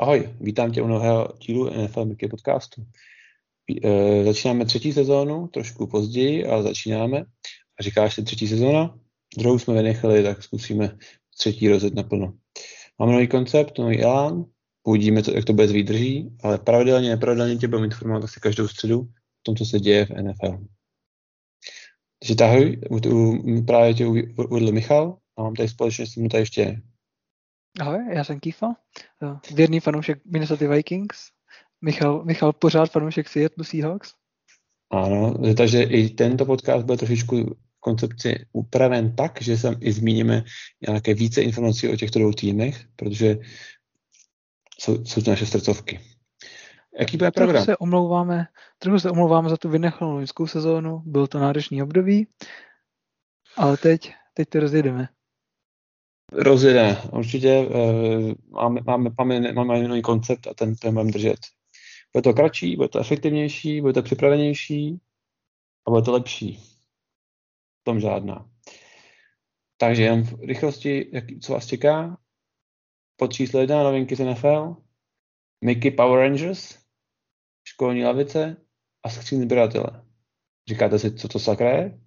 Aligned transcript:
Ahoj, 0.00 0.36
vítám 0.40 0.72
tě 0.72 0.82
u 0.82 0.86
nového 0.86 1.28
dílu 1.38 1.70
NFL 1.70 2.04
Mickey 2.04 2.28
podcastu. 2.28 2.86
E, 3.84 4.24
začínáme 4.24 4.64
třetí 4.64 4.92
sezónu, 4.92 5.48
trošku 5.48 5.86
později, 5.86 6.46
ale 6.46 6.62
začínáme. 6.62 7.20
A 7.80 7.82
říkáš 7.82 8.14
si 8.14 8.22
třetí 8.22 8.48
sezóna? 8.48 8.98
Druhou 9.38 9.58
jsme 9.58 9.74
vynechali, 9.74 10.22
tak 10.22 10.42
zkusíme 10.42 10.98
třetí 11.38 11.68
rozjet 11.68 11.94
naplno. 11.94 12.34
Máme 12.98 13.12
nový 13.12 13.28
koncept, 13.28 13.78
nový 13.78 14.02
elán, 14.02 14.44
uvidíme, 14.86 15.22
jak 15.34 15.44
to 15.44 15.66
s 15.66 15.72
výdrží, 15.72 16.30
ale 16.42 16.58
pravidelně, 16.58 17.10
nepravidelně 17.10 17.56
tě 17.56 17.68
budeme 17.68 17.86
informovat 17.86 18.24
asi 18.24 18.40
každou 18.40 18.68
středu 18.68 19.00
o 19.00 19.06
tom, 19.42 19.56
co 19.56 19.64
se 19.64 19.80
děje 19.80 20.06
v 20.06 20.10
NFL. 20.10 20.58
Takže 22.18 22.34
tahuj, 22.34 22.80
právě 23.66 23.94
tě 23.94 24.06
uvedl 24.06 24.72
Michal 24.72 25.18
a 25.36 25.42
mám 25.42 25.54
tady 25.54 25.68
společně 25.68 26.06
s 26.06 26.14
tím 26.14 26.28
tady 26.28 26.42
ještě 26.42 26.82
Ahoj, 27.80 27.98
já 28.12 28.24
jsem 28.24 28.40
Kifa, 28.40 28.74
eh, 29.22 29.54
věrný 29.54 29.80
fanoušek 29.80 30.18
Minnesota 30.24 30.68
Vikings. 30.68 31.18
Michal, 31.80 32.24
Michal 32.24 32.52
pořád 32.52 32.90
fanoušek 32.90 33.28
Seattle 33.28 33.64
Seahawks. 33.64 34.12
Ano, 34.90 35.34
takže 35.56 35.82
i 35.82 36.08
tento 36.08 36.46
podcast 36.46 36.86
bude 36.86 36.98
trošičku 36.98 37.56
koncepci 37.80 38.46
upraven 38.52 39.16
tak, 39.16 39.42
že 39.42 39.56
sem 39.56 39.76
i 39.80 39.92
zmíníme 39.92 40.44
nějaké 40.88 41.14
více 41.14 41.42
informací 41.42 41.88
o 41.88 41.96
těchto 41.96 42.18
dvou 42.18 42.32
týmech, 42.32 42.84
protože 42.96 43.38
jsou, 44.80 45.04
jsou 45.04 45.22
to 45.22 45.30
naše 45.30 45.46
srdcovky. 45.46 46.00
Jaký 46.98 47.16
bude 47.16 47.30
program? 47.30 47.54
Trochu 47.54 47.64
se 47.64 47.76
omlouváme, 47.76 48.46
trochu 48.78 48.98
se 48.98 49.10
omlouváme 49.10 49.48
za 49.48 49.56
tu 49.56 49.68
vynechalou 49.68 50.12
loňskou 50.12 50.46
sezónu, 50.46 51.02
byl 51.04 51.26
to 51.26 51.38
náročný 51.38 51.82
období, 51.82 52.28
ale 53.56 53.76
teď, 53.76 54.12
teď 54.34 54.48
to 54.48 54.60
rozjedeme. 54.60 55.08
Rozjede, 56.32 56.96
určitě. 57.12 57.58
Uh, 57.58 58.32
máme, 58.50 58.80
máme, 58.86 59.10
máme, 59.18 59.52
máme 59.52 59.88
nový 59.88 60.02
koncept 60.02 60.46
a 60.46 60.54
ten, 60.54 60.76
ten 60.76 60.94
budeme 60.94 61.12
držet. 61.12 61.38
Bude 62.12 62.22
to 62.22 62.34
kratší, 62.34 62.76
bude 62.76 62.88
to 62.88 62.98
efektivnější, 62.98 63.80
bude 63.80 63.92
to 63.92 64.02
připravenější 64.02 65.00
a 65.86 65.90
bude 65.90 66.02
to 66.02 66.12
lepší. 66.12 66.56
V 67.80 67.84
tom 67.84 68.00
žádná. 68.00 68.50
Takže 69.76 70.02
jen 70.02 70.22
v 70.22 70.40
rychlosti, 70.40 71.10
jak, 71.12 71.24
co 71.40 71.52
vás 71.52 71.66
čeká. 71.66 72.18
Pod 73.16 73.32
číslo 73.32 73.60
jedna 73.60 73.82
novinky 73.82 74.16
z 74.16 74.24
NFL, 74.24 74.76
Mickey 75.64 75.90
Power 75.90 76.20
Rangers, 76.20 76.78
školní 77.64 78.04
lavice 78.04 78.56
a 79.02 79.08
skříň 79.10 79.42
sběratele. 79.42 80.04
Říkáte 80.68 80.98
si, 80.98 81.14
co 81.14 81.28
to 81.28 81.38
sakra 81.38 81.70
je? 81.70 82.00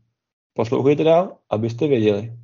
Poslouchejte 0.53 1.03
dál, 1.03 1.37
abyste 1.49 1.87
věděli. 1.87 2.40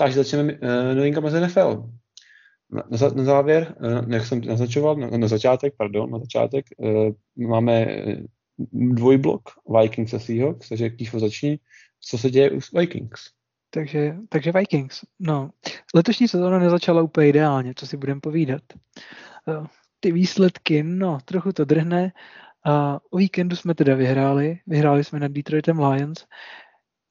Takže 0.00 0.16
začneme 0.16 0.52
uh, 0.52 0.94
novinkama 0.96 1.30
z 1.30 1.40
NFL. 1.40 1.90
Na, 2.70 2.82
na, 2.90 3.08
na 3.08 3.24
závěr, 3.24 3.76
uh, 3.80 4.12
jak 4.12 4.26
jsem 4.26 4.40
naznačoval, 4.40 4.96
na, 4.96 5.06
na 5.16 5.28
začátek, 5.28 5.74
pardon, 5.76 6.10
na 6.10 6.18
začátek, 6.18 6.66
uh, 6.76 7.12
máme 7.48 7.86
dvojblok 8.72 9.42
Vikings 9.80 10.14
a 10.14 10.18
Seahawks, 10.18 10.68
takže 10.68 10.90
Kýfo 10.90 11.18
začni, 11.18 11.58
co 12.00 12.18
se 12.18 12.30
děje 12.30 12.50
u 12.50 12.58
Vikings. 12.78 13.20
Takže, 13.70 14.16
takže 14.28 14.52
Vikings, 14.52 15.00
no, 15.18 15.50
letošní 15.94 16.28
sezóna 16.28 16.58
nezačala 16.58 17.02
úplně 17.02 17.28
ideálně, 17.28 17.72
co 17.76 17.86
si 17.86 17.96
budeme 17.96 18.20
povídat. 18.20 18.62
Uh, 19.46 19.66
ty 20.00 20.12
výsledky, 20.12 20.82
no, 20.82 21.18
trochu 21.24 21.52
to 21.52 21.64
drhne. 21.64 22.12
A 22.66 23.00
o 23.10 23.16
víkendu 23.16 23.56
jsme 23.56 23.74
teda 23.74 23.94
vyhráli, 23.94 24.58
vyhráli 24.66 25.04
jsme 25.04 25.20
nad 25.20 25.32
Detroitem 25.32 25.80
Lions, 25.80 26.26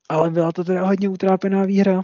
ale 0.10 0.30
byla 0.30 0.52
to 0.52 0.64
teda 0.64 0.86
hodně 0.86 1.10
utrápená 1.10 1.66
výhra, 1.66 2.04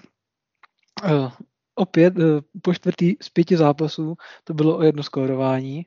opět 1.75 2.17
uh, 2.17 2.23
po 2.61 2.73
čtvrtý 2.73 3.15
z 3.21 3.29
pěti 3.29 3.57
zápasů 3.57 4.15
to 4.43 4.53
bylo 4.53 4.77
o 4.77 4.83
jedno 4.83 5.03
skórování, 5.03 5.85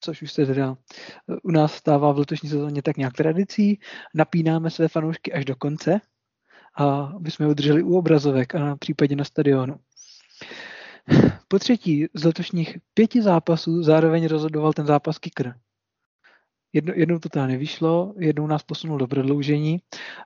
což 0.00 0.22
už 0.22 0.32
se 0.32 0.46
teda 0.46 0.70
uh, 0.70 1.36
u 1.42 1.50
nás 1.50 1.74
stává 1.74 2.12
v 2.12 2.18
letošní 2.18 2.48
sezóně 2.48 2.82
tak 2.82 2.96
nějak 2.96 3.12
tradicí. 3.12 3.80
Napínáme 4.14 4.70
své 4.70 4.88
fanoušky 4.88 5.32
až 5.32 5.44
do 5.44 5.56
konce, 5.56 6.00
a 6.76 7.12
aby 7.16 7.30
jsme 7.30 7.48
udrželi 7.48 7.82
u 7.82 7.98
obrazovek 7.98 8.54
a 8.54 8.58
na 8.58 8.76
případě 8.76 9.16
na 9.16 9.24
stadionu. 9.24 9.76
Po 11.48 11.58
třetí 11.58 12.06
z 12.14 12.24
letošních 12.24 12.78
pěti 12.94 13.22
zápasů 13.22 13.82
zároveň 13.82 14.26
rozhodoval 14.26 14.72
ten 14.72 14.86
zápas 14.86 15.18
kicker. 15.18 15.54
Jedno, 16.72 16.92
jednou 16.96 17.18
to 17.18 17.28
teda 17.28 17.46
nevyšlo, 17.46 18.14
jednou 18.18 18.46
nás 18.46 18.62
posunul 18.62 18.98
do 18.98 19.06
prodloužení. 19.06 19.78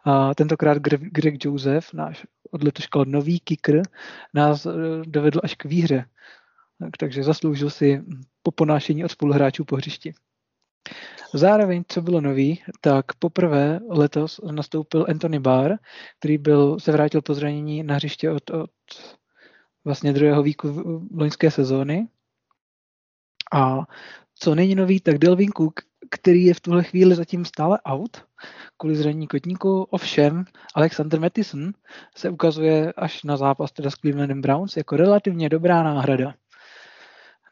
A 0.05 0.35
tentokrát 0.35 0.79
Greg 0.79 1.45
Joseph, 1.45 1.93
náš 1.93 2.27
od 2.51 2.63
letoška 2.63 3.01
nový 3.07 3.41
kicker, 3.41 3.83
nás 4.35 4.67
eh, 4.67 4.71
dovedl 5.07 5.41
až 5.45 5.55
k 5.55 5.65
výhře. 5.65 6.05
Tak, 6.79 6.97
takže 6.99 7.23
zasloužil 7.23 7.71
si 7.71 8.03
po 8.43 8.51
ponášení 8.51 9.05
od 9.05 9.11
spoluhráčů 9.11 9.65
po 9.65 9.77
hřišti. 9.77 10.13
Zároveň, 11.35 11.85
co 11.89 12.03
bylo 12.03 12.21
nový, 12.21 12.63
tak 12.81 13.15
poprvé 13.19 13.81
letos 13.89 14.41
nastoupil 14.51 15.07
Anthony 15.09 15.39
Barr, 15.39 15.75
který 16.19 16.39
byl, 16.39 16.81
se 16.81 16.93
vrátil 16.93 17.23
po 17.23 17.35
zranění 17.35 17.83
na 17.83 17.95
hřiště 17.95 18.31
od, 18.31 18.51
od 18.51 18.71
vlastně 19.85 20.13
druhého 20.13 20.43
výku 20.43 20.69
loňské 21.17 21.51
sezóny. 21.51 22.09
A 23.53 23.79
co 24.35 24.55
není 24.55 24.75
nový, 24.75 25.01
tak 25.01 25.19
Delvin 25.19 25.51
Cook, 25.57 25.81
který 26.11 26.45
je 26.45 26.55
v 26.55 26.61
tuhle 26.61 26.85
chvíli 26.85 27.15
zatím 27.15 27.45
stále 27.45 27.79
out 27.89 28.25
kvůli 28.77 28.97
zranění 28.97 29.27
kotníku. 29.27 29.83
Ovšem, 29.83 30.45
Alexander 30.75 31.21
Mattison 31.21 31.73
se 32.17 32.31
ukazuje 32.31 32.93
až 32.93 33.23
na 33.23 33.37
zápas 33.37 33.73
teda 33.73 33.91
s 33.91 33.95
Clevelandem 33.95 34.41
Browns 34.41 34.77
jako 34.77 34.97
relativně 34.97 35.49
dobrá 35.49 35.83
náhrada. 35.83 36.35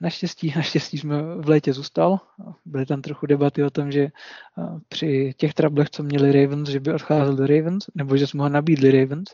Naštěstí, 0.00 0.52
naštěstí 0.56 0.98
jsme 0.98 1.22
v 1.22 1.48
létě 1.48 1.72
zůstal. 1.72 2.20
Byly 2.64 2.86
tam 2.86 3.02
trochu 3.02 3.26
debaty 3.26 3.64
o 3.64 3.70
tom, 3.70 3.92
že 3.92 4.08
při 4.88 5.32
těch 5.36 5.54
trablech, 5.54 5.90
co 5.90 6.02
měli 6.02 6.32
Ravens, 6.32 6.68
že 6.68 6.80
by 6.80 6.92
odcházel 6.92 7.36
do 7.36 7.46
Ravens, 7.46 7.86
nebo 7.94 8.16
že 8.16 8.26
jsme 8.26 8.42
ho 8.42 8.48
nabídli 8.48 9.00
Ravens. 9.00 9.30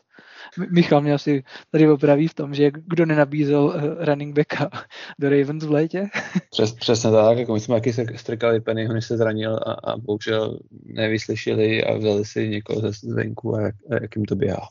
Michal 0.70 1.00
mě 1.00 1.14
asi 1.14 1.44
tady 1.70 1.90
opraví 1.90 2.28
v 2.28 2.34
tom, 2.34 2.54
že 2.54 2.70
kdo 2.70 3.06
nenabízel 3.06 3.64
uh, 3.64 4.04
running 4.04 4.36
backa 4.36 4.70
do 5.18 5.30
Ravens 5.30 5.64
v 5.64 5.70
létě. 5.70 6.06
Přes, 6.50 6.72
přesně 6.72 7.10
tak, 7.10 7.38
jako 7.38 7.54
my 7.54 7.60
jsme 7.60 7.80
taky 7.80 7.92
strkali 8.16 8.60
Pennyho, 8.60 8.94
než 8.94 9.06
se 9.06 9.16
zranil 9.16 9.56
a, 9.56 9.72
a 9.72 9.96
bohužel 9.96 10.58
nevyslyšeli 10.84 11.84
a 11.84 11.96
vzali 11.96 12.24
si 12.24 12.48
někoho 12.48 12.80
ze 12.80 12.92
zvenku 12.92 13.54
a 13.54 13.60
jak, 13.60 13.74
a 13.90 13.94
jak 13.94 14.16
jim 14.16 14.24
to 14.24 14.36
běhá. 14.36 14.68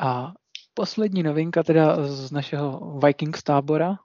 A 0.00 0.32
poslední 0.74 1.22
novinka 1.22 1.62
teda 1.62 2.06
z 2.06 2.30
našeho 2.32 2.98
Vikings 3.06 3.42
tábora, 3.42 3.96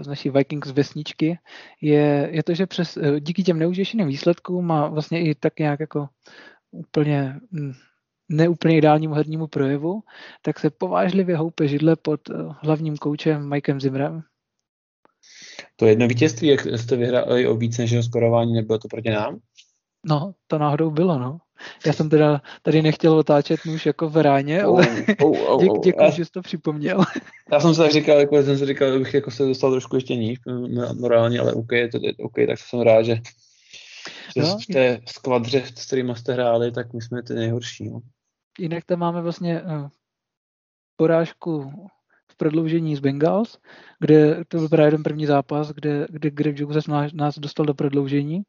z 0.00 0.06
naší 0.06 0.30
Vikings 0.30 0.70
vesničky, 0.70 1.38
je, 1.80 2.28
je 2.32 2.42
to, 2.42 2.54
že 2.54 2.66
přes, 2.66 2.98
díky 3.20 3.42
těm 3.42 3.58
neužešeným 3.58 4.08
výsledkům 4.08 4.70
a 4.70 4.88
vlastně 4.88 5.24
i 5.24 5.34
tak 5.34 5.58
nějak 5.58 5.80
jako 5.80 6.08
úplně 6.70 7.40
hm, 7.52 7.72
neúplně 8.28 8.76
ideálnímu 8.76 9.14
hernímu 9.14 9.46
projevu, 9.46 10.02
tak 10.42 10.58
se 10.58 10.70
povážlivě 10.70 11.36
houpe 11.36 11.68
židle 11.68 11.96
pod 11.96 12.30
eh, 12.30 12.34
hlavním 12.62 12.96
koučem 12.96 13.48
Mikem 13.48 13.80
Zimrem. 13.80 14.22
To 15.76 15.86
jedno 15.86 16.08
vítězství, 16.08 16.48
jak 16.48 16.66
jste 16.66 16.96
vyhráli 16.96 17.46
o 17.46 17.56
víc 17.56 17.78
než 17.78 18.04
skorování, 18.04 18.52
nebylo 18.52 18.78
to 18.78 18.88
proti 18.88 19.10
nám? 19.10 19.38
No, 20.06 20.34
to 20.46 20.58
náhodou 20.58 20.90
bylo, 20.90 21.18
no. 21.18 21.38
Já 21.86 21.92
jsem 21.92 22.10
teda 22.10 22.42
tady 22.62 22.82
nechtěl 22.82 23.18
otáčet 23.18 23.60
nůž 23.66 23.86
jako 23.86 24.08
v 24.08 24.16
ráně, 24.16 24.62
ale 24.62 24.86
oh, 25.22 25.30
oh, 25.30 25.48
oh, 25.48 25.62
Dě, 25.62 25.68
děkuji, 25.84 26.10
že 26.10 26.24
jsi 26.24 26.30
to 26.30 26.42
připomněl. 26.42 27.04
Já 27.52 27.60
jsem 27.60 27.74
se 27.74 27.82
tak 27.82 27.92
říkal, 27.92 28.18
jako 28.18 28.42
jsem 28.42 28.58
si 28.58 28.66
říkal, 28.66 28.98
bych 28.98 29.14
jako 29.14 29.30
se 29.30 29.44
dostal 29.44 29.70
trošku 29.70 29.96
ještě 29.96 30.16
níž 30.16 30.38
morálně, 31.00 31.40
ale 31.40 31.52
OK, 31.52 31.70
to, 31.92 31.98
OK, 32.24 32.34
tak 32.46 32.58
jsem 32.58 32.80
rád, 32.80 33.02
že, 33.02 33.14
že 34.36 34.42
no, 34.42 34.58
v 34.58 34.66
té 34.66 35.00
skvadře, 35.06 35.64
s 35.74 35.86
kterými 35.86 36.16
jste 36.16 36.32
hráli, 36.32 36.72
tak 36.72 36.92
my 36.92 37.02
jsme 37.02 37.22
ty 37.22 37.34
nejhorší. 37.34 37.90
No. 37.90 38.00
Jinak 38.58 38.84
tam 38.84 38.98
máme 38.98 39.22
vlastně 39.22 39.62
uh, 39.62 39.88
porážku 40.96 41.72
v 42.30 42.36
prodloužení 42.36 42.96
z 42.96 43.00
Bengals, 43.00 43.58
kde 44.00 44.44
to 44.48 44.58
byl 44.58 44.68
právě 44.68 44.90
ten 44.90 45.02
první 45.02 45.26
zápas, 45.26 45.70
kde, 45.70 46.06
kde 46.10 46.30
Greg 46.30 46.58
Joseph 46.58 46.88
nás, 46.88 47.12
nás 47.12 47.38
dostal 47.38 47.66
do 47.66 47.74
prodloužení. 47.74 48.42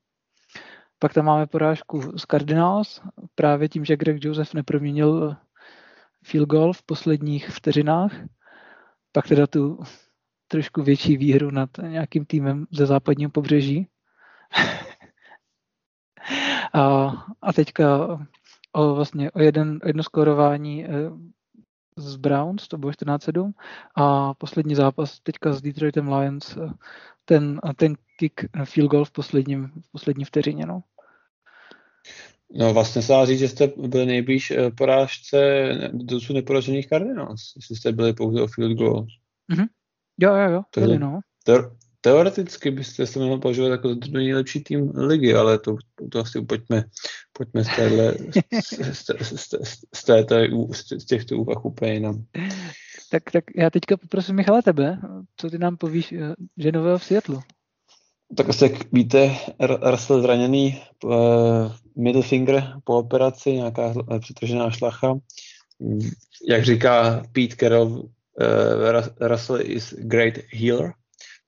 Pak 1.00 1.14
tam 1.14 1.26
máme 1.26 1.48
porážku 1.48 2.18
z 2.18 2.22
Cardinals, 2.22 3.02
právě 3.36 3.70
tím, 3.70 3.86
že 3.86 3.98
Greg 3.98 4.24
Joseph 4.26 4.54
neproměnil 4.54 5.36
field 6.24 6.50
goal 6.50 6.74
v 6.74 6.84
posledních 6.84 7.50
vteřinách. 7.50 8.12
Pak 9.12 9.28
teda 9.28 9.48
tu 9.48 9.80
trošku 10.48 10.84
větší 10.84 11.18
výhru 11.18 11.52
nad 11.52 11.70
nějakým 11.82 12.26
týmem 12.26 12.66
ze 12.72 12.86
západního 12.86 13.32
pobřeží. 13.32 13.88
a, 16.74 17.08
a 17.42 17.54
teďka 17.54 18.08
o, 18.72 18.96
vlastně 18.96 19.32
o 19.32 19.42
jeden, 19.42 19.80
jedno 19.86 20.04
skórování 20.04 20.86
eh, 20.86 20.90
z 21.98 22.16
Browns, 22.16 22.68
to 22.68 22.78
bylo 22.78 22.92
14-7 22.92 23.52
a 23.96 24.34
poslední 24.34 24.76
zápas 24.76 25.20
teďka 25.20 25.54
s 25.54 25.62
Detroitem 25.62 26.14
Lions, 26.14 26.58
eh, 26.58 26.70
ten, 27.26 27.60
ten 27.76 27.96
kick 28.20 28.44
eh, 28.44 28.66
field 28.66 28.92
goal 28.92 29.06
v, 29.06 29.12
posledním, 29.12 29.68
v 29.68 29.92
poslední 29.92 30.26
vteřině. 30.26 30.66
No. 30.66 30.84
No 32.52 32.74
vlastně 32.74 33.02
se 33.02 33.14
dá 33.14 33.26
říct, 33.26 33.40
že 33.40 33.48
jste 33.48 33.68
byli 33.78 34.06
nejblíž 34.06 34.54
porážce 34.78 35.70
dosud 35.94 36.34
neporažených 36.34 36.88
Cardinals, 36.88 37.54
jestli 37.56 37.76
jste 37.76 37.92
byli 37.92 38.14
pouze 38.14 38.42
o 38.42 38.48
field 38.48 38.78
goal. 38.78 39.06
Mm-hmm. 39.52 39.68
Jo, 40.20 40.36
jo, 40.36 40.50
jo, 40.50 40.62
byli, 40.76 41.00
no. 41.00 41.20
Te- 41.44 41.70
teoreticky 42.02 42.72
byste 42.72 43.08
se 43.08 43.20
mohli 43.20 43.40
považovat 43.40 43.70
jako 43.70 43.96
nejlepší 44.12 44.64
tým 44.64 44.92
ligy, 44.96 45.34
ale 45.34 45.60
to, 45.60 45.76
to 46.12 46.20
asi 46.20 46.42
pojďme, 46.42 46.84
pojďme 47.38 47.64
z, 47.64 47.76
téhle, 47.76 48.14
z, 48.62 49.06
z, 49.22 49.50
z, 49.50 49.86
z, 49.96 50.04
této, 50.04 50.36
z 50.98 51.06
těchto 51.06 51.38
úvah 51.38 51.66
úplně 51.66 51.94
jinam. 51.94 52.26
Tak, 53.12 53.32
tak 53.32 53.44
já 53.56 53.70
teďka 53.70 53.98
poprosím 53.98 54.36
Michala 54.36 54.62
tebe, 54.62 55.00
co 55.38 55.50
ty 55.50 55.58
nám 55.58 55.78
povíš, 55.78 56.12
eh, 56.12 56.34
že 56.58 56.72
nového 56.72 56.98
v 56.98 57.04
Seattleu? 57.04 57.40
Tak 58.38 58.50
asi 58.50 58.64
jak 58.64 58.92
víte, 58.92 59.36
Russell 59.92 60.22
zraněný 60.22 60.82
uh, 61.04 61.12
middle 61.96 62.22
finger 62.22 62.74
po 62.84 62.98
operaci, 62.98 63.54
nějaká 63.54 63.94
přetržená 64.20 64.72
šlacha. 64.72 65.16
Jak 66.50 66.66
říká 66.66 67.24
Pete 67.32 67.56
Carroll, 67.56 68.10
Russell 69.20 69.62
is 69.62 69.94
great 69.94 70.34
healer, 70.54 70.94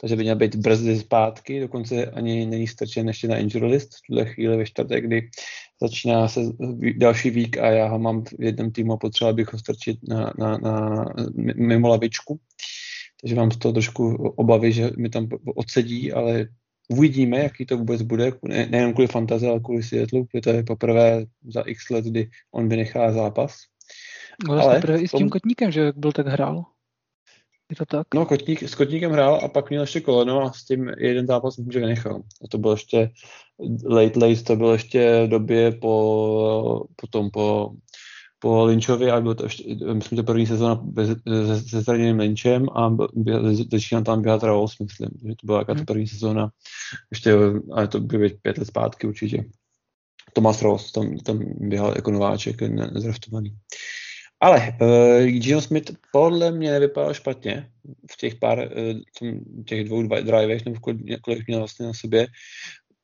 takže 0.02 0.16
by 0.16 0.24
měl 0.24 0.36
být 0.36 0.56
brzy 0.56 1.00
zpátky, 1.00 1.60
dokonce 1.60 2.06
ani 2.06 2.46
není 2.46 2.68
strčen 2.68 3.08
ještě 3.08 3.28
na 3.28 3.38
injury 3.38 3.66
list 3.66 3.90
v 3.96 4.02
tuhle 4.08 4.26
chvíli 4.26 4.58
ve 4.58 4.66
čtvrtek, 4.66 5.06
kdy 5.06 5.30
začíná 5.82 6.28
se 6.28 6.42
další 6.98 7.30
vík 7.30 7.58
a 7.58 7.70
já 7.72 7.88
ho 7.88 8.00
mám 8.00 8.24
v 8.24 8.34
jednom 8.40 8.72
týmu 8.72 8.94
a 8.94 8.98
potřeboval 8.98 9.34
bych 9.34 9.54
ho 9.54 9.60
strčit 9.60 10.00
na, 10.08 10.34
na, 10.38 10.58
na, 10.58 11.06
mimo 11.56 11.88
lavičku. 11.88 12.40
Takže 13.22 13.36
mám 13.36 13.52
z 13.52 13.58
toho 13.58 13.74
trošku 13.74 14.16
obavy, 14.16 14.74
že 14.74 14.92
mi 14.98 15.10
tam 15.10 15.28
odsedí, 15.56 16.14
ale 16.14 16.48
uvidíme, 16.90 17.38
jaký 17.40 17.66
to 17.66 17.78
vůbec 17.78 18.02
bude, 18.02 18.32
ne, 18.44 18.68
nejen 18.72 18.94
kvůli 18.94 19.08
fantazie, 19.08 19.52
ale 19.52 19.60
kvůli 19.60 19.84
světlu, 19.84 20.26
protože 20.26 20.42
to 20.42 20.50
je 20.50 20.64
poprvé 20.64 21.26
za 21.48 21.62
x 21.62 21.90
let, 21.90 22.06
kdy 22.06 22.30
on 22.52 22.70
vynechá 22.70 23.12
zápas. 23.12 23.58
No, 24.48 24.54
ale 24.54 24.82
prvé 24.82 25.00
i 25.00 25.08
s 25.08 25.12
tím 25.12 25.30
kotníkem, 25.30 25.72
že 25.72 25.82
jak 25.82 25.98
byl, 25.98 26.12
tak 26.12 26.28
hrál. 26.28 26.66
Je 27.70 27.76
to 27.76 27.86
tak? 27.86 28.08
No, 28.16 28.26
kotník, 28.26 28.64
s 28.64 28.76
kotníkem 28.76 29.12
hrál 29.12 29.40
a 29.44 29.48
pak 29.48 29.70
měl 29.70 29.84
ještě 29.84 30.02
koleno 30.02 30.42
a 30.42 30.54
s 30.54 30.64
tím 30.64 30.92
jeden 30.98 31.28
zápas 31.28 31.58
myslím, 31.58 31.72
že 31.72 31.80
vynechal. 31.80 32.22
A 32.44 32.48
to 32.52 32.58
bylo 32.58 32.74
ještě 32.74 33.12
late 33.86 34.20
late, 34.20 34.44
to 34.44 34.56
bylo 34.56 34.74
ještě 34.74 35.24
v 35.26 35.30
době 35.30 35.72
po, 35.72 36.84
potom 36.96 37.32
po, 37.32 37.72
po 38.40 38.66
Lynchovi 38.66 39.12
a 39.12 39.22
bylo 39.22 39.36
to 39.36 39.44
ještě, 39.44 39.76
myslím, 39.94 40.16
to 40.16 40.24
první 40.24 40.48
sezóna 40.48 40.86
se 41.70 41.82
zraněným 41.82 42.20
Lynchem 42.20 42.70
a 42.70 42.98
začínal 43.72 44.04
tam 44.04 44.22
běhat 44.22 44.44
Ravos, 44.44 44.80
myslím, 44.80 45.10
že 45.28 45.36
to 45.36 45.46
byla 45.46 45.60
jaká 45.60 45.74
hmm. 45.74 45.86
první 45.86 46.08
sezóna, 46.08 46.52
ještě, 47.12 47.34
ale 47.72 47.88
to 47.88 48.00
bylo 48.00 48.30
pět 48.42 48.58
let 48.58 48.66
zpátky 48.66 49.08
určitě. 49.08 49.46
Thomas 50.34 50.62
Ross 50.62 50.92
tam, 50.92 51.18
tam 51.18 51.40
běhal 51.60 51.94
jako 51.96 52.12
nováček, 52.12 52.62
nezraftovaný. 52.62 53.58
Ale 54.40 54.78
uh, 54.82 55.26
Gino 55.26 55.62
Smith 55.62 55.92
podle 56.12 56.52
mě 56.52 56.72
nevypadal 56.72 57.14
špatně 57.14 57.70
v 58.12 58.18
těch 58.18 58.36
pár, 58.36 58.60
uh, 58.60 59.32
těch 59.66 59.84
dvou 59.84 60.04
drivech, 60.04 60.66
nebo 60.66 60.80
kolik 61.22 61.48
měl 61.48 61.60
vlastně 61.60 61.86
na 61.86 61.94
sobě. 61.94 62.28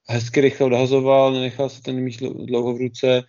Hezky 0.10 0.42
rychle 0.42 0.66
odhazoval, 0.66 1.34
nenechal 1.34 1.70
se 1.70 1.82
ten 1.82 1.96
míč 1.96 2.18
dlouho 2.18 2.74
v 2.74 2.78
ruce. 2.78 3.24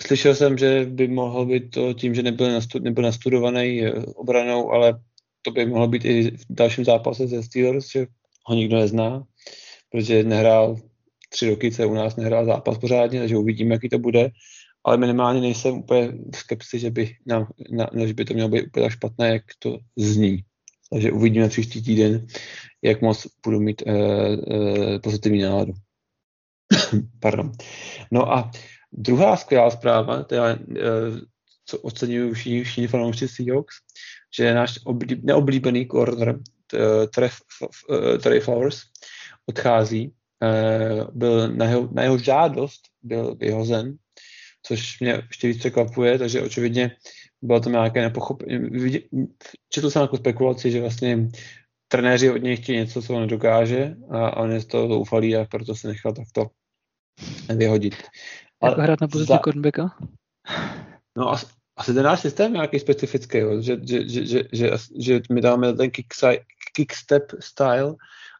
Slyšel 0.00 0.34
jsem, 0.34 0.58
že 0.58 0.86
by 0.90 1.08
mohl 1.08 1.46
být 1.46 1.70
to 1.70 1.94
tím, 1.94 2.14
že 2.14 2.22
nebyl, 2.22 2.52
nastu, 2.52 2.78
nebyl 2.78 3.04
nastudovaný 3.04 3.82
uh, 3.82 4.04
obranou, 4.14 4.70
ale 4.70 5.00
to 5.42 5.50
by 5.50 5.66
mohlo 5.66 5.88
být 5.88 6.04
i 6.04 6.30
v 6.30 6.44
dalším 6.50 6.84
zápase 6.84 7.26
ze 7.26 7.42
Steelers, 7.42 7.90
že 7.90 8.06
ho 8.44 8.54
nikdo 8.54 8.76
nezná, 8.76 9.22
protože 9.90 10.24
nehrál 10.24 10.76
tři 11.28 11.50
roky, 11.50 11.72
co 11.72 11.88
u 11.88 11.94
nás 11.94 12.16
nehrál 12.16 12.44
zápas 12.44 12.78
pořádně, 12.78 13.18
takže 13.20 13.36
uvidíme, 13.36 13.74
jaký 13.74 13.88
to 13.88 13.98
bude 13.98 14.30
ale 14.86 14.96
minimálně 14.96 15.40
nejsem 15.40 15.74
úplně 15.74 16.12
v 16.34 16.36
skepsi, 16.36 16.78
že 16.78 16.90
by, 16.90 17.16
na, 17.26 17.48
na, 17.70 18.06
že 18.06 18.14
by 18.14 18.24
to 18.24 18.34
mělo 18.34 18.48
být 18.48 18.66
úplně 18.66 18.84
tak 18.84 18.92
špatné, 18.92 19.28
jak 19.28 19.42
to 19.58 19.78
zní. 19.96 20.44
Takže 20.90 21.12
uvidíme 21.12 21.48
příští 21.48 21.82
týden, 21.82 22.26
jak 22.82 23.02
moc 23.02 23.26
budu 23.44 23.60
mít 23.60 23.82
uh, 23.86 23.92
uh, 23.94 24.98
pozitivní 25.02 25.42
náladu. 25.42 25.72
Pardon. 27.20 27.52
No 28.10 28.32
a 28.32 28.50
druhá 28.92 29.36
skvělá 29.36 29.70
zpráva, 29.70 30.22
to 30.22 30.34
je, 30.34 30.40
uh, 30.40 31.18
co 31.64 31.78
oceňují 31.78 32.32
všichni, 32.32 32.64
všichni 32.64 32.86
fanoušci 32.86 33.28
Seahawks, 33.28 33.74
že 34.36 34.54
náš 34.54 34.78
oblíb, 34.84 35.24
neoblíbený 35.24 35.86
corner 35.86 36.38
Trey 38.22 38.40
Flowers 38.40 38.82
odchází. 39.46 40.12
Byl 41.12 41.48
na 41.48 41.64
jeho, 41.64 41.88
na 41.92 42.02
jeho 42.02 42.18
žádost 42.18 42.80
byl 43.02 43.34
vyhozen 43.34 43.98
což 44.66 45.00
mě 45.00 45.22
ještě 45.28 45.48
víc 45.48 45.58
překvapuje, 45.58 46.18
takže 46.18 46.42
očividně 46.42 46.96
bylo 47.42 47.60
to 47.60 47.70
nějaké 47.70 48.02
nepochopení. 48.02 48.70
Četl 49.68 49.90
jsem 49.90 50.02
jako 50.02 50.16
spekulaci, 50.16 50.70
že 50.70 50.80
vlastně 50.80 51.28
trenéři 51.88 52.30
od 52.30 52.36
něj 52.42 52.56
chtějí 52.56 52.78
něco, 52.78 53.02
co 53.02 53.14
on 53.14 53.20
nedokáže 53.20 53.94
a 54.10 54.36
on 54.36 54.52
je 54.52 54.60
z 54.60 54.66
toho 54.66 54.88
zoufalý 54.88 55.36
a 55.36 55.44
proto 55.44 55.74
se 55.74 55.88
nechal 55.88 56.12
takto 56.12 56.46
vyhodit. 57.56 57.94
Jako 58.64 58.80
hrát 58.80 59.00
na 59.00 59.08
pozici 59.08 59.32
za... 59.32 59.38
cornerbacka? 59.38 59.96
No 61.18 61.30
asi, 61.30 61.46
asi 61.76 61.94
ten 61.94 62.04
náš 62.04 62.20
systém 62.20 62.52
je 62.52 62.58
nějaký 62.58 62.78
specifický, 62.78 63.38
že, 63.60 63.76
že, 63.82 64.08
že, 64.08 64.26
že, 64.26 64.42
že, 64.52 64.70
že 64.98 65.20
my 65.32 65.40
dáme 65.40 65.72
ten 65.72 65.90
kick, 65.90 66.06
kick 66.74 66.92
step 66.92 67.22
style 67.40 67.94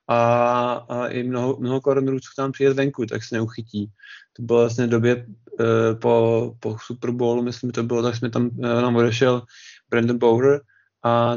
a, 0.09 0.73
a 0.89 1.07
i 1.07 1.23
mnoho, 1.23 1.57
mnoho 1.61 1.81
cornerů, 1.81 2.21
co 2.21 2.29
tam 2.37 2.53
přijet 2.53 2.77
venku, 2.77 3.07
tak 3.07 3.25
se 3.25 3.35
neuchytí. 3.35 3.91
To 4.33 4.43
bylo 4.43 4.61
vlastně 4.61 4.87
době 4.87 5.27
e, 5.61 5.95
po, 5.95 6.55
po 6.61 6.77
Super 6.81 7.11
Bowlu, 7.11 7.43
myslím, 7.43 7.71
to 7.71 7.83
bylo, 7.83 8.03
tak 8.03 8.17
jsme 8.17 8.31
tam, 8.31 8.51
e, 8.59 8.83
nám 8.83 8.97
odešel 8.97 9.43
Brandon 9.91 10.19
Bowler 10.19 10.61
a 11.03 11.37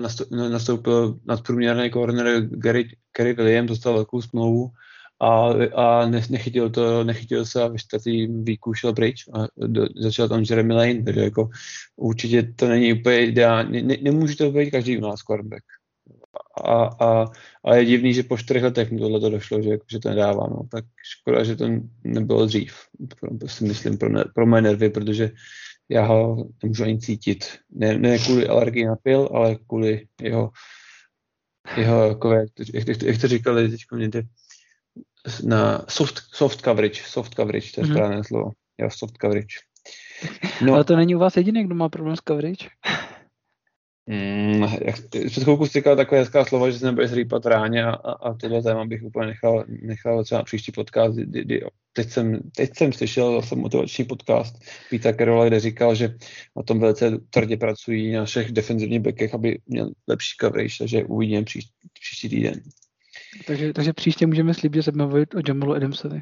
nastoupil 0.50 1.20
nadprůměrný 1.26 1.92
corner 1.92 2.42
Gary, 2.42 2.90
Gary 3.18 3.34
Williams, 3.34 3.70
dostal 3.70 3.94
velkou 3.94 4.22
smlouvu 4.22 4.70
a, 5.22 5.50
a 5.76 6.06
ne, 6.06 6.22
nechytil, 6.30 6.70
to, 6.70 7.04
nechytil 7.04 7.46
se 7.46 7.64
a 7.64 7.68
ve 7.68 7.78
čtvrtým 7.78 8.44
výku 8.44 8.74
šel 8.74 8.94
pryč 8.94 9.26
a 9.34 9.68
do, 9.68 9.88
začal 9.96 10.30
tam 10.30 10.44
Jeremy 10.50 10.74
Lane, 10.74 11.04
takže 11.04 11.22
jako 11.22 11.50
určitě 11.96 12.54
to 12.56 12.68
není 12.68 12.94
úplně 12.94 13.26
ideální, 13.26 13.82
ne, 13.82 13.98
nemůže 14.02 14.36
to 14.36 14.52
být 14.52 14.72
každý 14.72 14.98
u 14.98 15.02
nás 15.02 15.22
quarterback 15.22 15.64
a, 16.60 17.06
a, 17.06 17.26
a 17.66 17.76
je 17.76 17.86
divný, 17.86 18.14
že 18.14 18.24
po 18.24 18.38
čtyřech 18.38 18.64
letech 18.64 18.92
mi 18.92 19.00
tohle 19.00 19.20
to 19.20 19.30
došlo, 19.30 19.62
že, 19.62 19.78
že 19.88 20.00
to 20.00 20.10
nedává. 20.10 20.48
No. 20.48 20.62
Tak 20.72 20.86
škoda, 21.04 21.44
že 21.44 21.56
to 21.56 21.66
nebylo 22.04 22.46
dřív, 22.46 22.76
pro, 23.20 23.48
si 23.48 23.64
myslím, 23.64 23.98
pro, 23.98 24.10
ne, 24.10 24.24
pro 24.36 24.46
moje 24.46 24.62
nervy, 24.62 24.90
protože 24.90 25.32
já 25.90 26.06
ho 26.06 26.48
nemůžu 26.64 26.84
ani 26.84 27.00
cítit. 27.00 27.58
Ne, 27.70 27.98
ne 27.98 28.18
kvůli 28.18 28.48
alergii 28.48 28.86
na 28.86 28.96
pil, 28.96 29.30
ale 29.34 29.56
kvůli 29.68 30.08
jeho, 30.22 30.52
jeho 31.78 32.08
jako, 32.08 32.34
jak, 32.34 32.50
to, 32.54 32.64
jak, 32.74 33.02
jak 33.04 33.22
to 33.22 33.28
říkali 33.28 33.70
teď 33.70 33.82
někde, 33.96 34.24
na 35.44 35.86
soft, 35.90 36.22
soft 36.34 36.62
coverage, 36.62 37.02
soft 37.06 37.36
coverage, 37.36 37.72
to 37.76 37.82
je 37.82 37.88
mm-hmm. 37.88 37.92
správné 37.92 38.24
slovo. 38.24 38.52
Jo, 38.78 38.90
soft 38.90 39.18
coverage. 39.22 39.56
No. 40.66 40.74
Ale 40.74 40.84
to 40.84 40.96
není 40.96 41.16
u 41.16 41.20
vás 41.20 41.38
jediný, 41.38 41.64
kdo 41.64 41.76
má 41.76 41.90
problém 41.90 42.16
s 42.16 42.22
coverage? 42.28 42.70
Mm, 44.12 44.64
jak, 44.64 44.96
před 45.28 45.44
chvilku 45.44 45.66
jsi 45.66 45.80
říkal 45.80 45.96
takové 45.96 46.22
hezká 46.22 46.46
slova, 46.46 46.70
že 46.70 46.80
se 46.80 46.86
nebudeš 46.86 47.14
rýpat 47.14 47.46
ráně 47.46 47.84
a, 47.84 47.92
a, 47.92 48.34
tohle 48.34 48.62
téma 48.62 48.86
bych 48.86 49.04
úplně 49.04 49.28
nechal, 49.28 49.66
nechal 49.82 50.24
třeba 50.24 50.44
příští 50.44 50.72
podcast. 50.72 51.18
Kdy, 51.18 51.42
kdy, 51.42 51.62
teď, 51.94 52.10
jsem, 52.10 52.40
teď 52.56 52.70
jsem 52.78 52.94
slyšel 52.94 53.42
zase 53.42 53.56
motivační 53.56 54.06
podcast 54.06 54.56
Peter 54.90 55.16
Carola, 55.16 55.46
kde 55.48 55.60
říkal, 55.60 55.96
že 55.96 56.16
na 56.58 56.64
tom 56.64 56.80
velice 56.80 57.18
tvrdě 57.30 57.58
pracují 57.58 58.12
na 58.12 58.26
všech 58.26 58.52
defenzivních 58.52 59.00
bekech, 59.00 59.34
aby 59.34 59.60
měl 59.68 59.92
lepší 60.08 60.38
coverage, 60.42 60.76
takže 60.80 61.04
uvidíme 61.04 61.44
příští, 61.44 61.72
příští 62.02 62.30
týden. 62.30 62.62
Takže, 63.48 63.74
takže 63.74 63.94
příště 63.94 64.28
můžeme 64.28 64.54
slíbit, 64.54 64.80
že 64.80 64.84
se 64.84 64.92
budeme 64.92 65.10
mluvit 65.10 65.36
o 65.36 65.40
Jamalu 65.48 65.74
Adamsovi. 65.74 66.22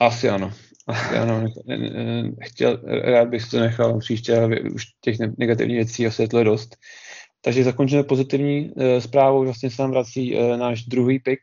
Asi 0.00 0.28
ano. 0.28 0.52
Asi 0.86 1.16
ano. 1.16 1.46
Chtěl, 2.40 2.82
rád 3.04 3.28
bych 3.28 3.50
to 3.50 3.60
nechal 3.60 3.98
příště, 3.98 4.38
ale 4.38 4.60
už 4.60 4.84
těch 5.00 5.16
negativních 5.38 5.76
věcí 5.76 6.06
osvětluje 6.06 6.44
dost. 6.44 6.76
Takže 7.44 7.64
zakončíme 7.64 8.02
pozitivní 8.02 8.72
e, 8.76 9.00
zprávou, 9.00 9.44
vlastně 9.44 9.70
se 9.70 9.82
nám 9.82 9.90
vrací 9.90 10.36
e, 10.36 10.56
náš 10.56 10.82
druhý 10.82 11.18
pick 11.18 11.42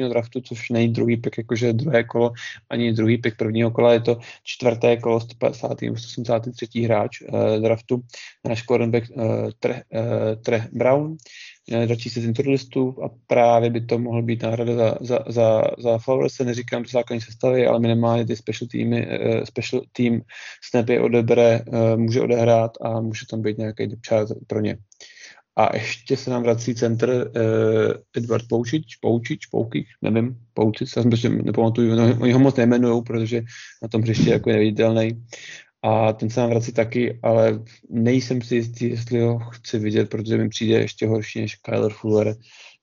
e, 0.00 0.08
draftu, 0.08 0.40
což 0.40 0.70
není 0.70 0.88
druhý 0.88 1.16
pick, 1.16 1.38
jakože 1.38 1.72
druhé 1.72 2.04
kolo, 2.04 2.32
ani 2.70 2.92
druhý 2.92 3.18
pick 3.18 3.36
prvního 3.36 3.70
kola, 3.70 3.92
je 3.92 4.00
to 4.00 4.18
čtvrté 4.44 4.96
kolo 4.96 5.20
150. 5.20 5.78
183. 5.96 6.80
hráč 6.80 7.22
e, 7.22 7.60
draftu, 7.60 8.00
náš 8.48 8.62
cornerback 8.62 9.10
e, 9.10 9.14
Tre, 9.60 9.82
e, 9.92 10.36
Tre 10.36 10.68
Brown, 10.72 11.16
dračí 11.70 12.10
se 12.10 12.20
z 12.20 12.24
interlistu 12.24 12.96
a 13.04 13.10
právě 13.26 13.70
by 13.70 13.80
to 13.80 13.98
mohl 13.98 14.22
být 14.22 14.42
náhrada 14.42 14.74
za, 14.74 14.94
za, 15.00 15.18
za, 15.28 15.62
za 15.78 15.98
Flowers, 15.98 16.34
se 16.34 16.44
neříkám 16.44 16.82
do 16.82 16.88
základní 16.88 17.20
sestavy, 17.20 17.66
ale 17.66 17.80
minimálně 17.80 18.26
ty 18.26 18.36
special, 18.36 18.68
týmy, 18.68 19.06
uh, 19.06 19.44
special 19.44 19.82
team 19.92 20.20
snapy 20.70 20.98
odebere, 20.98 21.60
uh, 21.66 21.96
může 21.96 22.20
odehrát 22.20 22.70
a 22.80 23.00
může 23.00 23.26
tam 23.30 23.42
být 23.42 23.58
nějaký 23.58 23.86
depth 23.86 24.32
pro 24.46 24.60
ně. 24.60 24.78
A 25.56 25.76
ještě 25.76 26.16
se 26.16 26.30
nám 26.30 26.42
vrací 26.42 26.74
center 26.74 27.10
uh, 27.10 27.92
Edward 28.16 28.44
Poučič, 28.48 28.96
Poučič, 28.96 29.46
Poukič, 29.46 29.86
nevím, 30.02 30.36
Poučič, 30.54 30.96
já 30.96 31.02
jsem 31.02 31.10
prostě 31.10 31.28
nepamatuju, 31.28 31.94
no, 31.94 32.16
oni 32.20 32.32
ho 32.32 32.38
moc 32.38 32.56
nejmenují, 32.56 33.02
protože 33.02 33.42
na 33.82 33.88
tom 33.88 34.02
hřiště 34.02 34.30
jako 34.30 34.50
je 34.50 34.56
neviditelný. 34.56 35.22
A 35.82 36.12
ten 36.12 36.30
se 36.30 36.40
nám 36.40 36.50
vrací 36.50 36.72
taky, 36.72 37.20
ale 37.22 37.64
nejsem 37.90 38.42
si 38.42 38.54
jistý, 38.54 38.90
jestli 38.90 39.20
ho 39.20 39.38
chci 39.38 39.78
vidět, 39.78 40.10
protože 40.10 40.38
mi 40.38 40.48
přijde 40.48 40.74
ještě 40.74 41.06
horší 41.06 41.40
než 41.40 41.56
Kyler 41.56 41.92
Fuller, 41.92 42.36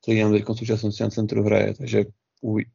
který 0.04 0.22
nám 0.22 0.32
teď 0.32 0.46
současnosti 0.54 1.04
na 1.04 1.10
centru 1.10 1.44
hraje, 1.44 1.74
takže 1.74 2.06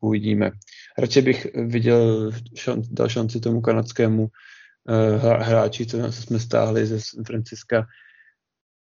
uvidíme. 0.01 0.51
Radši 0.99 1.23
bych 1.23 1.47
viděl, 1.55 2.31
šan, 2.55 2.83
dal 2.91 3.09
šanci 3.09 3.41
tomu 3.41 3.61
kanadskému 3.61 4.23
uh, 4.23 5.23
hráči, 5.23 5.87
co 5.87 6.13
jsme 6.13 6.41
stáhli 6.41 6.87
ze 6.87 7.01
San 7.01 7.25
Franciska. 7.25 7.87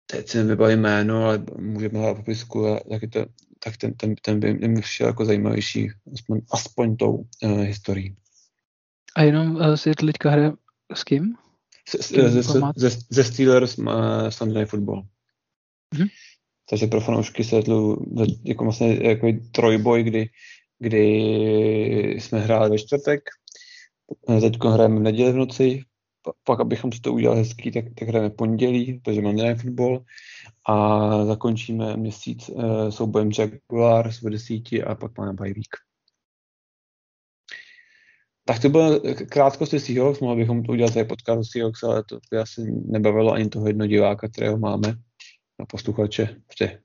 Teď 0.05 0.29
si 0.29 0.37
nevybavím 0.37 0.79
jméno, 0.79 1.25
ale 1.25 1.43
můžeme 1.59 1.99
hrát 1.99 2.17
popisku, 2.17 2.77
tak, 2.89 3.01
to, 3.09 3.25
tak 3.63 3.77
ten, 3.77 3.93
ten, 3.93 4.15
ten 4.15 4.39
by 4.39 4.53
mi 4.53 4.81
přišel 4.81 5.07
jako 5.07 5.25
zajímavější, 5.25 5.91
aspoň, 6.13 6.41
aspoň 6.51 6.95
tou 6.95 7.13
uh, 7.13 7.59
historií. 7.59 8.15
A 9.15 9.21
jenom 9.21 9.55
uh, 9.55 9.73
si 9.73 9.91
teďka 9.93 10.29
hraje 10.29 10.51
s 10.93 11.03
kým? 11.03 11.35
Ze, 11.91 12.27
ze, 12.29 12.43
ze, 12.75 12.89
ze 13.09 13.23
Steelers 13.23 13.77
uh, 13.77 14.29
Sunday 14.29 14.65
Football. 14.65 15.03
Mm-hmm. 15.95 16.07
Takže 16.69 16.87
pro 16.87 17.01
fanoušky 17.01 17.43
Seattlu 17.43 18.05
jako 18.43 18.63
vlastně 18.63 19.07
jako 19.09 19.27
trojboj, 19.51 20.03
kdy, 20.03 20.29
kdy 20.79 21.05
jsme 22.19 22.39
hráli 22.39 22.69
ve 22.69 22.77
čtvrtek, 22.77 23.21
teď 24.41 24.57
hrajeme 24.63 24.95
v 24.95 25.03
neděli 25.03 25.31
v 25.31 25.35
noci, 25.35 25.83
pak 26.43 26.59
abychom 26.59 26.91
si 26.91 27.01
to 27.01 27.13
udělali 27.13 27.39
hezký, 27.39 27.71
tak, 27.71 27.85
tak 27.99 28.07
hrajeme 28.07 28.29
pondělí, 28.29 28.99
protože 28.99 29.21
máme 29.21 29.33
Night 29.33 29.61
Football 29.61 30.05
a 30.67 31.25
zakončíme 31.25 31.97
měsíc 31.97 32.49
uh, 32.49 32.89
soubojem 32.89 33.31
Jaguars 33.39 34.21
v 34.21 34.29
desíti 34.29 34.83
a 34.83 34.95
pak 34.95 35.17
máme 35.17 35.33
bye 35.33 35.53
week. 35.53 35.90
Tak 38.45 38.59
to 38.59 38.69
bylo 38.69 38.99
krátkosti 39.29 39.79
Seahawks, 39.79 40.19
mohli 40.19 40.41
bychom 40.41 40.63
to 40.63 40.71
udělat 40.71 40.93
tady 40.93 41.05
podcast 41.05 41.51
Seahawks, 41.51 41.83
ale 41.83 42.03
to 42.03 42.19
by 42.31 42.37
asi 42.37 42.61
nebavilo 42.85 43.33
ani 43.33 43.49
toho 43.49 43.67
jedno 43.67 43.87
diváka, 43.87 44.27
kterého 44.27 44.57
máme, 44.57 44.95
na 45.59 45.65
posluchače, 45.65 46.35
prostě 46.47 46.79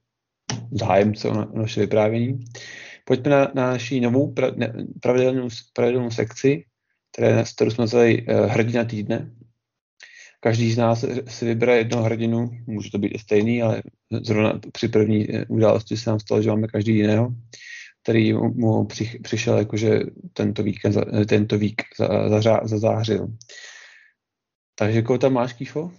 zájemce 0.71 1.29
o, 1.29 1.35
na, 1.35 1.51
naše 1.55 1.81
vyprávění. 1.81 2.45
Pojďme 3.05 3.31
na, 3.31 3.53
na 3.55 3.71
naší 3.71 4.01
novou 4.01 4.33
pra, 4.33 4.51
ne, 4.57 4.73
pravidelnou, 5.03 5.49
pravidelnou 5.73 6.11
sekci, 6.11 6.65
které, 7.13 7.45
kterou 7.55 7.71
jsme 7.71 7.83
nazvali 7.83 8.27
uh, 8.27 8.47
Hrdina 8.47 8.85
týdne. 8.85 9.33
Každý 10.41 10.73
z 10.73 10.77
nás 10.77 11.05
si 11.29 11.45
vybere 11.45 11.77
jednoho 11.77 12.05
hrdinu, 12.05 12.51
může 12.67 12.91
to 12.91 12.99
být 12.99 13.09
i 13.09 13.19
stejný, 13.19 13.63
ale 13.63 13.83
zrovna 14.23 14.61
při 14.73 14.89
první 14.89 15.31
eh, 15.31 15.47
události 15.49 15.97
se 15.97 16.11
nám 16.11 16.21
stalo, 16.21 16.43
že 16.43 16.51
máme 16.51 16.67
každý 16.67 16.97
jiného 16.97 17.35
který 18.07 18.33
mu 18.33 18.85
při, 18.85 19.19
přišel 19.23 19.59
jakože 19.59 20.01
tento 20.33 20.63
víkend, 20.63 20.97
tento 21.29 21.59
vík 21.59 21.83
za, 21.99 22.41
za, 22.41 22.61
zazářil. 22.65 23.29
Takže 24.75 25.03
koho 25.03 25.19
tam 25.19 25.33
máš, 25.33 25.53
Kýfo? 25.53 25.91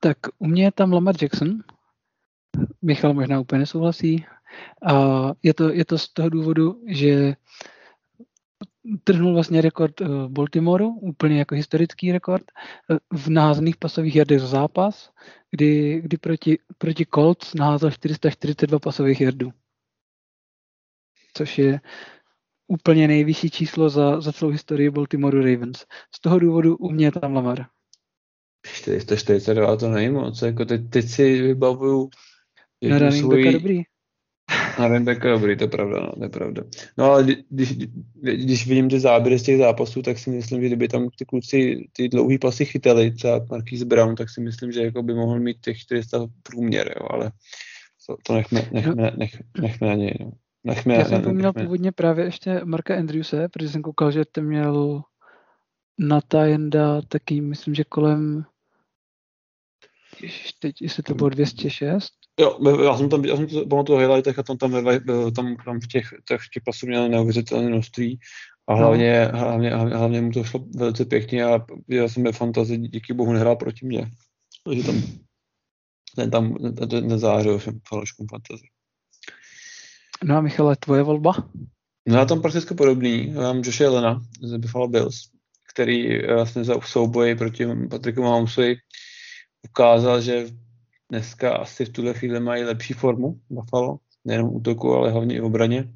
Tak 0.00 0.16
u 0.38 0.46
mě 0.46 0.64
je 0.64 0.72
tam 0.72 0.92
Lamar 0.92 1.14
Jackson. 1.22 1.58
Michal 2.82 3.14
možná 3.14 3.40
úplně 3.40 3.58
nesouhlasí. 3.58 4.24
A 4.86 4.94
je 5.42 5.54
to, 5.54 5.72
je 5.72 5.84
to 5.84 5.98
z 5.98 6.08
toho 6.08 6.28
důvodu, 6.28 6.82
že 6.88 7.34
trhnul 9.04 9.34
vlastně 9.34 9.60
rekord 9.60 10.00
v 10.00 10.28
Baltimoreu, 10.28 10.88
úplně 10.88 11.38
jako 11.38 11.54
historický 11.54 12.12
rekord, 12.12 12.44
v 13.12 13.28
naházených 13.28 13.76
pasových 13.76 14.16
jardech 14.16 14.40
za 14.40 14.46
zápas, 14.46 15.10
kdy, 15.50 16.00
kdy 16.00 16.16
proti, 16.16 16.58
proti 16.78 17.06
Colts 17.14 17.54
naházel 17.54 17.90
442 17.90 18.78
pasových 18.78 19.20
jardů 19.20 19.52
což 21.40 21.58
je 21.58 21.80
úplně 22.68 23.08
nejvyšší 23.08 23.50
číslo 23.50 23.90
za, 23.90 24.20
za 24.20 24.32
celou 24.32 24.50
historii 24.50 24.90
Baltimore 24.90 25.52
Ravens. 25.52 25.84
Z 26.14 26.20
toho 26.20 26.38
důvodu 26.38 26.76
u 26.76 26.90
mě 26.90 27.06
je 27.06 27.12
tam 27.12 27.34
Lamar. 27.34 27.66
442 28.66 29.76
to 29.76 29.88
není 29.88 30.08
moc, 30.08 30.42
jako 30.42 30.64
teď, 30.64 30.90
teď 30.90 31.08
si 31.08 31.42
vybavuju 31.42 32.10
na 32.88 32.98
running 32.98 33.26
backa 33.26 33.52
dobrý. 33.52 33.82
Na 34.78 34.88
running 34.88 35.06
backa 35.06 35.30
dobrý, 35.30 35.56
to 35.56 35.64
je 35.64 35.68
pravda, 35.68 36.00
no, 36.00 36.12
to 36.12 36.24
je 36.24 36.28
pravda. 36.28 36.62
No 36.98 37.04
ale 37.04 37.26
když, 37.50 37.72
když 38.14 38.66
vidím 38.66 38.88
ty 38.88 39.00
záběry 39.00 39.38
z 39.38 39.42
těch 39.42 39.58
zápasů, 39.58 40.02
tak 40.02 40.18
si 40.18 40.30
myslím, 40.30 40.60
že 40.60 40.66
kdyby 40.66 40.88
tam 40.88 41.08
ty 41.18 41.24
kluci 41.24 41.88
ty 41.92 42.08
dlouhý 42.08 42.38
pasy 42.38 42.64
chytali, 42.64 43.10
třeba 43.10 43.46
Marquise 43.50 43.84
Brown, 43.84 44.14
tak 44.14 44.30
si 44.30 44.40
myslím, 44.40 44.72
že 44.72 44.82
jako 44.82 45.02
by 45.02 45.14
mohl 45.14 45.40
mít 45.40 45.60
těch 45.60 45.78
400 45.78 46.26
průměr, 46.42 46.94
jo, 47.00 47.06
ale 47.10 47.32
to, 48.06 48.16
to 48.26 48.34
nechme, 48.34 48.68
nechme, 48.72 49.12
nech, 49.16 49.42
nechme 49.60 49.86
na 49.86 49.94
něj. 49.94 50.14
No. 50.20 50.32
Nechme, 50.64 50.94
Já 50.94 51.04
jsem 51.04 51.34
měl 51.34 51.52
původně 51.52 51.92
právě 51.92 52.24
ještě 52.24 52.60
Marka 52.64 52.96
Andrewse, 52.96 53.48
protože 53.48 53.68
jsem 53.68 53.82
koukal, 53.82 54.10
že 54.10 54.24
ten 54.32 54.46
měl 54.46 55.02
na 55.98 56.20
Tajenda 56.20 57.02
taky, 57.08 57.40
myslím, 57.40 57.74
že 57.74 57.84
kolem 57.84 58.44
Ježiš, 60.22 60.52
teď, 60.52 60.82
jestli 60.82 61.02
to 61.02 61.14
bylo 61.14 61.28
206? 61.28 62.08
Jo, 62.40 62.58
já 62.84 62.96
jsem 62.96 63.08
tam, 63.08 63.24
já 63.24 63.36
jsem 63.36 63.46
to 63.46 63.66
pamatuju 63.66 63.98
highlightech 63.98 64.38
a 64.38 64.42
tam, 64.42 64.56
tam, 64.56 64.72
tam, 65.34 65.56
tam 65.64 65.80
v 65.80 65.86
těch, 65.86 66.08
těch, 66.28 66.40
těch 66.54 66.62
pasů 66.64 66.86
měl 66.86 67.08
neuvěřitelné 67.08 67.68
množství 67.68 68.18
a 68.68 68.74
hlavně, 68.74 69.30
no. 69.32 69.38
hlavně, 69.38 69.70
hlavně, 69.70 69.96
hlavně, 69.96 70.20
mu 70.20 70.32
to 70.32 70.44
šlo 70.44 70.64
velice 70.76 71.04
pěkně 71.04 71.44
a 71.44 71.66
já 71.88 72.08
jsem 72.08 72.22
ve 72.24 72.32
fantazii 72.32 72.78
díky 72.78 73.12
bohu 73.12 73.32
nehrál 73.32 73.56
proti 73.56 73.86
mně. 73.86 74.10
Takže 74.64 74.82
tam 74.82 75.02
ten 76.16 76.30
tam 76.30 76.54
nezářil 77.00 77.58
všem 77.58 77.80
fanouškům 77.88 78.26
fantazii. 78.30 78.68
No 80.24 80.36
a 80.36 80.40
Michale, 80.40 80.76
tvoje 80.76 81.02
volba? 81.02 81.32
No 82.08 82.18
já 82.18 82.24
tam 82.24 82.42
prakticky 82.42 82.74
podobný. 82.74 83.32
Já 83.32 83.40
mám 83.40 83.56
Josh 83.56 83.80
Jelena 83.80 84.22
z 84.42 84.56
Buffalo 84.56 84.88
Bills, 84.88 85.30
který 85.72 86.26
vlastně 86.26 86.64
za 86.64 86.80
souboji 86.80 87.36
proti 87.36 87.66
Patricku 87.90 88.22
Mahomesovi 88.22 88.76
ukázal, 89.68 90.20
že 90.20 90.46
dneska 91.10 91.56
asi 91.56 91.84
v 91.84 91.88
tuhle 91.88 92.14
chvíli 92.14 92.40
mají 92.40 92.64
lepší 92.64 92.94
formu 92.94 93.40
Buffalo, 93.50 93.98
nejenom 94.24 94.56
útoku, 94.56 94.94
ale 94.94 95.10
hlavně 95.10 95.36
i 95.36 95.40
v 95.40 95.44
obraně. 95.44 95.92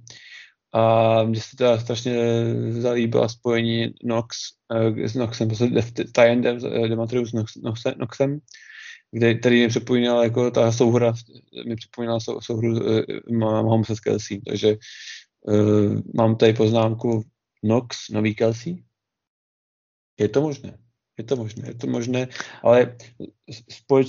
A 0.72 1.22
mně 1.22 1.40
se 1.40 1.56
teda 1.56 1.78
strašně 1.78 2.16
zalíbilo 2.70 3.28
spojení 3.28 3.94
Nox 4.04 4.36
uh, 4.74 4.98
s 4.98 5.14
Noxem, 5.14 5.48
prostě 5.48 6.04
Tyendem, 6.12 6.58
Demetrius 6.88 7.32
Noxem, 7.32 7.62
Noxem 7.98 8.40
kde, 9.10 9.34
který 9.34 9.62
mi 9.62 9.68
připomínal 9.68 10.22
jako 10.22 10.50
ta 10.50 10.72
souhra, 10.72 11.12
mi 11.66 11.76
připomínala 11.76 12.20
sou, 12.20 12.40
souhru 12.40 12.72
uh, 12.72 13.02
Mahomes 13.38 13.90
s 13.90 14.00
Kelsey, 14.00 14.40
takže 14.40 14.76
uh, 15.40 16.00
mám 16.14 16.36
tady 16.36 16.52
poznámku 16.52 17.22
Nox, 17.62 18.10
nový 18.10 18.34
Kelsey. 18.34 18.84
Je 20.20 20.28
to 20.28 20.42
možné. 20.42 20.78
Je 21.18 21.24
to 21.24 21.36
možné, 21.36 21.68
je 21.68 21.74
to 21.74 21.86
možné, 21.86 22.28
ale 22.62 22.96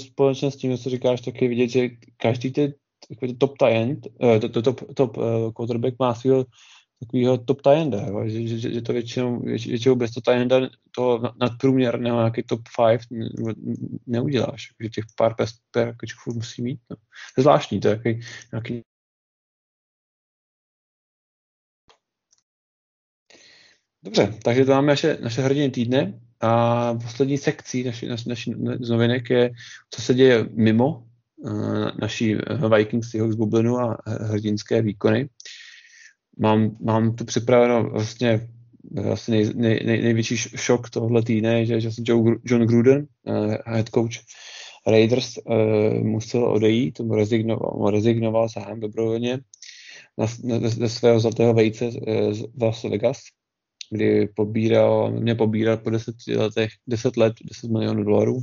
společně 0.02 0.52
s 0.52 0.56
tím, 0.56 0.78
co 0.78 0.90
říkáš, 0.90 1.22
tak 1.22 1.42
je 1.42 1.48
vidět, 1.48 1.68
že 1.68 1.90
každý 2.18 2.52
ty, 2.52 2.74
top 3.38 3.58
talent, 3.58 4.08
uh, 4.20 4.40
to, 4.40 4.50
to, 4.50 4.62
top, 4.62 4.94
top 4.96 5.18
uh, 5.18 5.52
quarterback 5.52 6.00
má 6.00 6.16
svého 6.16 6.46
takového 7.00 7.38
top 7.38 7.62
tienda, 7.62 8.28
že, 8.28 8.48
že, 8.48 8.74
že, 8.74 8.82
to 8.82 8.94
většinou, 8.94 9.40
věč, 9.40 9.68
většinou 9.68 9.96
bez 9.96 10.12
to 10.12 10.22
tienda 10.22 10.70
toho 10.92 11.34
nadprůměrného 11.42 12.18
nějaký 12.18 12.44
top 12.44 12.62
5 12.75 13.02
ne, 13.12 13.54
neuděláš, 14.08 14.68
že 14.84 14.90
těch 14.90 15.06
pár 15.18 15.36
perkačků 15.72 16.34
musí 16.34 16.62
mít. 16.62 16.80
No. 16.90 16.96
To 16.96 17.42
je 17.42 17.42
zvláštní, 17.42 17.80
to 17.80 17.88
je 17.88 17.94
jaký, 17.94 18.22
nějaký 18.52 18.82
Dobře, 24.04 24.34
takže 24.44 24.66
to 24.66 24.72
máme 24.72 24.88
naše, 24.88 25.18
naše 25.22 25.42
hrdiny 25.42 25.70
týdne 25.70 26.20
a 26.42 26.94
poslední 26.94 27.38
sekcí 27.38 27.84
naší, 27.84 28.08
naši, 28.08 28.30
naši 28.30 28.54
z 28.80 28.90
novinek 28.90 29.30
je, 29.30 29.52
co 29.90 30.02
se 30.02 30.14
děje 30.14 30.50
mimo 30.52 31.08
uh, 31.38 31.90
naší 32.02 32.36
Vikings 32.75 33.10
z 33.12 33.36
bublinu 33.36 33.80
a 33.80 33.98
hrdinské 34.06 34.82
výkony 34.82 35.30
mám, 36.38 36.77
mám 36.82 37.15
tu 37.15 37.25
připraveno 37.25 37.89
vlastně 37.89 38.48
asi 39.12 39.32
nej, 39.32 39.51
nej, 39.56 39.84
nej, 39.86 40.01
největší 40.01 40.38
šok 40.38 40.89
tohle 40.89 41.24
týdne, 41.24 41.65
že, 41.65 41.82
že 41.82 41.89
Joe, 42.00 42.36
John 42.44 42.65
Gruden, 42.65 43.08
uh, 43.24 43.56
head 43.65 43.89
coach 43.89 44.15
Raiders, 44.88 45.38
uh, 45.38 46.04
musel 46.04 46.46
odejít, 46.46 47.00
rezignoval, 47.15 47.92
rezignoval 47.92 48.50
sám 48.50 48.80
dobrovolně 48.80 49.39
ze 50.65 50.89
svého 50.89 51.20
zlatého 51.20 51.54
vejce 51.54 51.92
z 52.32 52.44
Las 52.62 52.84
Vegas, 52.84 53.18
kdy 53.92 54.27
pobíral, 54.36 55.12
mě 55.12 55.36
pobíral 55.36 55.77
po 55.77 55.89
deseti 55.89 56.38
letech, 56.38 56.70
deset 56.88 57.18
let, 57.18 57.34
10 57.44 57.72
milionů 57.72 58.04
dolarů. 58.04 58.39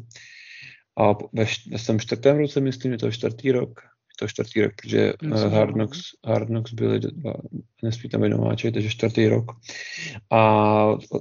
A 0.98 1.12
ve, 1.32 1.44
ve 1.70 1.78
svém 1.78 2.00
čtvrtém 2.00 2.38
roce, 2.38 2.60
myslím, 2.60 2.92
je 2.92 2.98
to 2.98 3.10
čtvrtý 3.10 3.52
rok, 3.52 3.80
to 4.18 4.28
čtvrtý 4.28 4.62
rok, 4.62 4.72
protože 4.82 5.12
uh, 5.22 5.52
Hard, 5.52 5.72
Knocks, 5.72 6.00
Hard 6.26 6.46
Knocks 6.46 6.72
byly 6.72 7.00
dva 7.00 7.34
tam 8.10 8.20
nováček, 8.20 8.74
takže 8.74 8.88
čtvrtý 8.90 9.28
rok. 9.28 9.52
A 10.30 10.40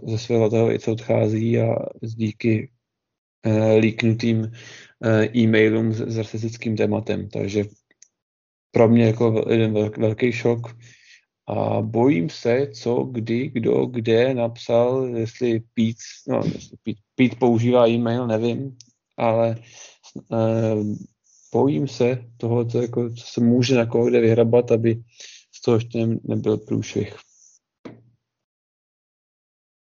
ze 0.08 0.18
svého 0.18 0.40
zlatého 0.40 0.68
vejce 0.68 0.92
odchází 0.92 1.60
a 1.60 1.76
díky 2.02 2.70
uh, 3.46 3.80
líknutým 3.80 4.40
uh, 4.40 5.38
e-mailům 5.38 5.94
s, 5.94 5.98
s 5.98 6.18
rasistickým 6.18 6.78
tématem. 6.78 7.30
Takže 7.30 7.66
pro 8.72 8.90
mě 8.90 9.06
jako 9.06 9.46
jeden 9.50 9.74
velký 9.98 10.32
šok 10.32 10.76
a 11.48 11.82
bojím 11.82 12.30
se, 12.30 12.68
co, 12.74 13.04
kdy, 13.04 13.50
kdo, 13.50 13.86
kde 13.86 14.34
napsal, 14.34 15.06
jestli 15.16 15.60
Pete, 15.60 16.04
no, 16.28 16.42
jestli 16.54 16.78
Pete, 16.84 17.00
Pete 17.16 17.36
používá 17.36 17.88
e-mail, 17.88 18.28
nevím, 18.28 18.78
ale 19.18 19.56
uh, 20.30 20.96
bojím 21.54 21.88
se 21.88 22.26
toho, 22.38 22.66
co, 22.66 22.82
jako, 22.82 23.10
co 23.10 23.26
se 23.26 23.42
může 23.42 23.76
na 23.76 23.86
koho 23.86 24.06
kde 24.06 24.22
vyhrabat, 24.22 24.72
aby 24.72 25.04
z 25.56 25.62
toho 25.62 25.78
ještě 25.78 26.08
nebyl 26.24 26.58
průšvih. 26.58 27.16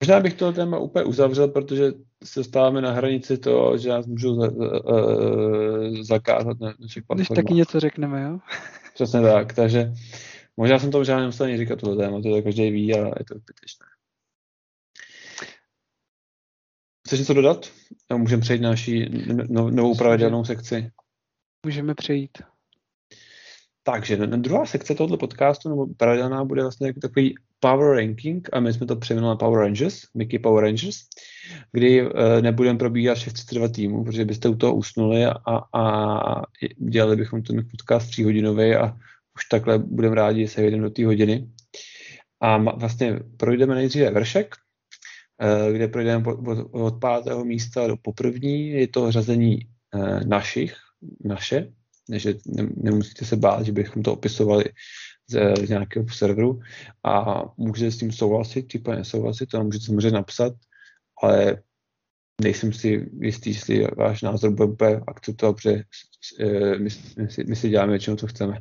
Možná 0.04 0.20
bych 0.20 0.34
to 0.34 0.54
téma 0.54 0.80
úplně 0.80 1.06
uzavřel, 1.06 1.48
protože 1.48 1.92
se 2.24 2.44
stáváme 2.44 2.82
na 2.82 2.92
hranici 2.92 3.38
toho, 3.38 3.78
že 3.78 3.90
nás 3.90 4.06
můžu 4.06 4.36
za, 4.36 4.52
uh, 4.52 6.02
zakázat 6.02 6.60
na 6.60 6.74
našich 6.80 7.04
platformách. 7.04 7.28
Když 7.28 7.36
taky 7.36 7.54
něco 7.54 7.80
řekneme, 7.80 8.24
jo? 8.24 8.40
Přesně 8.94 9.22
tak, 9.22 9.54
takže 9.54 9.94
možná 10.58 10.80
jsem 10.80 10.92
to 10.92 10.98
možná 10.98 11.20
nemusel 11.20 11.46
ani 11.46 11.58
říkat 11.58 11.80
tohle 11.80 11.96
téma, 11.96 12.22
to 12.22 12.42
každý 12.42 12.72
ví, 12.72 12.94
ale 12.94 13.12
je 13.20 13.26
to 13.26 13.36
zbytečné. 13.36 13.86
Chceš 17.08 17.20
něco 17.20 17.34
dodat? 17.34 17.72
Můžeme 18.18 18.42
přejít 18.42 18.62
na 18.62 18.70
naší 18.70 19.10
no, 19.50 19.72
novou 19.72 19.96
pravidelnou 19.96 20.46
sekci. 20.46 20.92
Můžeme 21.66 21.96
přejít. 21.96 22.38
Takže 23.84 24.18
druhá 24.18 24.66
sekce 24.66 24.96
tohoto 24.96 25.18
podcastu, 25.18 25.70
nebo 25.70 25.88
pravidelná, 25.98 26.44
bude 26.46 26.62
vlastně 26.62 26.88
jako 26.88 27.00
takový 27.00 27.36
Power 27.60 27.98
Ranking, 27.98 28.50
a 28.54 28.60
my 28.60 28.74
jsme 28.74 28.86
to 28.86 28.96
přejmenuli 28.96 29.30
na 29.30 29.36
Power 29.36 29.60
Rangers, 29.60 30.02
Mickey 30.14 30.40
Power 30.40 30.64
Rangers, 30.64 30.98
kdy 31.72 32.06
uh, 32.06 32.12
nebudeme 32.42 32.80
probíhat 32.80 33.16
všech 33.16 33.34
32 33.34 33.68
týmů, 33.68 34.04
protože 34.04 34.26
byste 34.26 34.50
u 34.50 34.56
toho 34.56 34.76
usnuli 34.76 35.26
a, 35.26 35.36
a 35.74 36.42
dělali 36.78 37.16
bychom 37.16 37.44
ten 37.44 37.68
podcast 37.72 38.08
tříhodinový 38.10 38.76
a 38.76 38.98
už 39.36 39.46
takhle 39.46 39.80
budeme 39.80 40.16
rádi, 40.16 40.42
že 40.42 40.48
se 40.48 40.62
jedeme 40.62 40.84
do 40.84 40.90
té 40.90 41.06
hodiny. 41.06 41.48
A 42.42 42.58
vlastně 42.58 43.20
projdeme 43.38 43.76
nejdříve 43.76 44.12
vršek, 44.12 44.56
uh, 45.42 45.74
kde 45.74 45.88
projdeme 45.88 46.26
od, 46.26 46.68
od 46.72 47.00
pátého 47.00 47.46
místa 47.46 47.88
do 47.88 47.98
poprvní, 47.98 48.70
je 48.70 48.88
to 48.88 49.12
řazení 49.12 49.60
uh, 49.96 50.24
našich, 50.24 50.87
naše, 51.24 51.74
že 52.16 52.34
nemusíte 52.76 53.26
se 53.26 53.36
bát, 53.36 53.66
že 53.66 53.72
bychom 53.72 54.04
to 54.04 54.14
opisovali 54.14 54.66
z, 55.28 55.66
z 55.66 55.70
nějakého 55.70 56.10
serveru 56.10 56.60
a 57.04 57.44
můžete 57.58 57.92
s 57.92 57.98
tím 57.98 58.12
souhlasit, 58.12 58.68
případně 58.68 59.00
nesouhlasit, 59.00 59.46
to 59.46 59.64
můžete 59.64 59.86
samozřejmě 59.86 60.12
napsat, 60.12 60.54
ale 61.24 61.64
nejsem 62.42 62.74
si 62.74 63.10
jistý, 63.22 63.50
jestli 63.50 63.88
váš 63.98 64.22
názor 64.22 64.52
bude 64.52 64.68
úplně 64.68 65.02
akceptovat, 65.08 65.56
protože 65.56 65.84
eh, 66.40 66.80
my, 66.80 66.90
my, 67.18 67.30
si, 67.30 67.44
my 67.44 67.56
si 67.56 67.70
děláme 67.70 67.92
většinou, 67.92 68.16
co 68.16 68.28
chceme. 68.28 68.60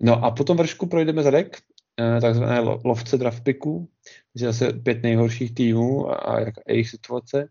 No 0.00 0.24
a 0.24 0.30
potom 0.30 0.56
vršku 0.56 0.86
projdeme 0.86 1.22
zadek, 1.22 1.58
eh, 2.00 2.20
takzvané 2.20 2.60
lovce 2.60 3.18
draft 3.18 3.44
picků, 3.44 3.88
takže 4.32 4.46
zase 4.46 4.72
pět 4.72 5.02
nejhorších 5.02 5.54
týmů 5.54 6.10
a, 6.10 6.36
a 6.38 6.52
jejich 6.68 6.90
situace. 6.90 7.48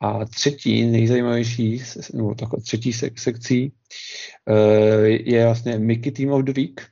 A 0.00 0.24
třetí 0.24 0.86
nejzajímavější, 0.86 1.82
nebo 2.14 2.34
takhle 2.34 2.60
třetí 2.60 2.90
sek- 2.90 3.20
sekcí 3.20 3.72
uh, 4.50 5.04
je 5.04 5.44
vlastně 5.44 5.78
Mickey 5.78 6.12
Team 6.12 6.30
of 6.30 6.44
the 6.44 6.52
Week. 6.52 6.86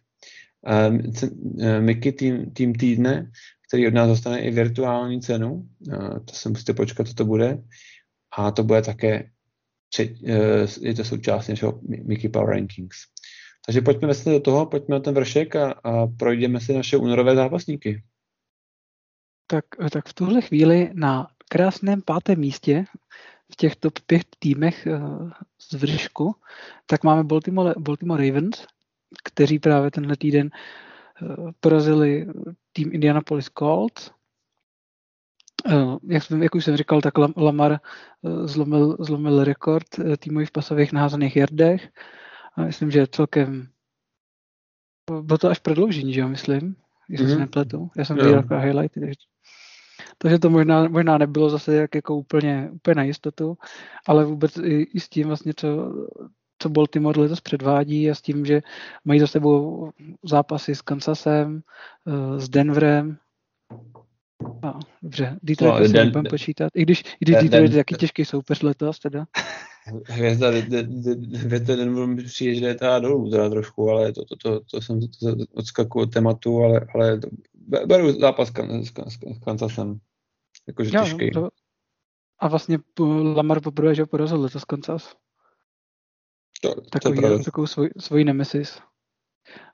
Uh, 0.69 1.81
Mickey 1.81 2.13
team, 2.13 2.51
team 2.51 2.75
týdne, 2.75 3.31
který 3.69 3.87
od 3.87 3.95
nás 3.95 4.09
dostane 4.09 4.41
i 4.41 4.51
virtuální 4.51 5.21
cenu. 5.21 5.69
To 6.25 6.35
se 6.35 6.49
musíte 6.49 6.75
počkat, 6.75 7.09
co 7.09 7.15
to 7.15 7.25
bude. 7.25 7.59
A 8.37 8.51
to 8.51 8.65
bude 8.65 8.83
také 8.83 9.31
je 10.81 10.95
to 10.95 11.05
součást 11.05 11.49
našeho 11.49 11.81
Mickey 11.83 12.31
Power 12.31 12.49
Rankings. 12.49 12.99
Takže 13.67 13.81
pojďme 13.81 14.07
vlastně 14.07 14.33
do 14.33 14.41
toho, 14.41 14.67
pojďme 14.67 14.95
na 14.95 15.01
ten 15.01 15.15
vršek 15.15 15.57
a, 15.57 15.73
a 15.73 16.07
projdeme 16.07 16.61
si 16.61 16.75
naše 16.75 16.97
únorové 16.97 17.35
zápasníky. 17.35 18.03
Tak, 19.47 19.65
tak 19.91 20.09
v 20.09 20.15
tuhle 20.15 20.43
chvíli 20.43 20.91
na 20.95 21.29
krásném 21.49 22.03
pátém 22.03 22.39
místě 22.39 22.85
v 23.53 23.57
těch 23.57 23.77
top 23.77 23.99
pět 24.07 24.27
týmech 24.39 24.87
eh, 24.87 25.01
z 25.59 25.73
vršku, 25.73 26.35
tak 26.87 27.05
máme 27.05 27.25
Baltimore, 27.25 27.75
Baltimore 27.79 28.27
Ravens, 28.27 28.67
kteří 29.25 29.59
právě 29.59 29.91
tenhle 29.91 30.17
týden 30.17 30.51
eh, 30.53 31.53
porazili 31.61 32.27
tým 32.73 32.91
Indianapolis 32.93 33.51
Colts. 33.59 34.11
Eh, 35.67 35.97
jak, 36.09 36.23
jsem, 36.23 36.43
jak 36.43 36.55
už 36.55 36.65
jsem 36.65 36.77
říkal, 36.77 37.01
tak 37.01 37.19
Lamar 37.37 37.81
zlomil, 38.45 38.97
zlomil 39.01 39.45
rekord 39.45 39.87
týmových 40.19 40.51
pasových 40.51 40.93
naházených 40.93 41.37
jardech. 41.37 41.89
A 42.57 42.63
myslím, 42.63 42.91
že 42.91 43.07
celkem 43.07 43.69
bylo 45.23 45.39
to 45.39 45.49
až 45.49 45.59
prodloužení, 45.59 46.13
že 46.13 46.21
jo, 46.21 46.29
myslím, 46.29 46.77
jestli 47.09 47.27
mm-hmm. 47.27 47.29
se 47.29 47.35
mhm. 47.35 47.41
nepletu. 47.41 47.91
Já 47.97 48.05
jsem 48.05 48.17
viděl 48.17 48.35
jako 48.35 48.59
highlighty, 48.59 49.01
takže 49.01 49.15
takže 50.19 50.39
to 50.39 50.51
možná, 50.51 50.89
možná 50.89 51.19
nebylo 51.19 51.51
zase 51.51 51.75
jak 51.75 51.95
jako 51.95 52.17
úplně, 52.17 52.69
úplně 52.73 52.95
na 52.95 53.03
jistotu, 53.03 53.59
ale 54.07 54.25
vůbec 54.25 54.57
i, 54.57 54.87
i 54.95 55.01
s 55.01 55.09
tím 55.09 55.27
vlastně, 55.29 55.53
co, 55.57 55.93
co 56.59 56.69
Baltimore 56.69 57.21
letos 57.21 57.41
předvádí 57.41 58.11
a 58.11 58.15
s 58.15 58.23
tím, 58.23 58.47
že 58.47 58.63
mají 59.05 59.21
za 59.21 59.27
sebou 59.27 59.91
zápasy 60.25 60.75
s 60.75 60.83
Kansasem, 60.83 61.61
eh, 62.07 62.41
s 62.41 62.49
Denverem, 62.49 63.19
a, 64.63 64.79
dobře, 65.03 65.39
Detroit 65.43 65.75
no, 65.75 65.81
den, 65.81 65.93
nebudeme 65.93 66.31
počítat, 66.31 66.73
i 66.75 66.83
když, 66.83 67.01
i 67.01 67.05
když 67.21 67.37
den, 67.37 67.45
Detroit 67.45 67.73
je 67.73 67.77
taky 67.77 67.95
těžký 67.95 68.25
soupeř 68.25 68.63
letos 68.63 68.99
teda. 68.99 69.27
Hvězda, 70.07 70.51
hvězda 71.33 71.77
Denver 71.77 72.25
přijde, 72.25 72.55
že 72.55 72.75
teda 72.75 72.99
dolů 72.99 73.31
teda 73.31 73.49
trošku, 73.51 73.91
ale 73.91 74.13
to, 74.13 74.25
to, 74.25 74.37
to, 74.37 74.61
to 74.71 74.81
jsem 74.81 75.01
to, 75.01 75.07
to 75.37 75.45
odskakuju 75.55 76.03
od 76.03 76.13
tématu, 76.13 76.65
ale, 76.65 76.87
ale 76.95 77.21
beru 77.87 78.13
zápas 78.13 78.53
s, 78.83 78.93
s 79.09 79.39
Kansasem. 79.45 79.99
Jakože 80.69 80.97
jo, 80.97 81.05
těžký. 81.05 81.31
To, 81.31 81.49
a 82.39 82.49
vlastně 82.49 82.79
Lamar 83.35 83.61
poprvé, 83.61 83.95
že 83.95 84.07
porazil 84.07 84.41
letos 84.41 84.65
Kansas. 84.65 85.17
To, 86.63 86.81
takový, 86.81 87.21
to 87.21 87.45
takovou 87.45 87.67
svoj, 87.67 87.91
svoji 87.99 88.25
nemesis. 88.25 88.81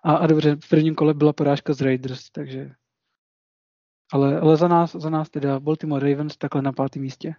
A, 0.05 0.13
a 0.13 0.27
dobře, 0.27 0.57
v 0.65 0.69
prvním 0.69 0.95
kole 0.95 1.15
byla 1.15 1.33
porážka 1.33 1.73
z 1.73 1.81
Raiders, 1.81 2.31
takže... 2.31 2.71
Ale, 4.13 4.41
ale 4.41 4.57
za, 4.57 4.69
nás, 4.69 4.93
za 4.93 5.11
nás 5.11 5.31
teda 5.31 5.61
Baltimore 5.61 6.11
Ravens 6.11 6.37
takhle 6.37 6.63
na 6.63 6.73
pátém 6.73 7.03
místě. 7.03 7.35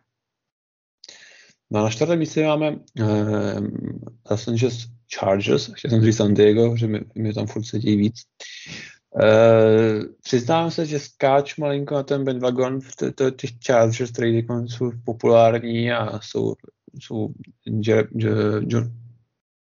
No 1.71 1.83
na 1.83 1.89
čtvrtém 1.89 2.19
místě 2.19 2.47
máme 2.47 2.71
uh, 2.71 3.67
Los 4.31 4.47
Angeles 4.47 4.87
Chargers, 5.15 5.73
chtěl 5.73 5.91
jsem 5.91 6.03
říct 6.03 6.17
San 6.17 6.33
Diego, 6.33 6.77
že 6.77 6.87
mi, 6.87 6.99
mi 7.15 7.33
tam 7.33 7.47
furt 7.47 7.63
sedí 7.63 7.95
víc. 7.95 8.15
Uh, 9.15 10.03
přiznám 10.23 10.71
se, 10.71 10.85
že 10.85 10.99
skáč 10.99 11.57
malinko 11.57 11.95
na 11.95 12.03
ten 12.03 12.23
bandwagon 12.23 12.81
v 12.81 12.95
t- 12.95 13.11
t- 13.11 13.31
těch 13.31 13.49
Chargers, 13.65 14.11
které 14.11 14.27
jsou 14.65 14.91
populární 15.05 15.91
a 15.91 16.19
jsou, 16.21 16.55
jsou 16.99 17.33
Je- 17.65 18.07
Je- 18.15 18.29
Je- 18.67 18.91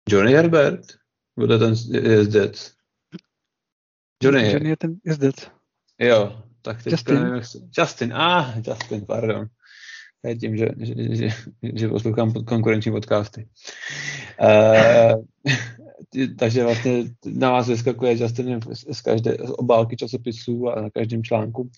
Johnny 0.10 0.34
Herbert? 0.34 0.82
Bude 1.40 1.58
ten 1.58 1.74
jezdec? 1.92 2.72
Johnny, 4.24 4.52
Johnny 4.52 4.70
je 4.70 4.78
ten 4.78 4.96
jezdec. 5.06 5.36
Jo, 6.00 6.42
tak 6.62 6.84
teď 6.84 6.92
Justin. 6.92 7.16
Nevím, 7.16 7.42
Justin, 7.78 8.14
ah, 8.14 8.54
Justin, 8.68 9.06
pardon. 9.06 9.48
Je 10.24 10.36
tím, 10.36 10.58
že, 10.58 10.68
že, 10.78 11.16
že, 11.16 11.30
že 11.76 11.88
poslouchám 11.88 12.34
konkurenční 12.34 12.92
podcasty. 12.92 13.48
Uh, 14.42 15.24
takže 16.40 16.64
vlastně 16.64 17.04
na 17.26 17.52
vás 17.52 17.68
vyskakuje 17.68 18.22
Justin 18.22 18.60
z 18.92 19.02
každé 19.02 19.32
z 19.32 19.50
obálky 19.50 19.98
časopisů 19.98 20.70
a 20.70 20.82
na 20.82 20.90
každém 20.90 21.24
článku. 21.24 21.70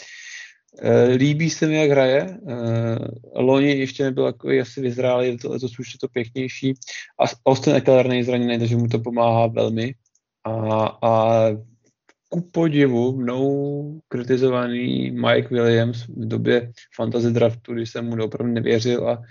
E, 0.81 1.03
líbí 1.03 1.49
se 1.49 1.67
mi, 1.67 1.75
jak 1.75 1.89
hraje. 1.89 2.21
E, 2.21 2.37
loni 3.35 3.71
ještě 3.71 4.03
nebyl 4.03 4.25
takový 4.25 4.59
asi 4.59 4.81
vyzrálý, 4.81 5.37
letos 5.45 5.79
už 5.79 5.93
je 5.93 5.99
to 5.99 6.07
pěknější. 6.07 6.73
A 7.19 7.49
Austin 7.49 7.75
Eckler 7.75 8.07
není 8.07 8.23
zraněný, 8.23 8.59
takže 8.59 8.77
mu 8.77 8.87
to 8.87 8.99
pomáhá 8.99 9.47
velmi. 9.47 9.93
A, 10.43 10.85
a 11.01 11.43
ku 12.29 12.41
podivu 12.41 13.17
mnou 13.17 14.01
kritizovaný 14.07 15.11
Mike 15.11 15.47
Williams 15.49 16.05
v 16.07 16.27
době 16.27 16.71
fantasy 16.95 17.31
draftu, 17.31 17.73
když 17.73 17.89
jsem 17.89 18.05
mu 18.05 18.23
opravdu 18.23 18.53
nevěřil 18.53 19.09
a 19.09 19.21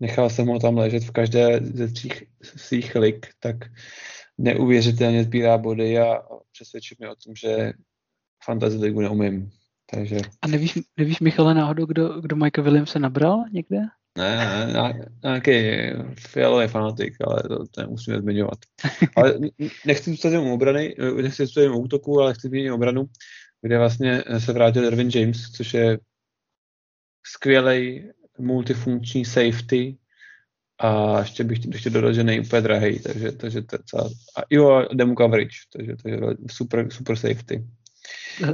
nechal 0.00 0.30
jsem 0.30 0.46
ho 0.46 0.58
tam 0.58 0.78
ležet 0.78 1.04
v 1.04 1.10
každé 1.10 1.60
ze 1.62 1.88
tří 1.88 2.10
svých 2.42 2.94
lik, 2.94 3.26
tak 3.40 3.56
neuvěřitelně 4.40 5.24
sbírá 5.24 5.58
body 5.58 5.98
a 5.98 6.22
přesvědčit 6.52 6.98
mě 6.98 7.08
o 7.08 7.14
tom, 7.24 7.34
že 7.34 7.72
fantasy 8.44 8.76
ligu 8.76 9.00
neumím. 9.00 9.50
Takže... 9.90 10.20
A 10.42 10.48
nevíš, 10.48 10.78
nevíš 10.96 11.20
Michale 11.20 11.54
náhodou, 11.54 11.86
kdo, 11.86 12.20
kdo 12.20 12.36
Michael 12.36 12.64
Williams 12.64 12.90
se 12.90 12.98
nabral 12.98 13.44
někde? 13.52 13.78
Ne, 14.18 14.36
ne, 14.72 15.06
nějaký 15.24 15.52
fialový 16.18 16.68
fanatik, 16.68 17.14
ale 17.26 17.42
to, 17.42 17.66
to 17.70 17.80
nemusíme 17.80 18.20
zmiňovat. 18.20 18.58
Ale 19.16 19.38
nechci 19.86 20.10
zůstat 20.10 20.28
jen 20.28 20.40
obrany, 20.40 20.96
nechci 21.22 21.46
zůstat 21.46 21.60
jen 21.60 21.72
útoku, 21.72 22.20
ale 22.20 22.34
chci 22.34 22.48
zmínit 22.48 22.70
obranu, 22.70 23.06
kde 23.62 23.78
vlastně 23.78 24.24
se 24.38 24.52
vrátil 24.52 24.82
Dervin 24.82 25.10
James, 25.14 25.50
což 25.50 25.74
je 25.74 25.98
skvělý 27.26 28.10
multifunkční 28.38 29.24
safety, 29.24 29.96
a 30.80 31.20
ještě 31.20 31.44
bych 31.44 31.58
ještě 31.66 31.90
dodal, 31.90 32.12
že 32.12 32.24
není 32.24 32.40
úplně 32.40 32.62
drahý, 32.62 32.98
takže, 32.98 33.32
takže 33.32 33.62
to 33.62 33.76
je 33.76 33.80
celá, 33.86 34.10
a 34.36 34.42
jo, 34.50 34.86
demo 34.92 35.14
coverage, 35.18 35.56
takže 35.72 35.96
to 35.96 36.08
je 36.08 36.20
super, 36.50 36.88
super 36.90 37.16
safety. 37.16 37.64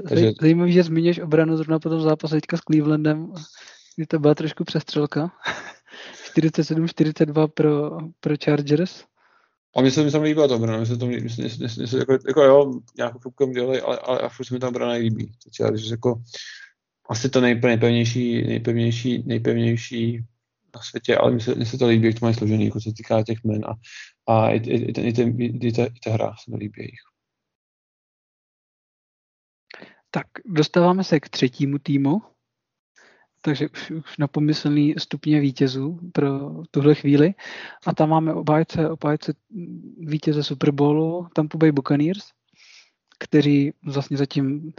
Takže... 0.08 0.32
Zajímavý, 0.40 0.72
že 0.72 0.82
zmíníš 0.82 1.18
obranu 1.18 1.56
zrovna 1.56 1.78
po 1.78 1.88
tom 1.88 2.00
zápase 2.00 2.34
teďka 2.34 2.56
s 2.56 2.60
Clevelandem, 2.60 3.32
kdy 3.96 4.06
to 4.06 4.18
byla 4.18 4.34
trošku 4.34 4.64
přestřelka. 4.64 5.32
47-42 6.36 7.48
pro, 7.48 7.98
pro 8.20 8.34
Chargers. 8.44 9.04
A 9.76 9.80
mně 9.80 9.90
se 9.90 10.02
mi 10.02 10.10
tam 10.10 10.22
líbila 10.22 10.48
ta 10.48 10.54
obrana, 10.54 10.76
mně 10.76 10.86
se 10.86 10.96
to, 10.96 11.06
mně, 11.06 11.16
mně, 11.16 11.28
mně, 11.38 11.68
mně, 11.76 11.98
jako, 11.98 12.12
jako 12.26 12.42
jo, 12.42 12.72
nějakou 12.96 13.18
fůbkem 13.18 13.52
dělali, 13.52 13.80
ale, 13.80 13.98
ale 13.98 14.18
a 14.18 14.28
furt 14.28 14.46
se 14.46 14.54
mi 14.54 14.60
ta 14.60 14.68
obrana 14.68 14.92
líbí. 14.92 15.32
Takže 15.60 15.90
jako, 15.90 16.22
asi 17.08 17.28
to 17.28 17.40
nejpevnější, 17.40 18.46
nejpevnější, 18.46 19.22
nejpevnější 19.26 20.24
na 20.74 20.82
světě, 20.82 21.16
ale 21.16 21.30
mně 21.30 21.40
se, 21.40 21.54
mně 21.54 21.66
se 21.66 21.78
to 21.78 21.86
líbí, 21.86 22.06
jak 22.06 22.20
to 22.20 22.26
mají 22.26 22.34
složený, 22.34 22.64
jako 22.64 22.80
se 22.80 22.90
týká 22.96 23.22
těch 23.22 23.44
men 23.44 23.64
a, 23.64 23.74
a 24.32 24.50
i, 24.50 24.56
i, 24.56 24.76
i, 24.76 25.00
i, 25.00 25.22
i, 25.22 25.66
i, 25.68 25.72
ta, 25.72 25.84
i 25.84 26.00
ta 26.04 26.12
hra 26.12 26.34
se 26.44 26.50
mi 26.50 26.56
líbí 26.56 26.82
jich. 26.82 27.00
Tak 30.10 30.26
dostáváme 30.44 31.04
se 31.04 31.20
k 31.20 31.28
třetímu 31.28 31.78
týmu, 31.78 32.22
takže 33.42 33.68
už, 33.68 33.92
na 34.18 34.28
pomyslný 34.28 34.94
stupně 34.98 35.40
vítězů 35.40 36.00
pro 36.12 36.62
tuhle 36.70 36.94
chvíli. 36.94 37.34
A 37.86 37.94
tam 37.94 38.08
máme 38.08 38.34
obájce, 38.34 38.90
obájce 38.90 39.34
vítěze 39.98 40.44
Super 40.44 40.70
Bowlu, 40.70 41.28
Tampa 41.34 41.58
Bay 41.58 41.72
Buccaneers, 41.72 42.24
kteří 43.18 43.72
vlastně 43.84 44.16
zatím 44.16 44.72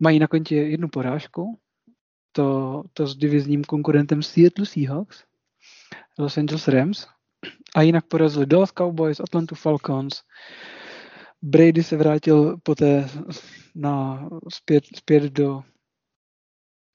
mají 0.00 0.18
na 0.18 0.26
kontě 0.26 0.56
jednu 0.56 0.88
porážku, 0.88 1.58
to, 2.32 2.82
to 2.92 3.06
s 3.06 3.16
divizním 3.16 3.64
konkurentem 3.64 4.22
Seattle 4.22 4.66
Seahawks, 4.66 5.24
Los 6.18 6.38
Angeles 6.38 6.68
Rams, 6.68 7.06
a 7.74 7.82
jinak 7.82 8.06
porazili 8.06 8.46
Dallas 8.46 8.72
Cowboys, 8.72 9.20
Atlanta 9.20 9.54
Falcons, 9.54 10.22
Brady 11.42 11.82
se 11.82 11.96
vrátil 11.96 12.56
poté 12.62 13.08
na, 13.74 14.28
zpět, 14.54 14.84
zpět 14.96 15.22
do, 15.22 15.62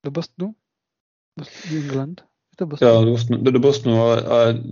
do 0.03 0.11
Bostonu, 0.11 0.55
Boston, 1.39 1.77
England. 1.77 2.34
Je 2.55 2.57
to 2.57 2.65
Boston? 2.65 2.87
Jo, 2.87 3.05
do 3.05 3.11
Bostonu, 3.11 3.43
do, 3.43 3.51
do 3.51 3.59
Bostonu 3.59 4.01
ale, 4.01 4.21
ale 4.21 4.63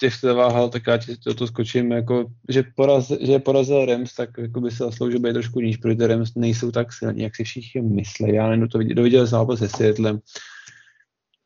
těch 0.00 0.14
se 0.14 0.32
váhal, 0.32 0.68
tak 0.68 0.82
já 0.86 0.98
ti 0.98 1.16
to, 1.16 1.34
to 1.34 1.46
skočím, 1.46 1.92
jako, 1.92 2.26
že, 2.48 2.64
poraz, 2.76 3.12
že 3.20 3.38
porazil 3.38 3.84
Rams, 3.84 4.14
tak 4.14 4.30
jako 4.38 4.60
by 4.60 4.70
se 4.70 4.84
zasloužil 4.84 5.20
být 5.20 5.32
trošku 5.32 5.60
níž, 5.60 5.76
protože 5.76 6.06
Rams 6.06 6.34
nejsou 6.34 6.70
tak 6.70 6.92
silní, 6.92 7.22
jak 7.22 7.36
si 7.36 7.44
všichni 7.44 7.82
myslí. 7.82 8.34
Já 8.34 8.48
nevím, 8.48 8.68
to 8.68 8.78
viděl, 8.78 9.02
viděl 9.02 9.26
zápas 9.26 9.58
se 9.58 9.68
Seattlem. 9.68 10.20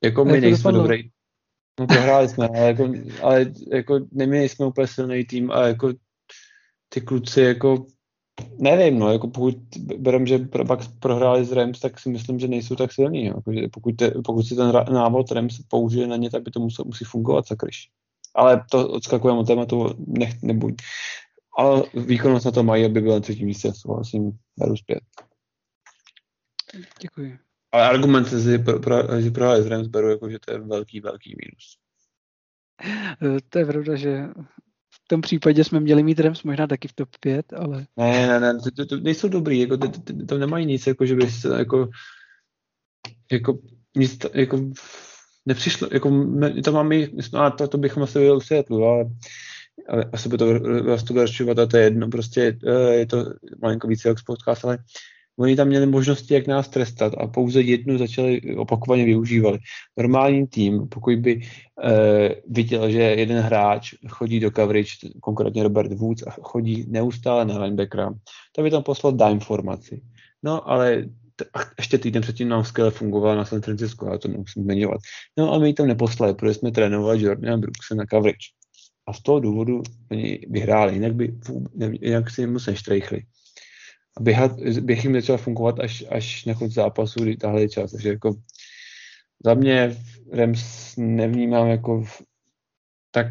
Jako 0.05 0.25
my 0.25 0.41
nejsme 0.41 0.73
dobrý. 0.73 1.11
No 1.81 1.87
prohráli 1.87 2.29
jsme, 2.29 2.49
ale 2.49 2.67
jako, 2.67 2.93
ale 3.23 3.47
jako 3.73 4.01
my 4.13 4.27
nejsme 4.27 4.67
úplně 4.67 4.87
silný 4.87 5.25
tým 5.25 5.51
a 5.51 5.67
jako 5.67 5.93
ty 6.89 7.01
kluci 7.01 7.41
jako 7.41 7.87
nevím, 8.59 8.99
no, 8.99 9.13
jako 9.13 9.29
pokud 9.29 9.55
berem, 9.99 10.27
že 10.27 10.39
pak 10.67 10.81
prohráli 10.99 11.45
z 11.45 11.53
Rams, 11.53 11.81
tak 11.81 12.01
si 12.01 12.09
myslím, 12.09 12.39
že 12.39 12.49
nejsou 12.49 12.77
tak 12.77 12.93
silní. 12.93 13.25
Jako, 13.25 13.43
pokud, 13.73 13.97
te, 13.97 14.11
pokud 14.25 14.43
si 14.43 14.57
ten 14.57 14.73
návod 14.93 15.33
Rams 15.33 15.61
použije 15.69 16.07
na 16.07 16.17
ně, 16.17 16.31
tak 16.31 16.43
by 16.43 16.51
to 16.51 16.61
musel, 16.61 16.85
musí 16.85 17.05
fungovat 17.05 17.47
sakryš. 17.47 17.91
Ale 18.35 18.65
to 18.71 18.89
odskakujeme 18.89 19.41
od 19.41 19.47
tématu, 19.47 19.95
nech, 20.07 20.43
nebuď. 20.43 20.75
Ale 21.59 21.83
výkonnost 21.95 22.45
na 22.45 22.51
to 22.51 22.63
mají, 22.63 22.85
aby 22.85 23.01
byl 23.01 23.13
na 23.13 23.21
třetím 23.21 23.47
místě, 23.47 23.73
souhlasím, 23.75 24.39
beru 24.59 24.77
zpět. 24.77 25.01
Děkuji. 27.01 27.39
Ale 27.73 27.89
argument, 27.89 28.33
že, 28.33 28.59
pro, 28.59 28.81
pro, 28.81 29.21
že 29.21 29.31
prohráli 29.31 29.63
z 29.63 29.67
Rams, 29.67 29.89
beru 29.89 30.11
jako, 30.11 30.31
že 30.31 30.39
to 30.39 30.53
je 30.53 30.59
velký, 30.59 31.01
velký 31.01 31.37
mínus. 31.43 31.79
To 33.49 33.59
je 33.59 33.67
pravda, 33.67 33.97
že 33.97 34.29
tom 35.11 35.21
případě 35.21 35.65
jsme 35.65 35.81
měli 35.81 36.03
mít 36.03 36.21
Rams 36.21 36.43
možná 36.43 36.67
taky 36.67 36.89
v 36.89 36.93
top 36.93 37.09
5, 37.21 37.53
ale... 37.53 37.87
Ne, 37.97 38.27
ne, 38.27 38.41
ne, 38.41 38.59
to, 38.59 38.71
to, 38.71 38.87
to 38.87 38.97
nejsou 38.97 39.29
dobrý, 39.29 39.61
jako, 39.61 39.77
to, 39.77 39.89
to, 39.89 40.27
to, 40.29 40.39
nemají 40.39 40.67
nic, 40.67 40.87
jako, 40.87 41.07
že 41.07 41.15
by 41.15 41.31
se, 41.31 41.59
jako, 41.59 41.89
jako, 43.33 43.59
nic, 43.97 44.19
jako, 44.35 44.71
nepřišlo, 45.47 45.89
jako, 45.93 46.09
to 46.65 46.73
máme, 46.73 46.97
no, 47.33 47.51
to, 47.51 47.69
to 47.69 47.79
bychom 47.79 48.03
asi 48.03 48.19
viděli 48.19 48.41
v 48.41 48.47
Seattle, 48.47 48.89
ale, 48.89 49.05
ale 49.89 50.05
asi 50.13 50.29
by 50.29 50.39
to 50.39 50.47
vás 50.85 51.03
to 51.03 51.15
a 51.21 51.67
to 51.67 51.77
je 51.77 51.85
jedno, 51.85 52.09
prostě 52.09 52.59
eh, 52.67 52.95
je 52.95 53.07
to 53.07 53.25
malinko 53.63 53.89
více 53.89 54.09
jak 54.09 54.19
podcast, 54.27 54.65
ale 54.65 54.79
Oni 55.39 55.57
tam 55.57 55.69
měli 55.69 55.87
možnosti, 55.87 56.35
jak 56.35 56.47
nás 56.47 56.69
trestat 56.69 57.13
a 57.19 57.27
pouze 57.27 57.61
jednu 57.61 57.99
začali 57.99 58.41
opakovaně 58.57 59.05
využívali. 59.05 59.59
Normální 59.97 60.47
tým, 60.47 60.89
pokud 60.89 61.17
by 61.19 61.41
e, 61.41 62.35
viděl, 62.49 62.91
že 62.91 62.99
jeden 63.01 63.39
hráč 63.39 63.95
chodí 64.09 64.41
do 64.41 64.51
coverage, 64.51 64.91
konkrétně 65.21 65.63
Robert 65.63 65.93
Woods, 65.93 66.23
a 66.27 66.31
chodí 66.31 66.85
neustále 66.89 67.45
na 67.45 67.63
linebackera, 67.63 68.11
tak 68.57 68.63
by 68.63 68.71
tam 68.71 68.83
poslal 68.83 69.13
dime 69.13 69.41
formaci. 69.41 70.03
No, 70.43 70.71
ale 70.71 71.05
ještě 71.79 71.99
týden 71.99 72.23
předtím 72.23 72.49
nám 72.49 72.65
skvěle 72.65 72.91
fungoval 72.91 73.37
na 73.37 73.45
San 73.45 73.61
Francisco, 73.61 74.07
ale 74.07 74.19
to 74.19 74.29
nemusím 74.29 74.63
zmiňovat. 74.63 75.01
No 75.39 75.53
a 75.53 75.59
my 75.59 75.69
ji 75.69 75.75
tam 75.75 75.87
neposlali, 75.87 76.35
protože 76.35 76.55
jsme 76.55 76.71
trénovali 76.71 77.23
Jordana 77.23 77.57
Brookse 77.57 77.95
na 77.95 78.05
coverage. 78.11 78.47
A 79.07 79.13
z 79.13 79.23
toho 79.23 79.41
důvodu 79.41 79.83
oni 80.11 80.41
vyhráli, 80.51 80.95
jinak 80.95 81.15
by 81.15 81.35
jinak 82.01 82.31
si 82.31 82.47
moc 82.47 82.67
neštrejchli 82.67 83.23
běhat, 84.21 84.61
běh 84.61 85.05
jim 85.05 85.13
začal 85.15 85.39
fungovat 85.39 85.81
až, 85.81 86.05
až 86.11 86.45
na 86.45 86.55
konci 86.55 86.75
zápasu, 86.75 87.23
kdy 87.23 87.37
tahle 87.37 87.69
čas. 87.69 87.93
Takže 87.93 88.09
jako 88.09 88.35
za 89.45 89.55
mě 89.55 89.97
Rams 90.33 90.95
nevnímám 90.97 91.67
jako 91.67 92.05
tak 93.11 93.27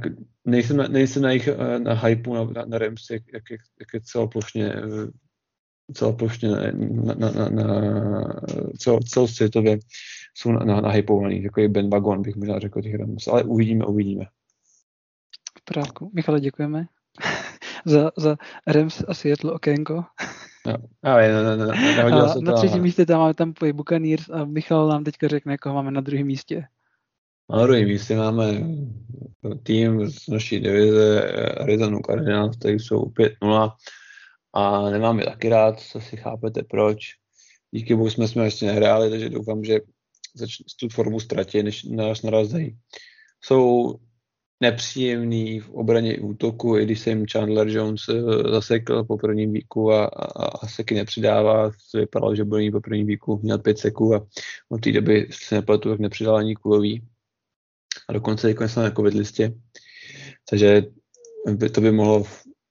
nejsem, 0.45 0.77
na, 0.77 0.87
nejsem 0.87 1.23
na, 1.23 1.31
jich, 1.31 1.47
eh, 1.47 1.79
na 1.79 1.93
hypeu 1.93 2.33
na, 2.33 2.43
na, 2.43 2.65
na 2.65 2.77
Rams, 2.77 3.09
jak, 3.09 3.23
jak, 3.33 3.43
jak 3.51 3.93
je 3.93 4.01
celoplošně 4.03 4.73
celoplošně 5.93 6.49
na, 6.49 7.13
na, 7.13 7.31
na, 7.31 7.49
na 7.49 7.65
cel, 8.77 8.99
celosvětově 8.99 9.79
jsou 10.33 10.51
na, 10.51 10.65
na, 10.65 10.81
na 10.81 10.93
jako 10.95 11.61
je 11.61 11.69
Ben 11.69 11.89
Wagon, 11.89 12.21
bych 12.21 12.35
možná 12.35 12.59
řekl 12.59 12.81
těch 12.81 12.95
Rams, 12.95 13.27
ale 13.27 13.43
uvidíme, 13.43 13.85
uvidíme. 13.85 14.25
V 15.59 15.65
pořádku. 15.65 16.11
Michale, 16.13 16.39
děkujeme 16.39 16.85
za, 17.85 18.11
za 18.17 18.37
Rams 18.67 19.03
a 19.07 19.13
Seattle 19.13 19.51
okénko. 19.51 20.03
No, 20.65 20.75
ale 21.03 21.27
ne, 21.27 21.57
ne, 21.57 21.65
ne, 21.65 22.11
a 22.11 22.27
se 22.27 22.39
na 22.41 22.53
třetím 22.53 22.83
místě 22.83 23.05
tam 23.05 23.19
máme 23.19 23.33
tam 23.33 23.53
Buccaneers 23.73 24.29
a 24.29 24.45
Michal 24.45 24.87
nám 24.87 25.03
teďka 25.03 25.27
řekne, 25.27 25.57
koho 25.57 25.75
máme 25.75 25.91
na 25.91 26.01
druhém 26.01 26.27
místě. 26.27 26.63
Na 27.49 27.63
druhém 27.63 27.85
místě 27.85 28.15
máme 28.15 28.45
tým 29.63 30.09
z 30.09 30.27
naší 30.27 30.59
divize 30.59 31.31
Arizona 31.51 31.99
Cardinals, 32.05 32.57
který 32.57 32.79
jsou 32.79 33.03
5-0 33.03 33.71
a 34.53 34.89
nemám 34.89 35.19
je 35.19 35.25
taky 35.25 35.49
rád, 35.49 35.79
co 35.79 36.01
si 36.01 36.17
chápete 36.17 36.63
proč. 36.63 36.99
Díky 37.71 37.95
bohu 37.95 38.09
jsme 38.09 38.27
jsme 38.27 38.43
ještě 38.43 38.65
nehráli, 38.65 39.09
takže 39.09 39.29
doufám, 39.29 39.63
že 39.63 39.79
začne 40.35 40.65
tu 40.79 40.89
formu 40.89 41.19
ztratí, 41.19 41.63
než 41.63 41.83
nás 41.83 42.21
narazí. 42.21 42.77
Jsou 43.43 43.95
nepříjemný 44.61 45.59
v 45.59 45.69
obraně 45.69 46.15
i 46.15 46.19
útoku, 46.19 46.77
i 46.77 46.85
když 46.85 46.99
se 46.99 47.09
jim 47.09 47.25
Chandler 47.31 47.67
Jones 47.67 48.01
eh, 48.09 48.21
zasekl 48.51 49.03
po 49.03 49.17
prvním 49.17 49.53
výku 49.53 49.91
a, 49.91 50.05
a, 50.05 50.45
a 50.45 50.67
seky 50.67 50.95
nepřidává, 50.95 51.71
vypadalo, 51.93 52.35
že 52.35 52.43
bude 52.43 52.71
po 52.71 52.81
prvním 52.81 53.07
výku, 53.07 53.39
měl 53.43 53.57
pět 53.57 53.79
seků 53.79 54.15
a 54.15 54.27
od 54.69 54.81
té 54.81 54.91
doby 54.91 55.27
se 55.31 55.55
nepletu, 55.55 55.89
jak 55.89 55.99
nepřidal 55.99 56.35
ani 56.35 56.55
kulový. 56.55 57.03
A 58.09 58.13
dokonce 58.13 58.51
i 58.51 58.67
jsem 58.67 58.83
na 58.83 58.91
covid 58.91 59.13
listě. 59.13 59.53
Takže 60.49 60.83
by, 61.53 61.69
to 61.69 61.81
by 61.81 61.91
mohlo 61.91 62.23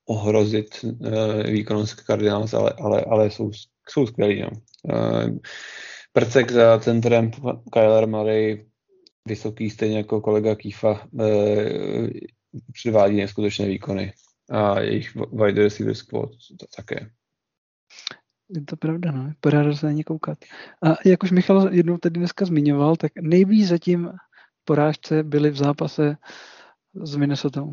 ohrozit 0.09 0.85
uh, 0.85 1.43
výkonnost 1.43 2.01
Cardinals, 2.01 2.55
ale, 2.55 2.73
ale, 2.81 3.05
ale 3.05 3.31
jsou, 3.31 3.51
jsou 3.89 4.07
skvělí. 4.07 4.43
No. 4.43 4.51
Uh, 4.83 5.39
Prcek 6.13 6.53
za 6.53 6.79
centrem 6.79 7.31
Kyler 7.73 8.07
Murray 8.07 8.67
vysoký, 9.29 9.71
stejně 9.71 9.97
jako 9.97 10.21
kolega 10.21 10.55
Kýfa, 10.55 11.09
eh, 11.21 12.11
předvádí 12.73 13.17
neskutečné 13.17 13.67
výkony. 13.67 14.13
A 14.51 14.81
jejich 14.81 15.17
wide 15.17 15.63
receiver 15.63 15.95
squad 15.95 16.31
to 16.59 16.67
také. 16.77 17.11
Je 18.49 18.65
to 18.65 18.77
pravda, 18.77 19.13
no. 19.13 19.33
Poráda 19.41 19.75
se 19.77 19.87
na 19.87 19.93
ně 19.93 20.05
koukat. 20.05 20.39
A 20.83 20.89
jak 21.05 21.23
už 21.23 21.31
Michal 21.31 21.75
jednou 21.75 21.99
tady 21.99 22.19
dneska 22.19 22.45
zmiňoval, 22.45 22.97
tak 22.97 23.13
nejvíc 23.21 23.69
zatím 23.69 24.11
porážce 24.65 25.23
byly 25.23 25.51
v 25.51 25.57
zápase 25.57 26.17
s 26.95 27.17
Minnesota. 27.17 27.65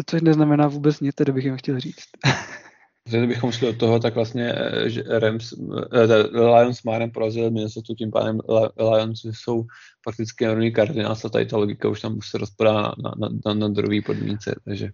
Což 0.07 0.23
neznamená 0.23 0.68
vůbec 0.68 1.01
nic, 1.01 1.14
tedy 1.14 1.33
bych 1.33 1.44
jim 1.44 1.57
chtěl 1.57 1.81
říct. 1.81 2.05
Kdybychom 3.09 3.53
šli 3.53 3.69
od 3.69 3.79
toho, 3.79 4.01
tak 4.01 4.15
vlastně 4.15 4.53
eh, 4.55 4.91
že 4.91 5.03
Rams, 5.07 5.53
uh, 5.53 5.85
Lions 6.33 6.83
Márem 6.83 7.11
porazili 7.11 7.51
Minnesota, 7.51 7.95
tím 7.99 8.11
pádem 8.11 8.39
Lions 8.77 9.21
jsou 9.25 9.65
prakticky 10.05 10.47
rovný 10.47 10.73
Cardinals 10.73 11.25
a 11.25 11.29
tady 11.29 11.47
ta 11.47 11.57
logika 11.57 11.89
už 11.89 12.01
tam 12.01 12.19
už 12.19 12.31
se 12.31 12.39
rozpadá 12.39 12.73
na, 12.73 12.93
na, 13.19 13.29
na, 13.47 13.55
na 13.55 13.69
druhý 13.69 14.03
podmínce, 14.03 14.61
takže 14.65 14.91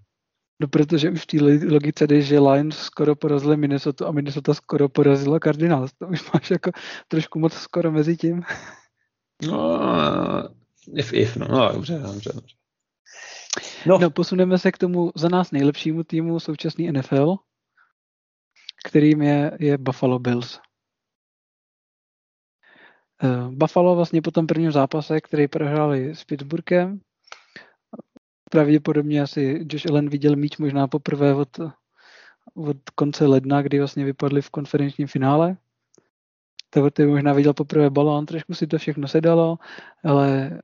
No 0.61 0.69
protože 0.69 1.11
už 1.11 1.23
v 1.23 1.27
té 1.27 1.37
logice 1.73 2.07
jde, 2.07 2.23
že 2.23 2.39
Lions 2.39 2.77
skoro 2.77 3.17
porazili 3.17 3.57
Minnesota 3.57 4.07
a 4.07 4.13
Minnesota 4.13 4.55
skoro 4.55 4.89
porazila 4.89 5.39
Cardinals. 5.41 5.93
To 5.99 6.07
už 6.07 6.33
máš 6.33 6.51
jako 6.51 6.71
trošku 7.09 7.39
moc 7.39 7.53
skoro 7.53 7.93
mezi 7.93 8.17
tím. 8.17 8.43
No, 9.47 9.81
If, 10.95 11.13
if, 11.13 11.37
no, 11.37 11.47
no 11.49 11.73
dobře, 11.73 11.99
dobře, 11.99 12.31
dobře. 12.35 12.57
No. 13.87 13.99
no, 13.99 14.11
posuneme 14.11 14.59
se 14.59 14.73
k 14.73 14.79
tomu 14.79 15.13
za 15.15 15.29
nás 15.29 15.51
nejlepšímu 15.51 16.05
týmu 16.05 16.41
současný 16.41 16.93
NFL, 16.93 17.37
kterým 18.85 19.23
je, 19.23 19.57
je 19.61 19.79
Buffalo 19.79 20.19
Bills. 20.19 20.61
Uh, 23.23 23.51
Buffalo 23.51 23.97
vlastně 23.97 24.23
po 24.23 24.31
tom 24.31 24.47
prvním 24.47 24.73
zápase, 24.73 25.21
který 25.21 25.49
prohráli 25.49 26.15
s 26.15 26.25
Pittsburghem, 26.25 27.01
pravděpodobně 28.51 29.23
asi 29.23 29.67
Josh 29.73 29.87
Allen 29.87 30.09
viděl 30.09 30.37
míč 30.37 30.57
možná 30.57 30.89
poprvé 30.89 31.35
od, 31.35 31.61
od 32.55 32.91
konce 32.95 33.27
ledna, 33.27 33.63
kdy 33.63 33.79
vlastně 33.79 34.05
vypadli 34.05 34.43
v 34.43 34.51
konferenčním 34.51 35.09
finále. 35.09 35.57
Tak 36.71 36.93
ty 36.93 37.07
možná 37.07 37.33
viděl 37.33 37.55
poprvé 37.55 37.91
balón, 37.91 38.27
trošku 38.27 38.55
si 38.55 38.67
to 38.67 38.79
všechno 38.79 39.09
sedalo, 39.09 39.59
ale, 40.05 40.61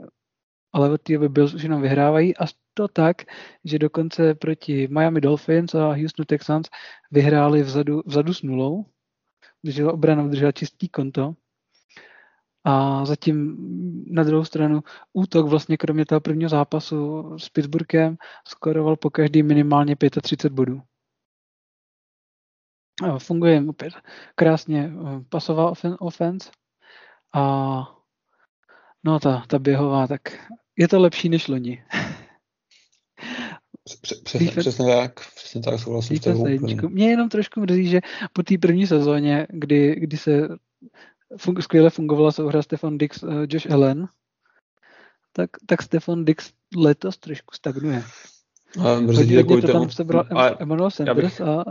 ale 0.73 0.91
od 0.91 1.03
té 1.03 1.29
Bills 1.29 1.55
už 1.55 1.63
jenom 1.63 1.83
vyhrávají 1.83 2.37
a 2.37 2.47
to 2.75 2.89
tak, 2.89 3.17
že 3.65 3.79
dokonce 3.79 4.35
proti 4.35 4.89
Miami 4.89 5.21
Dolphins 5.21 5.75
a 5.75 5.93
Houston 5.93 6.27
Texans 6.27 6.69
vyhráli 7.11 7.63
vzadu, 7.63 8.03
vzadu 8.07 8.35
s 8.35 8.43
nulou, 8.43 8.87
když 9.63 9.81
obrana 9.81 10.23
udržela 10.23 10.53
čistý 10.53 10.89
konto. 10.89 11.35
A 12.65 13.05
zatím 13.05 13.57
na 14.11 14.23
druhou 14.23 14.45
stranu 14.45 14.83
útok 15.13 15.49
vlastně 15.49 15.77
kromě 15.77 16.07
toho 16.07 16.21
prvního 16.21 16.49
zápasu 16.49 17.25
s 17.39 17.49
Pittsburghem 17.49 18.17
skoroval 18.49 18.97
po 18.97 19.11
každý 19.11 19.43
minimálně 19.43 19.97
35 19.97 20.53
bodů. 20.53 20.83
Funguje 23.19 23.65
opět 23.69 23.95
krásně 24.35 24.93
eh, 24.95 25.25
pasová 25.29 25.73
offense 25.99 26.51
a 27.35 27.43
no 29.05 29.21
ta, 29.21 29.45
ta 29.49 29.59
běhová, 29.59 30.07
tak 30.07 30.21
je 30.79 30.89
to 30.89 31.01
lepší 31.01 31.29
než 31.29 31.49
loni. 31.49 31.83
Přesně, 34.25 34.51
přesně 34.51 34.87
tak, 34.87 35.13
přesně 35.35 35.63
tak 35.63 35.81
souhlasím 35.81 36.17
s 36.17 36.27
Mě 36.89 37.11
jenom 37.11 37.29
trošku 37.29 37.61
mrzí, 37.61 37.87
že 37.87 38.01
po 38.33 38.43
té 38.43 38.59
první 38.59 38.87
sezóně, 38.87 39.47
kdy, 39.51 39.97
kdy 40.01 40.17
se 40.17 40.49
fun- 41.37 41.61
skvěle 41.61 41.91
fungovala 41.91 42.33
souhra 42.33 42.63
Stefan 42.63 42.99
Dix, 42.99 43.23
uh, 43.23 43.47
Josh 43.49 43.71
Allen, 43.71 44.09
tak, 45.33 45.51
tak 45.67 45.83
Stefan 45.83 46.25
Dix 46.25 46.53
letos 46.77 47.19
trošku 47.19 47.55
stagnuje. 47.55 48.03
A 48.85 49.01
mrzí 49.01 49.37
to 49.37 49.45
kvůli 49.45 49.63
tomu. 49.63 49.87
Tam 49.87 50.17
Emmanuel 50.59 50.91
Sanders 50.91 51.41
a 51.41 51.65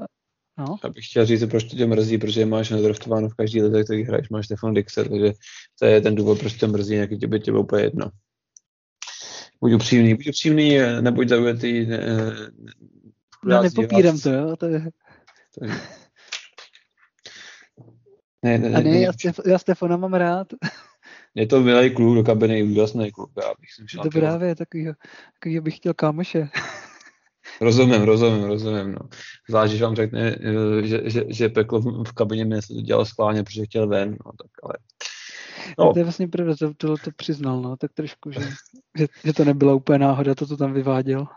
No. 0.58 0.78
Já 0.84 0.90
bych 0.90 1.06
chtěl 1.06 1.26
říct, 1.26 1.46
proč 1.50 1.64
to 1.64 1.76
tě 1.76 1.86
mrzí, 1.86 2.18
protože 2.18 2.46
máš 2.46 2.70
nedraftováno 2.70 3.30
v 3.30 3.34
každý 3.34 3.62
letech, 3.62 3.86
který 3.86 4.04
hraješ, 4.04 4.30
máš 4.30 4.46
Stefan 4.46 4.74
Dixer, 4.74 5.10
takže 5.10 5.34
to 5.80 5.86
je 5.86 6.02
ten 6.02 6.16
důvod, 6.16 6.40
proč 6.40 6.54
to 6.54 6.68
mrzí, 6.68 6.94
nějaký 6.94 7.18
tě 7.18 7.28
by 7.28 7.40
tě 7.40 7.52
úplně 7.52 7.84
jedno. 7.84 8.10
Buď 9.62 9.74
upřímný, 9.74 10.16
buď 10.16 10.28
upřímný, 10.28 10.78
nebuď 11.02 11.30
zaujatý. 11.30 11.86
Ne, 11.86 12.02
ne, 13.46 13.62
nepopírám 13.62 14.20
to, 14.20 14.30
jo, 14.30 14.56
to 14.56 14.66
je... 14.66 14.82
To 15.60 15.66
je... 15.66 15.72
Ne, 18.44 18.58
ne, 18.58 18.68
a 18.68 18.80
ne, 18.80 18.84
ne, 18.84 19.00
já, 19.00 19.12
Stef- 19.12 19.50
já 19.50 19.58
Stefana 19.58 19.98
mám 19.98 20.14
rád. 20.14 20.48
Je 21.36 21.48
to 21.48 21.62
milý 21.62 21.96
kluk 21.96 22.16
do 22.16 22.24
kabiny, 22.24 22.64
úžasný 22.64 23.12
kluk, 23.12 23.32
já 23.42 23.54
bych 23.60 23.74
si. 23.74 23.98
To 23.98 24.10
právě, 24.10 24.56
takovýho, 24.56 24.94
takovýho 25.34 25.62
bych 25.62 25.76
chtěl 25.76 25.94
kámoše. 25.94 26.50
Rozumím, 27.62 28.02
rozumím, 28.02 28.44
rozumím. 28.44 28.92
No. 28.92 29.10
Zvlášť, 29.50 29.74
že 29.74 29.84
vám 29.84 29.96
řekne, 29.96 30.36
eh, 30.40 30.88
že, 30.88 31.02
že, 31.06 31.24
že 31.28 31.50
peklo 31.50 31.82
v 31.82 32.12
kabině 32.12 32.46
mě 32.46 32.62
se 32.62 32.74
to 32.74 32.82
dělalo 32.82 33.06
schválně, 33.06 33.44
protože 33.44 33.66
chtěl 33.66 33.88
ven, 33.88 34.10
no, 34.10 34.32
tak 34.32 34.52
ale... 34.64 34.74
No. 35.80 35.94
To 35.94 36.00
je 36.00 36.04
vlastně 36.04 36.28
pravda, 36.28 36.56
to, 36.60 36.74
to, 36.74 36.98
to 36.98 37.12
přiznal, 37.16 37.62
no, 37.62 37.78
tak 37.78 37.94
trošku, 37.94 38.32
že, 38.32 38.40
že, 38.98 39.08
že 39.24 39.34
to 39.34 39.46
nebyla 39.46 39.74
úplně 39.74 40.00
náhoda, 40.00 40.36
to, 40.36 40.48
co 40.48 40.58
tam 40.58 40.74
vyváděl. 40.74 41.28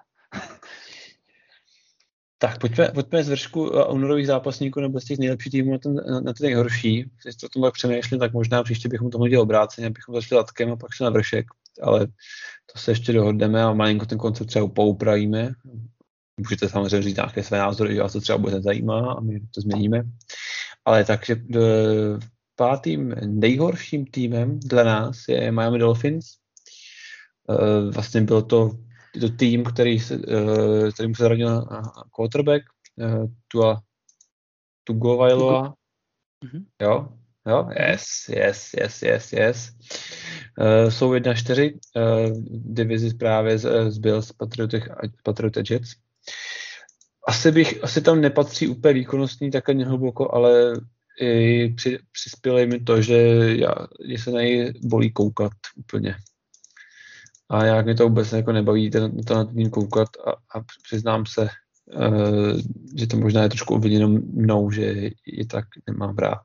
Tak 2.39 2.59
pojďme, 2.59 2.89
pojďme 2.95 3.25
z 3.25 3.29
vršku 3.29 3.77
eh, 3.77 3.85
únorových 3.85 4.27
zápasníků 4.27 4.81
nebo 4.81 5.01
z 5.01 5.05
těch 5.05 5.19
nejlepších 5.19 5.53
týmů 5.53 5.73
na 5.73 5.79
ten, 5.79 5.95
na 6.25 6.33
ten 6.33 6.45
nejhorší. 6.45 7.11
Když 7.23 7.43
o 7.45 7.49
tom 7.49 7.63
tak 7.63 7.75
přemýšlím, 7.75 8.21
tak 8.21 8.33
možná 8.33 8.63
příště 8.63 8.89
bychom 8.89 9.11
to 9.11 9.19
mohli 9.19 9.39
obráceně, 9.39 9.87
abychom 9.87 10.15
začali 10.15 10.37
latkem 10.37 10.73
a 10.73 10.77
pak 10.77 10.93
šli 10.93 11.05
na 11.05 11.11
vršek, 11.11 11.47
ale 11.83 12.07
to 12.73 12.79
se 12.79 12.91
ještě 12.91 13.13
dohodneme 13.13 13.63
a 13.63 13.73
malinko 13.73 14.07
ten 14.07 14.19
koncept 14.19 14.47
třeba 14.47 14.69
poupravíme. 14.69 15.53
Můžete 16.41 16.69
samozřejmě 16.69 17.03
říct 17.03 17.17
nějaké 17.17 17.43
své 17.43 17.59
názory, 17.59 17.95
že 17.95 18.03
vás 18.03 18.13
to 18.13 18.21
třeba 18.21 18.39
bude 18.39 18.63
zajímá 18.63 19.13
a 19.13 19.21
my 19.21 19.41
to 19.41 19.61
změníme. 19.61 20.03
Ale 20.85 21.05
takže 21.05 21.37
eh, 21.57 22.19
pátým 22.57 23.15
nejhorším 23.25 24.07
týmem 24.07 24.61
dle 24.61 24.85
nás 24.85 25.17
je 25.29 25.53
Miami 25.53 25.79
Dolphins. 25.79 26.27
Eh, 27.51 27.91
vlastně 27.91 28.21
byl 28.21 28.43
to, 28.43 28.71
to 29.21 29.29
tým, 29.29 29.65
který 29.65 30.01
se, 30.01 30.15
eh, 30.15 30.93
kterým 30.93 31.15
se 31.15 31.29
radil 31.29 31.67
quarterback 32.17 32.63
Tua 33.49 33.81
Tugovailoa. 34.85 35.75
Mm-hmm. 36.45 36.65
Jo, 36.83 37.09
jo, 37.47 37.69
yes, 37.81 38.05
yes, 38.29 38.75
yes, 38.81 39.03
yes, 39.03 39.33
yes. 39.33 39.71
Uh, 40.59 40.91
jsou 40.91 41.13
1-4 41.13 41.73
uh, 41.73 42.37
divizi 42.49 43.15
právě 43.15 43.59
z, 43.59 43.91
z 43.91 43.99
Bills, 43.99 44.33
Patriotic, 44.33 44.85
Patriotic 45.23 45.71
Jets 45.71 45.95
asi, 47.29 47.53
bych, 47.53 47.85
asi 47.85 48.01
tam 48.01 48.21
nepatří 48.21 48.69
úplně 48.69 48.95
výkonnostní 48.95 49.51
takhle 49.51 49.85
hluboko, 49.85 50.35
ale 50.35 50.81
i 51.21 51.69
při, 51.77 51.99
přispělo 52.13 52.67
mi 52.67 52.81
to, 52.81 53.03
že 53.03 53.17
já, 53.57 53.75
mě 54.07 54.19
se 54.19 54.31
na 54.31 54.41
něj 54.41 54.73
bolí 54.83 55.13
koukat 55.13 55.53
úplně. 55.77 56.17
A 57.49 57.65
jak 57.65 57.85
mě 57.85 57.95
to 57.95 58.09
vůbec 58.09 58.33
jako 58.33 58.53
nebaví 58.53 58.91
ten, 58.91 59.21
to 59.23 59.35
na 59.35 59.45
tým 59.45 59.71
koukat 59.71 60.09
a, 60.27 60.31
a 60.31 60.65
přiznám 60.83 61.27
se, 61.27 61.49
uh, 61.95 62.59
že 62.99 63.07
to 63.07 63.17
možná 63.17 63.43
je 63.43 63.49
trošku 63.49 63.75
obviněno 63.75 64.09
mnou, 64.09 64.71
že 64.71 65.11
je 65.27 65.47
tak 65.47 65.65
nemám 65.87 66.17
rád. 66.17 66.43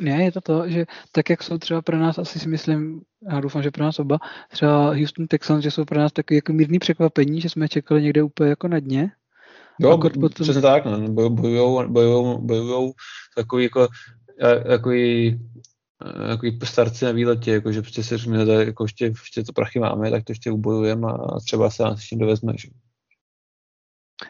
Ne, 0.00 0.24
je 0.24 0.32
to 0.32 0.40
to, 0.40 0.68
že 0.68 0.86
tak, 1.12 1.30
jak 1.30 1.42
jsou 1.42 1.58
třeba 1.58 1.82
pro 1.82 1.98
nás, 1.98 2.18
asi 2.18 2.38
si 2.38 2.48
myslím, 2.48 3.00
já 3.32 3.40
doufám, 3.40 3.62
že 3.62 3.70
pro 3.70 3.84
nás 3.84 3.98
oba, 3.98 4.18
třeba 4.50 4.94
Houston 4.94 5.26
Texans, 5.26 5.62
že 5.62 5.70
jsou 5.70 5.84
pro 5.84 5.98
nás 5.98 6.12
takový 6.12 6.36
jako 6.36 6.52
mírný 6.52 6.78
překvapení, 6.78 7.40
že 7.40 7.48
jsme 7.48 7.68
čekali 7.68 8.02
někde 8.02 8.22
úplně 8.22 8.50
jako 8.50 8.68
na 8.68 8.78
dně. 8.78 9.12
Jo, 9.80 9.98
potom... 9.98 10.28
přesně 10.28 10.62
tak, 10.62 10.84
no, 10.84 11.08
bojujou, 11.30 11.88
bojujou, 11.88 12.38
bojujou 12.38 12.92
takový 13.42 13.64
jako, 13.64 13.88
takový, 14.66 15.40
takový 16.28 16.58
starci 16.64 17.04
na 17.04 17.12
výletě, 17.12 17.52
jako, 17.52 17.72
že 17.72 17.82
prostě 17.82 18.02
si 18.02 18.16
řekne, 18.16 18.46
že 18.46 18.52
jako 18.52 18.84
ještě, 18.84 19.04
ještě 19.04 19.44
to 19.44 19.52
prachy 19.52 19.78
máme, 19.78 20.10
tak 20.10 20.24
to 20.24 20.32
ještě 20.32 20.50
ubojujeme 20.50 21.08
a 21.12 21.40
třeba 21.40 21.70
se 21.70 21.82
nás 21.82 21.96
ještě 21.96 22.16
dovezme. 22.16 22.52
Že? 22.56 22.68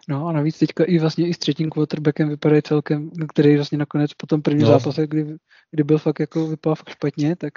No 0.09 0.27
a 0.27 0.33
navíc 0.33 0.59
teďka 0.59 0.85
i 0.85 0.99
vlastně 0.99 1.29
i 1.29 1.35
s 1.35 1.39
třetím 1.39 1.71
quarterbackem 1.71 2.29
vypadají 2.29 2.63
celkem, 2.63 3.11
který 3.29 3.57
vlastně 3.57 3.79
nakonec 3.79 4.15
po 4.15 4.27
tom 4.27 4.43
prvním 4.43 4.67
no. 4.67 4.73
zápase, 4.73 5.07
kdy, 5.07 5.37
kdy 5.71 5.85
byl 5.85 5.99
fakt 5.99 6.21
jako 6.21 6.47
vypadal 6.47 6.75
fakt 6.75 6.89
špatně, 6.89 7.37
tak 7.37 7.53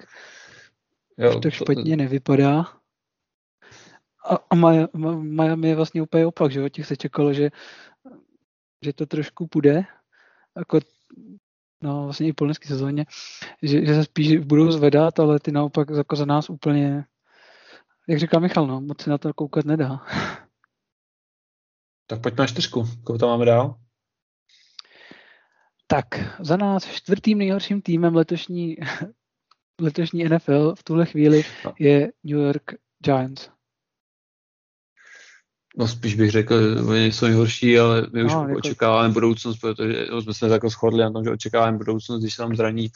jo, 1.18 1.40
to 1.40 1.52
špatně 1.52 1.98
to... 1.98 2.04
nevypadá. 2.04 2.66
A, 4.30 4.38
a 4.50 4.56
Miami 5.22 5.68
je 5.68 5.76
vlastně 5.76 6.02
úplně 6.02 6.26
opak, 6.26 6.52
že 6.52 6.64
od 6.64 6.70
těch 6.70 6.86
se 6.86 6.98
čekalo, 6.98 7.34
že, 7.34 7.50
že 8.82 8.94
to 8.94 9.06
trošku 9.06 9.48
půjde, 9.48 9.84
jako 10.58 10.80
no 11.84 12.04
vlastně 12.04 12.28
i 12.28 12.34
po 12.34 12.48
sezóně, 12.66 13.06
že, 13.62 13.86
že 13.86 13.96
se 13.96 14.04
spíš 14.04 14.38
budou 14.38 14.72
zvedat, 14.72 15.20
ale 15.20 15.40
ty 15.40 15.52
naopak 15.52 15.90
jako 15.90 16.16
za 16.16 16.26
nás 16.26 16.50
úplně, 16.50 17.06
jak 18.08 18.20
říká 18.20 18.40
Michal, 18.40 18.68
no, 18.68 18.82
moc 18.82 19.02
se 19.02 19.10
na 19.10 19.18
to 19.18 19.34
koukat 19.34 19.66
nedá. 19.66 20.00
Tak 22.08 22.22
pojďme 22.22 22.42
na 22.42 22.48
čtyřku. 22.48 22.88
Koho 23.04 23.20
tam 23.20 23.30
máme 23.30 23.46
dál? 23.46 23.76
Tak, 25.88 26.06
za 26.40 26.58
nás 26.58 26.86
čtvrtým 26.86 27.38
nejhorším 27.38 27.82
týmem 27.82 28.16
letošní, 28.16 28.78
letošní 29.82 30.24
NFL 30.24 30.76
v 30.76 30.84
tuhle 30.84 31.06
chvíli 31.06 31.44
no. 31.66 31.74
je 31.80 32.12
New 32.24 32.40
York 32.40 32.74
Giants. 33.04 33.53
No 35.78 35.88
spíš 35.88 36.16
bych 36.16 36.32
řekl, 36.32 36.76
že 36.76 36.82
oni 36.82 37.12
jsou 37.12 37.26
nejhorší, 37.26 37.80
ale 37.80 38.08
my 38.14 38.24
už 38.24 38.34
no, 38.34 38.42
jako... 38.42 38.58
očekáváme 38.58 39.14
budoucnost, 39.14 39.58
protože 39.58 40.08
jsme 40.22 40.34
se 40.34 40.48
jako 40.48 40.70
shodli 40.70 41.04
na 41.04 41.12
tom, 41.12 41.24
že 41.24 41.30
očekáváme 41.30 41.78
budoucnost, 41.78 42.22
když 42.22 42.34
se 42.34 42.42
tam 42.42 42.56
zraní 42.56 42.90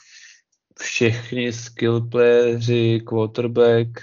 všechny 0.79 1.53
skill 1.53 2.09
playeri, 2.09 3.01
quarterback, 3.01 3.99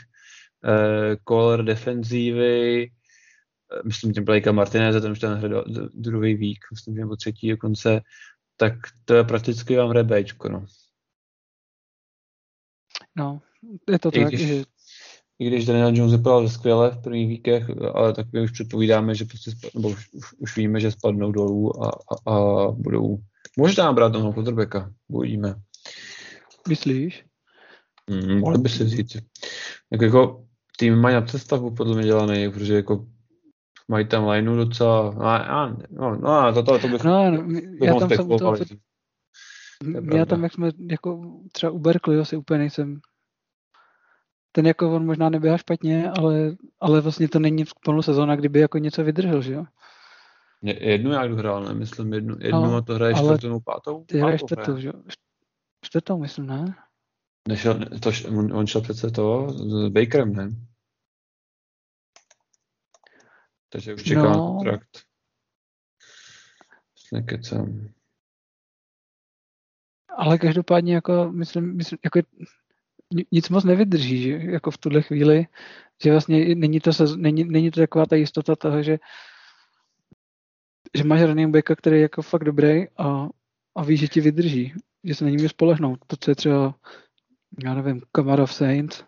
eh, 0.65 1.17
caller 1.29 1.65
defenzívy, 1.65 2.91
myslím 3.85 4.13
tím 4.13 4.25
Blakea 4.25 4.53
Martineze, 4.53 5.01
ten 5.01 5.13
už 5.13 5.19
ten 5.19 5.35
hraje 5.35 5.65
druhý 5.95 6.35
vík, 6.35 6.59
myslím, 6.73 6.95
že 6.95 7.01
nebo 7.01 7.17
třetí 7.17 7.51
dokonce, 7.51 8.01
tak 8.57 8.73
to 9.05 9.15
je 9.15 9.25
prakticky 9.25 9.77
vám 9.77 9.91
hraje 9.91 10.05
Bčko, 10.05 10.49
no. 10.49 10.67
No, 13.17 13.43
je 13.91 13.99
to 13.99 14.09
I 14.13 14.25
tak, 14.25 14.29
když, 14.29 14.49
že... 14.49 14.65
I 15.39 15.47
když 15.47 15.67
Daniel 15.67 15.97
Jones 15.97 16.13
vypadal 16.13 16.49
skvěle 16.49 16.91
v 16.91 17.03
prvních 17.03 17.29
víkech, 17.29 17.71
ale 17.95 18.13
tak 18.13 18.27
my 18.33 18.41
už 18.41 18.51
předpovídáme, 18.51 19.15
že 19.15 19.25
prostě, 19.25 19.51
nebo 19.75 19.89
už, 19.89 20.13
už, 20.13 20.33
už 20.39 20.57
víme, 20.57 20.81
že 20.81 20.91
spadnou 20.91 21.33
dolů 21.33 21.85
a, 21.85 21.89
a, 21.89 22.33
a 22.33 22.71
budou 22.71 23.19
možná 23.59 23.93
brát 23.93 24.13
toho 24.13 24.33
quarterbacka, 24.33 24.93
uvidíme. 25.09 25.55
Myslíš? 26.69 27.25
Hmm, 28.11 28.41
mohli 28.41 28.59
by 28.59 28.69
si 28.69 28.89
říct. 28.89 29.17
Jak 29.93 30.01
jako 30.01 30.45
tým 30.79 30.97
mají 30.97 31.15
na 31.15 31.23
přestavbu 31.23 31.71
podle 31.71 31.97
mě 31.97 32.05
dělaný, 32.05 32.51
protože 32.51 32.75
jako 32.75 33.07
mají 33.89 34.09
tam 34.09 34.29
lineu 34.29 34.57
docela, 34.57 35.15
no, 35.91 36.17
no, 36.17 36.43
no 36.43 36.53
to, 36.53 36.63
to, 36.63 36.79
to 36.79 36.89
bych, 36.89 37.05
no, 37.05 37.31
no, 37.31 37.61
já 37.83 37.95
tam 37.95 38.11
jsem 38.11 38.29
to, 38.29 38.55
já 40.15 40.27
tam, 40.27 40.43
jak 40.43 40.53
jsme, 40.53 40.71
jako 40.91 41.41
třeba 41.53 41.73
u 41.73 41.79
Berkeley, 41.79 42.25
si 42.25 42.37
úplně 42.37 42.59
nejsem 42.59 43.01
ten 44.57 44.67
jako 44.67 44.97
on 44.97 45.07
možná 45.07 45.29
neběhá 45.29 45.59
špatně, 45.59 46.11
ale, 46.11 46.57
ale 46.81 47.01
vlastně 47.01 47.29
to 47.29 47.39
není 47.39 47.65
plnou 47.85 48.03
sezóna, 48.03 48.37
kdyby 48.37 48.61
jako 48.61 48.79
něco 48.79 49.05
vydržel, 49.05 49.43
že 49.43 49.53
jo? 49.53 49.65
Jednu 50.63 51.13
já 51.13 51.25
jdu 51.25 51.37
hrál, 51.37 51.65
ne? 51.65 51.75
Myslím 51.75 52.13
jednu, 52.13 52.37
jednu 52.41 52.61
no, 52.61 52.77
a 52.77 52.81
to 52.81 52.95
hraje 52.95 53.15
čtvrtou 53.15 53.61
pátou? 53.61 54.05
Ty 54.05 54.19
hraješ 54.19 54.41
čtvrtou, 54.41 54.79
že 54.79 54.89
jo? 54.89 54.95
Čtvrtou, 55.85 56.19
myslím, 56.19 56.47
ne? 56.47 56.77
Nešel, 57.49 57.79
to, 58.03 58.11
on, 58.29 58.57
on 58.57 58.67
šel 58.67 58.81
přece 58.81 59.11
to 59.11 59.49
s 59.51 59.89
Bakerem, 59.89 60.33
ne? 60.33 60.49
Takže 63.69 63.95
už 63.95 64.03
čeká 64.03 64.23
no. 64.23 64.39
kontrakt. 64.39 64.99
Nekecám. 67.13 67.89
Ale 70.17 70.39
každopádně 70.39 70.95
jako, 70.95 71.33
myslím, 71.33 71.77
myslím 71.77 71.99
jako 72.05 72.21
nic 73.33 73.49
moc 73.49 73.65
nevydrží, 73.65 74.23
že? 74.23 74.31
jako 74.31 74.71
v 74.71 74.79
tuhle 74.79 75.03
chvíli, 75.03 75.47
že 76.03 76.11
vlastně 76.11 76.55
není 76.55 76.81
to, 76.81 76.91
není, 77.17 77.45
není 77.45 77.71
to 77.71 77.81
taková 77.81 78.07
ta 78.07 78.17
jistota 78.17 78.57
toho, 78.57 78.83
že, 78.83 78.99
že 80.95 81.05
máš 81.05 81.23
running 81.23 81.53
backa, 81.55 81.77
který 81.77 81.97
je 81.97 82.03
jako 82.03 82.23
fakt 82.23 82.45
dobrý 82.45 82.89
a, 82.99 83.29
a 83.77 83.85
víš, 83.85 84.01
že 84.01 84.09
ti 84.09 84.21
vydrží, 84.21 84.73
že 85.05 85.15
se 85.15 85.25
na 85.25 85.31
něm 85.31 85.49
spolehnout. 85.49 85.99
To, 86.07 86.17
co 86.17 86.31
je 86.31 86.35
třeba, 86.35 86.75
já 87.65 87.75
nevím, 87.75 88.03
Kamara 88.13 88.43
of 88.43 88.55
Saints. 88.55 89.05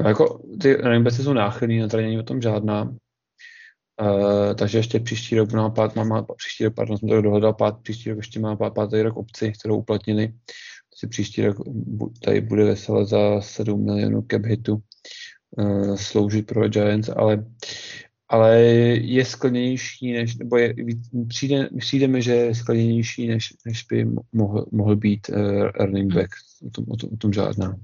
No 0.00 0.08
jako 0.08 0.42
ty 0.60 0.74
running 0.74 1.04
backy 1.04 1.22
jsou 1.22 1.32
náchylní, 1.32 1.78
na 1.78 1.88
není 1.96 2.18
o 2.18 2.22
tom 2.22 2.42
žádná. 2.42 2.94
Uh, 4.02 4.54
takže 4.54 4.78
ještě 4.78 5.00
příští 5.00 5.38
rok 5.38 5.52
má 5.52 5.70
pát, 5.70 5.96
má, 5.96 6.04
má 6.04 6.22
příští 6.22 6.64
rok, 6.64 6.74
pardon, 6.74 6.98
jsem 6.98 7.08
to 7.08 7.22
dohledal, 7.22 7.54
pát, 7.54 7.82
příští 7.82 8.10
rok 8.10 8.16
ještě 8.16 8.40
má 8.40 8.56
pát, 8.56 8.74
pátý 8.74 9.02
rok 9.02 9.16
obci, 9.16 9.52
kterou 9.52 9.76
uplatnili 9.76 10.32
si 11.00 11.06
příští 11.06 11.42
rok 11.42 11.56
tady 12.24 12.40
bude 12.40 12.64
veselé 12.64 13.06
za 13.06 13.40
7 13.40 13.84
milionů 13.84 14.26
cap 14.30 14.42
hitu 14.44 14.82
uh, 15.50 15.96
sloužit 15.96 16.46
pro 16.46 16.68
Giants, 16.68 17.08
ale, 17.16 17.44
ale 18.28 18.60
je 18.60 19.24
sklenější, 19.24 20.12
než, 20.12 20.36
nebo 20.36 20.56
je, 20.56 20.74
přijde, 21.28 21.68
přijde 21.78 22.08
mi, 22.08 22.22
že 22.22 22.34
je 22.34 22.54
sklenější, 22.54 23.28
než, 23.28 23.54
než 23.66 23.84
by 23.84 24.06
mohl, 24.32 24.66
mohl 24.72 24.96
být 24.96 25.28
uh, 25.28 25.70
running 25.74 26.14
back. 26.14 26.30
O 26.66 26.70
tom, 26.70 26.84
o, 26.88 26.96
tom, 26.96 27.10
o 27.12 27.16
tom 27.16 27.32
žádná. 27.32 27.76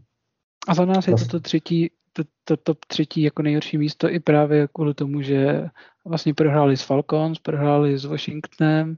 A 0.68 0.74
za 0.74 0.84
nás 0.84 1.08
je 1.08 1.14
to 1.14 1.26
to 1.26 1.40
třetí, 1.40 1.90
to, 2.12 2.22
to 2.44 2.56
top 2.56 2.84
třetí 2.84 3.22
jako 3.22 3.42
nejhorší 3.42 3.78
místo 3.78 4.10
i 4.10 4.20
právě 4.20 4.68
kvůli 4.72 4.94
tomu, 4.94 5.22
že 5.22 5.68
vlastně 6.04 6.34
prohráli 6.34 6.76
s 6.76 6.82
Falcons, 6.82 7.38
prohráli 7.38 7.98
s 7.98 8.04
Washingtonem, 8.04 8.96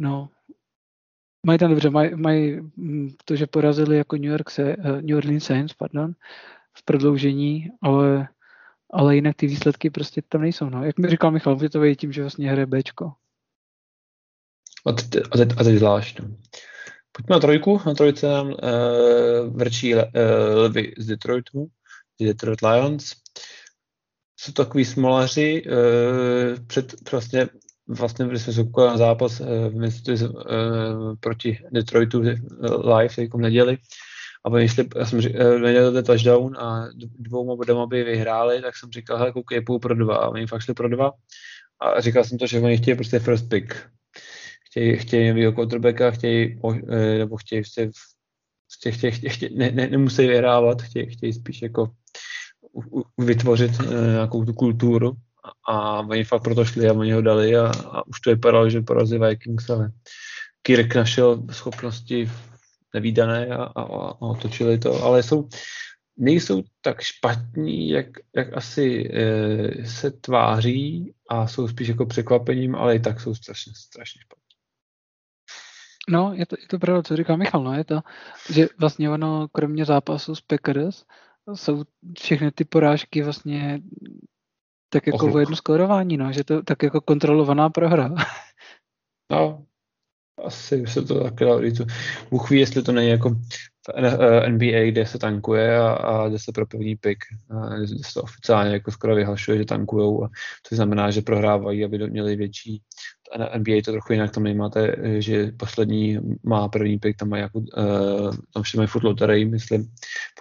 no, 0.00 0.28
Mají 1.46 1.58
tam 1.58 1.70
dobře, 1.70 1.90
mají, 1.90 2.14
mají 2.14 2.60
mm, 2.76 3.10
to, 3.24 3.36
že 3.36 3.46
porazili 3.46 3.96
jako 3.96 4.16
New, 4.16 4.30
York 4.30 4.50
se, 4.50 4.76
uh, 4.76 5.02
New 5.02 5.16
Orleans 5.16 5.44
Saints, 5.44 5.74
pardon, 5.74 6.12
v 6.76 6.84
prodloužení, 6.84 7.70
ale, 7.82 8.28
ale 8.92 9.14
jinak 9.14 9.36
ty 9.36 9.46
výsledky 9.46 9.90
prostě 9.90 10.22
tam 10.28 10.40
nejsou. 10.40 10.70
No. 10.70 10.84
Jak 10.84 10.98
mi 10.98 11.08
říkal 11.08 11.30
Michal, 11.30 11.54
může 11.54 11.68
to 11.68 11.94
tím, 11.94 12.12
že 12.12 12.20
vlastně 12.20 12.50
hraje 12.50 12.66
Bčko. 12.66 13.12
A 14.86 14.92
teď, 14.92 15.22
a 15.32 15.36
teď, 15.36 15.48
a 15.58 15.64
teď 15.64 15.76
zvlášť. 15.76 16.20
No. 16.20 16.36
Pojďme 17.12 17.36
na 17.36 17.40
trojku. 17.40 17.80
Na 17.86 17.94
trojce 17.94 18.28
nám 18.28 18.46
uh, 18.46 18.54
vrčí 19.56 19.94
uh, 19.94 20.02
lvy 20.54 20.94
z 20.98 21.06
Detroitu, 21.06 21.66
z 22.20 22.24
Detroit 22.24 22.62
Lions. 22.62 23.12
Jsou 24.36 24.52
takový 24.52 24.84
smolaři. 24.84 25.62
Uh, 25.66 26.66
před 26.66 27.10
vlastně 27.10 27.48
vlastně, 27.88 28.26
když 28.26 28.42
jsme 28.42 28.52
se 28.52 28.64
na 28.76 28.96
zápas 28.96 29.40
uh, 29.40 29.46
uh, 29.46 31.16
proti 31.20 31.58
Detroitu 31.72 32.20
live, 32.84 33.14
jako 33.18 33.38
neděli, 33.38 33.78
a 34.46 34.48
oni 34.48 34.68
já 34.96 35.06
jsem 35.06 35.20
říkal, 35.20 35.58
nedělali 35.58 36.02
touchdown 36.02 36.56
a 36.58 36.88
dvou 37.18 37.56
bodem 37.56 37.76
by 37.88 38.04
vyhráli, 38.04 38.62
tak 38.62 38.76
jsem 38.76 38.90
říkal, 38.90 39.18
hele, 39.18 39.32
koukej, 39.32 39.60
půl 39.60 39.78
pro 39.78 39.94
dva. 39.94 40.16
A 40.16 40.28
oni 40.28 40.46
fakt 40.46 40.62
šli 40.62 40.74
pro 40.74 40.88
dva. 40.88 41.12
A 41.80 42.00
říkal 42.00 42.24
jsem 42.24 42.38
to, 42.38 42.46
že 42.46 42.60
oni 42.60 42.78
chtějí 42.78 42.94
prostě 42.94 43.18
first 43.18 43.48
pick. 43.48 43.74
Chtějí, 44.70 44.96
chtějí 44.96 45.28
novýho 45.28 45.52
quarterbacka, 45.52 46.10
chtějí, 46.10 46.60
nebo 47.18 47.36
chtějí, 47.36 47.62
chtějí, 47.62 47.90
chtějí, 48.78 48.94
chtějí, 48.94 49.12
chtějí, 49.12 49.30
chtějí 49.30 49.56
ne, 49.56 49.70
ne, 49.70 49.88
nemusí 49.88 50.26
vyhrávat, 50.26 50.82
chtějí, 50.82 51.10
chtějí 51.10 51.32
spíš 51.32 51.62
jako 51.62 51.90
vytvořit 53.18 53.72
nějakou 53.90 54.44
tu 54.44 54.52
kulturu 54.52 55.12
a 55.68 56.00
oni 56.00 56.24
fakt 56.24 56.42
proto 56.42 56.64
šli 56.64 56.88
a 56.88 56.92
oni 56.92 57.12
ho 57.12 57.22
dali 57.22 57.56
a, 57.56 57.66
a 57.66 58.06
už 58.06 58.20
to 58.20 58.30
vypadalo, 58.30 58.70
že 58.70 58.80
porazí 58.80 59.18
Vikings, 59.18 59.70
ale 59.70 59.92
Kirk 60.62 60.94
našel 60.94 61.42
schopnosti 61.50 62.30
nevýdané 62.94 63.46
a, 63.46 63.62
a, 63.64 63.82
a 63.82 64.20
otočili 64.20 64.78
to, 64.78 65.02
ale 65.02 65.22
jsou, 65.22 65.48
nejsou 66.16 66.62
tak 66.80 67.00
špatní, 67.00 67.88
jak, 67.88 68.06
jak 68.36 68.56
asi 68.56 69.10
e, 69.12 69.86
se 69.86 70.10
tváří 70.10 71.14
a 71.30 71.46
jsou 71.46 71.68
spíš 71.68 71.88
jako 71.88 72.06
překvapením, 72.06 72.74
ale 72.74 72.96
i 72.96 73.00
tak 73.00 73.20
jsou 73.20 73.34
strašně, 73.34 73.72
strašně 73.76 74.20
špatní. 74.20 74.42
No, 76.08 76.32
je 76.34 76.46
to, 76.46 76.56
je 76.60 76.66
to 76.68 76.78
pravda, 76.78 77.02
co 77.02 77.16
říká 77.16 77.36
Michal, 77.36 77.64
no, 77.64 77.74
je 77.74 77.84
to, 77.84 78.00
že 78.50 78.66
vlastně 78.78 79.10
ono, 79.10 79.48
kromě 79.48 79.84
zápasu 79.84 80.34
s 80.34 80.40
Packers, 80.40 81.04
jsou 81.54 81.84
všechny 82.18 82.50
ty 82.50 82.64
porážky 82.64 83.22
vlastně 83.22 83.80
tak 84.88 85.06
jako 85.06 85.32
o 85.32 85.38
jedno 85.38 85.56
skórování, 85.56 86.16
no, 86.16 86.32
že 86.32 86.44
to 86.44 86.62
tak 86.62 86.82
jako 86.82 87.00
kontrolovaná 87.00 87.70
prohra. 87.70 88.14
no, 89.32 89.64
asi 90.44 90.84
se 90.86 91.02
to 91.02 91.22
taky 91.22 91.44
dá 91.44 91.60
říct. 91.60 91.80
Bůh 92.30 92.50
ví, 92.50 92.60
jestli 92.60 92.82
to 92.82 92.92
není 92.92 93.08
jako 93.08 93.30
v 93.30 94.48
NBA, 94.48 94.66
eh, 94.66 94.86
kde 94.90 95.06
se 95.06 95.18
tankuje 95.18 95.78
a, 95.78 95.92
a 95.92 96.28
jde 96.28 96.38
se 96.38 96.52
pro 96.52 96.66
první 96.66 96.96
pick, 96.96 97.18
kde 97.76 98.04
se 98.04 98.20
oficiálně 98.20 98.72
jako 98.72 98.90
skoro 98.90 99.14
vyhlašuje, 99.14 99.58
že 99.58 99.64
tankujou 99.64 100.24
a 100.24 100.28
to 100.68 100.76
znamená, 100.76 101.10
že 101.10 101.22
prohrávají, 101.22 101.84
aby 101.84 102.10
měli 102.10 102.36
větší 102.36 102.82
NBA 103.58 103.74
to 103.84 103.92
trochu 103.92 104.12
jinak, 104.12 104.30
tam 104.30 104.42
nemáte, 104.42 104.96
že 105.18 105.52
poslední 105.56 106.18
má 106.42 106.68
první 106.68 106.98
pick, 106.98 107.18
tam 107.18 107.28
mají 107.28 107.42
jako, 107.42 107.60
tam 108.54 108.60
ještě 108.60 108.78
mají 108.78 108.88
furt 108.88 109.04
loterii, 109.04 109.44
myslím, 109.44 109.92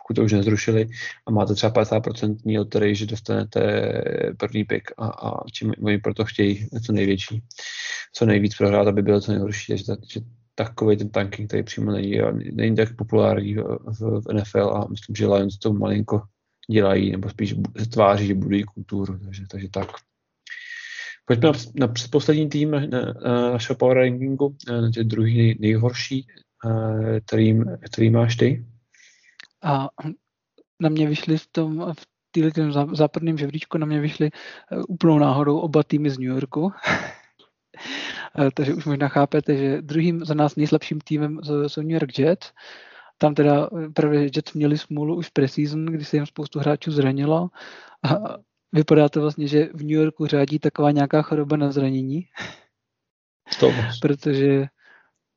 pokud 0.05 0.13
to 0.13 0.23
už 0.23 0.31
nezrušili, 0.31 0.87
a 1.27 1.31
máte 1.31 1.53
třeba 1.53 1.83
50% 1.83 2.57
loterii, 2.57 2.95
že 2.95 3.05
dostanete 3.05 3.91
první 4.37 4.63
pick 4.63 4.91
a, 4.97 5.07
a 5.07 5.47
čím 5.53 5.73
oni 5.83 5.97
proto 5.97 6.25
chtějí 6.25 6.67
co 6.85 6.91
největší, 6.91 7.41
co 8.13 8.25
nejvíc 8.25 8.55
prohrát, 8.55 8.87
aby 8.87 9.01
bylo 9.01 9.21
co 9.21 9.31
nejhorší, 9.31 9.77
že, 9.77 9.83
že 10.07 10.19
takový 10.55 10.97
ten 10.97 11.09
tanking 11.09 11.49
tady 11.49 11.63
přímo 11.63 11.91
není, 11.91 12.19
není 12.51 12.75
tak 12.75 12.95
populární 12.95 13.55
v, 13.55 13.79
v, 13.99 14.33
NFL 14.33 14.69
a 14.69 14.87
myslím, 14.87 15.15
že 15.15 15.27
Lions 15.27 15.57
to 15.57 15.73
malinko 15.73 16.21
dělají, 16.71 17.11
nebo 17.11 17.29
spíš 17.29 17.55
tváří, 17.93 18.27
že 18.27 18.33
budují 18.33 18.63
kulturu, 18.63 19.19
takže, 19.19 19.43
takže 19.51 19.69
tak. 19.69 19.87
Pojďme 21.25 21.49
na, 21.49 21.53
na 21.75 21.87
předposlední 21.87 22.49
tým 22.49 22.71
na, 22.71 22.79
na, 22.79 23.13
na 23.25 23.51
našeho 23.51 23.77
power 23.77 23.97
rankingu, 23.97 24.55
na 24.69 24.91
tě 24.91 25.03
druhý 25.03 25.57
nejhorší, 25.59 26.27
který, 27.25 27.59
který 27.81 28.09
máš 28.09 28.35
ty? 28.35 28.65
A 29.65 29.89
na 30.79 30.89
mě 30.89 31.07
vyšli 31.07 31.37
v 31.37 31.47
tom, 31.51 31.93
v 31.93 32.05
týhle 32.31 32.51
západném 32.91 33.37
žebříčku 33.37 33.77
na 33.77 33.85
mě 33.85 33.99
vyšli 33.99 34.27
e, 34.27 34.31
úplnou 34.87 35.19
náhodou 35.19 35.59
oba 35.59 35.83
týmy 35.83 36.09
z 36.09 36.17
New 36.17 36.29
Yorku. 36.29 36.71
E, 38.39 38.51
takže 38.51 38.73
už 38.73 38.85
možná 38.85 39.07
chápete, 39.07 39.57
že 39.57 39.81
druhým 39.81 40.25
za 40.25 40.33
nás 40.33 40.55
nejslabším 40.55 40.99
týmem 40.99 41.39
jsou 41.67 41.81
New 41.81 41.91
York 41.91 42.19
Jets. 42.19 42.51
Tam 43.17 43.35
teda 43.35 43.69
e, 43.85 43.89
právě 43.89 44.21
Jets 44.21 44.53
měli 44.53 44.77
smůlu 44.77 45.15
už 45.15 45.29
preseason, 45.29 45.85
kdy 45.85 46.05
se 46.05 46.17
jim 46.17 46.25
spoustu 46.25 46.59
hráčů 46.59 46.91
zranilo. 46.91 47.49
A 48.03 48.37
vypadá 48.71 49.09
to 49.09 49.21
vlastně, 49.21 49.47
že 49.47 49.69
v 49.73 49.81
New 49.81 49.97
Yorku 49.97 50.25
řádí 50.25 50.59
taková 50.59 50.91
nějaká 50.91 51.21
choroba 51.21 51.57
na 51.57 51.71
zranění. 51.71 52.27
To 53.59 53.71
Protože 54.01 54.65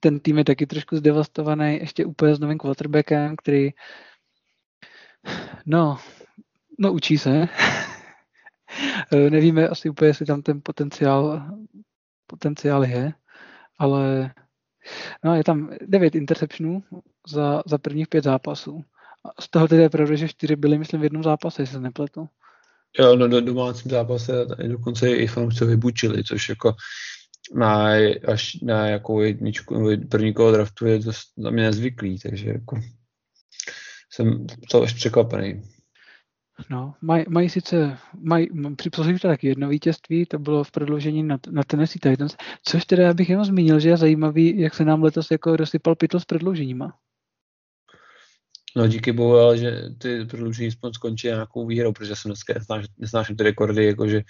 ten 0.01 0.21
tým 0.21 0.39
je 0.39 0.45
taky 0.45 0.67
trošku 0.67 0.97
zdevastovaný, 0.97 1.79
ještě 1.79 2.05
úplně 2.05 2.35
s 2.35 2.39
novým 2.39 2.59
quarterbackem, 2.59 3.37
který 3.37 3.71
no, 5.67 5.99
no 6.79 6.93
učí 6.93 7.19
se. 7.19 7.49
Nevíme 9.31 9.69
asi 9.69 9.91
úplně, 9.91 10.09
jestli 10.09 10.27
tam 10.27 10.43
ten 10.43 10.61
potenciál, 10.63 11.43
potenciál 12.27 12.85
je, 12.85 13.13
ale 13.79 14.35
no, 15.25 15.35
je 15.35 15.45
tam 15.45 15.71
devět 15.87 16.15
interceptionů 16.15 16.83
za, 17.29 17.63
za 17.67 17.79
prvních 17.79 18.09
pět 18.09 18.25
zápasů. 18.25 18.85
Z 19.41 19.51
toho 19.51 19.69
tedy 19.69 19.83
je 19.83 19.91
pravda, 19.91 20.17
že 20.17 20.29
čtyři 20.29 20.57
byly, 20.57 20.79
myslím, 20.79 21.01
v 21.01 21.05
jednom 21.05 21.23
zápase, 21.23 21.63
jestli 21.63 21.73
se 21.73 21.81
nepletu. 21.81 22.29
Jo, 22.99 23.17
no, 23.17 23.29
do 23.29 23.41
domácím 23.41 23.91
zápase 23.91 24.33
dokonce 24.69 25.11
i 25.11 25.27
fanoušci 25.27 25.65
vybučili, 25.65 26.25
což 26.25 26.49
jako 26.49 26.75
na, 27.55 27.89
až 28.33 28.55
na 28.63 28.87
jakou 28.87 29.21
jedničku, 29.21 29.91
první 30.11 30.35
kolo 30.35 30.53
draftu 30.53 30.87
je 30.87 30.99
to 30.99 31.11
za 31.37 31.51
mě 31.51 31.63
nezvyklý, 31.63 32.19
takže 32.19 32.51
jako 32.51 32.81
jsem 34.19 34.47
to 34.71 34.83
ještě 34.83 34.97
překvapený. 34.97 35.63
No, 36.71 36.95
mají 37.01 37.25
maj 37.29 37.49
sice, 37.49 37.99
mají, 38.21 38.49
připsali 38.77 39.19
taky 39.19 39.49
jedno 39.49 39.69
vítězství, 39.69 40.27
to 40.27 40.39
bylo 40.39 40.65
v 40.65 40.71
prodloužení 40.71 41.23
na, 41.23 41.39
na 41.51 41.63
Tennessee 41.63 42.01
Titans, 42.01 42.37
což 42.65 42.85
teda 42.85 43.03
já 43.03 43.15
bych 43.15 43.29
jenom 43.29 43.45
zmínil, 43.45 43.81
že 43.81 43.89
je 43.89 43.97
zajímavý, 43.97 44.61
jak 44.61 44.75
se 44.75 44.85
nám 44.85 45.03
letos 45.03 45.31
jako 45.31 45.57
rozsypal 45.57 45.95
pytl 45.95 46.21
s 46.21 46.25
prodlouženíma. 46.25 46.93
No 48.77 48.87
díky 48.89 49.13
bohu, 49.13 49.37
ale 49.37 49.59
že 49.59 49.83
ty 49.99 50.25
prodloužení 50.25 50.69
aspoň 50.69 50.93
skončí 50.93 51.27
nějakou 51.27 51.67
výhrou, 51.67 51.93
protože 51.93 52.17
jsem 52.17 52.29
dneska 52.29 52.55
nesnáš, 52.55 52.87
nesnáším 52.99 53.37
ty 53.37 53.43
rekordy, 53.43 53.85
jakože 53.85 54.23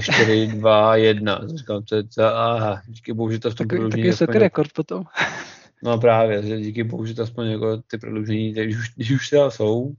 4, 0.00 0.46
2, 0.46 0.96
1. 0.96 1.40
Říkám, 1.54 1.82
to 1.82 1.96
je, 1.96 2.02
to, 2.02 2.24
aha, 2.24 2.82
díky 2.88 3.12
bohu, 3.12 3.30
že 3.30 3.38
to 3.38 3.50
v 3.50 3.54
tom 3.54 3.68
tak, 3.68 3.68
prodloužení... 3.68 4.02
Tak 4.02 4.20
je 4.20 4.26
to 4.26 4.32
rekord 4.32 4.72
potom. 4.72 5.04
No 5.82 5.98
právě, 5.98 6.42
že 6.42 6.60
díky 6.60 6.84
bohu, 6.84 7.06
že 7.06 7.14
to 7.14 7.22
aspoň 7.22 7.46
jako 7.46 7.76
ty 7.76 7.98
prodloužení, 7.98 8.52
když 8.52 8.76
už, 8.76 8.94
když 8.96 9.10
už 9.10 9.30
teda 9.30 9.50
jsou, 9.50 9.94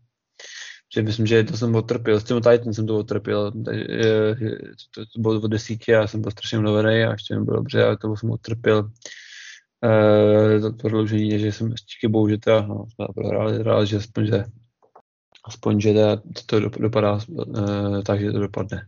že 0.96 1.02
myslím, 1.02 1.26
že 1.26 1.44
to 1.44 1.58
jsem 1.58 1.76
otrpěl, 1.76 2.20
s 2.20 2.24
tím 2.24 2.38
Titan 2.38 2.74
jsem 2.74 2.88
to 2.88 2.98
otrpěl, 2.98 3.52
takže, 3.66 3.86
to, 4.92 5.06
to, 5.06 5.22
bylo 5.22 5.42
od 5.42 5.48
desítě 5.48 5.98
a 5.98 6.08
jsem 6.08 6.22
byl 6.22 6.32
strašně 6.32 6.60
mluvený 6.60 7.04
a 7.04 7.12
ještě 7.12 7.36
mi 7.40 7.46
bylo 7.46 7.58
dobře, 7.58 7.84
ale 7.84 7.98
to 7.98 8.16
jsem 8.16 8.32
otrpěl 8.32 8.92
uh, 9.84 10.62
to 10.62 10.74
prodloužení, 10.74 11.40
že 11.40 11.52
jsem 11.52 11.70
díky 11.70 12.08
bohu, 12.08 12.30
že 12.30 12.38
teda, 12.38 12.62
no, 12.62 12.86
jsme 12.88 13.06
prohráli, 13.16 13.88
že 13.88 13.98
aspoň, 13.98 14.26
že 14.26 14.44
aspoň, 15.46 15.80
že 15.80 15.94
teda 15.94 16.22
to 16.46 16.60
dopadá 16.60 17.20
uh, 17.28 18.02
tak, 18.02 18.22
že 18.22 18.32
to 18.32 18.40
dopadne. 18.40 18.88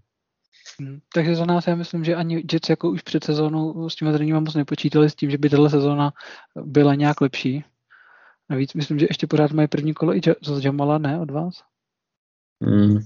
Hmm, 0.80 1.00
takže 1.14 1.36
za 1.36 1.46
nás 1.46 1.68
já 1.68 1.76
myslím, 1.76 2.04
že 2.04 2.16
ani 2.16 2.44
Jets 2.52 2.70
jako 2.70 2.90
už 2.90 3.02
před 3.02 3.24
sezónou 3.24 3.90
s 3.90 3.96
těmi 3.96 4.12
zraněními 4.12 4.40
moc 4.40 4.56
nepočítali 4.56 5.10
s 5.10 5.16
tím, 5.16 5.32
že 5.32 5.38
by 5.38 5.50
tato 5.50 5.70
sezóna 5.70 6.14
byla 6.56 6.96
nějak 6.96 7.22
lepší. 7.22 7.64
Navíc 8.50 8.74
myslím, 8.74 9.00
že 9.00 9.06
ještě 9.10 9.28
pořád 9.28 9.52
mají 9.52 9.68
první 9.68 9.94
kolo 9.94 10.16
i 10.16 10.22
z 10.42 10.66
Jamala, 10.66 10.98
ne, 10.98 11.20
od 11.20 11.32
vás? 11.32 11.54
Hmm. 12.64 13.00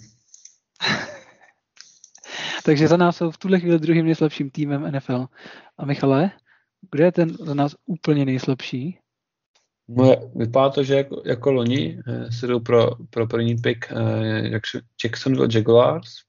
Takže 2.65 2.87
za 2.87 2.97
nás 2.97 3.17
jsou 3.17 3.31
v 3.31 3.37
tuhle 3.37 3.59
chvíli 3.59 3.79
druhým 3.79 4.05
nejslabším 4.05 4.49
týmem 4.49 4.91
NFL. 4.91 5.27
A 5.77 5.85
Michale, 5.85 6.31
kde 6.91 7.03
je 7.03 7.11
ten 7.11 7.29
za 7.29 7.53
nás 7.53 7.75
úplně 7.85 8.25
nejslabší? 8.25 8.99
Moje, 9.87 10.17
vypadá 10.35 10.69
to, 10.69 10.83
že 10.83 10.95
jako, 10.95 11.21
jako 11.25 11.51
loni 11.51 11.99
eh, 12.07 12.31
se 12.31 12.47
jdou 12.47 12.59
pro, 12.59 12.89
pro 13.09 13.27
první 13.27 13.55
pick 13.55 13.91
eh, 13.91 14.59
Jacksonville 15.03 15.47
Jaguars. 15.53 16.28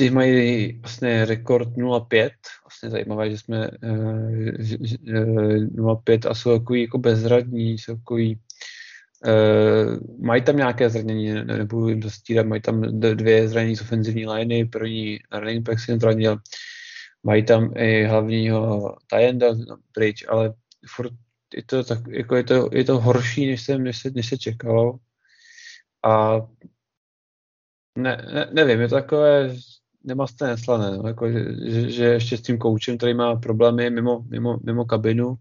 Ty 0.00 0.10
mají 0.10 0.72
vlastně 0.78 1.24
rekord 1.24 1.68
0-5. 1.68 2.30
Vlastně 2.64 2.90
zajímavé, 2.90 3.30
že 3.30 3.38
jsme 3.38 3.70
eh, 3.82 3.96
0-5 5.76 6.30
a 6.30 6.34
jsou 6.34 6.58
takový 6.58 6.82
jako 6.82 6.98
bezradní, 6.98 7.72
jsou 7.72 7.96
takový 7.96 8.40
Uh, 9.26 10.24
mají 10.26 10.42
tam 10.42 10.56
nějaké 10.56 10.90
zranění, 10.90 11.32
ne, 11.32 11.44
nebudu 11.44 11.88
jim 11.88 12.02
zastírat, 12.02 12.46
mají 12.46 12.62
tam 12.62 12.80
dvě 13.00 13.48
zranění 13.48 13.76
z 13.76 13.80
ofenzivní 13.80 14.26
liney, 14.26 14.64
první 14.64 15.18
running 15.32 15.68
back 15.68 15.80
si 15.80 15.98
zranil, 15.98 16.38
mají 17.22 17.44
tam 17.44 17.76
i 17.76 18.04
hlavního 18.04 18.96
tajenda 19.10 19.46
pryč, 19.92 20.24
ale 20.28 20.54
furt 20.86 21.12
je 21.54 21.62
to, 21.62 21.84
tak, 21.84 21.98
jako 22.08 22.36
je 22.36 22.44
to, 22.44 22.68
je 22.72 22.84
to 22.84 23.00
horší, 23.00 23.46
než, 23.46 23.62
jsem, 23.62 23.84
než, 23.84 23.98
se, 23.98 24.10
než 24.10 24.28
se 24.28 24.38
čekalo. 24.38 24.98
A 26.04 26.40
ne, 27.98 28.28
ne, 28.34 28.48
nevím, 28.52 28.80
je 28.80 28.88
to 28.88 28.94
takové 28.94 29.56
nemastné 30.04 30.48
neslané, 30.48 30.96
no, 30.96 31.08
jako, 31.08 31.30
že, 31.30 31.44
že, 31.90 32.04
ještě 32.04 32.36
s 32.36 32.42
tím 32.42 32.58
koučem, 32.58 32.96
který 32.96 33.14
má 33.14 33.36
problémy 33.36 33.90
mimo, 33.90 34.24
mimo, 34.28 34.58
mimo 34.64 34.84
kabinu, 34.84 35.36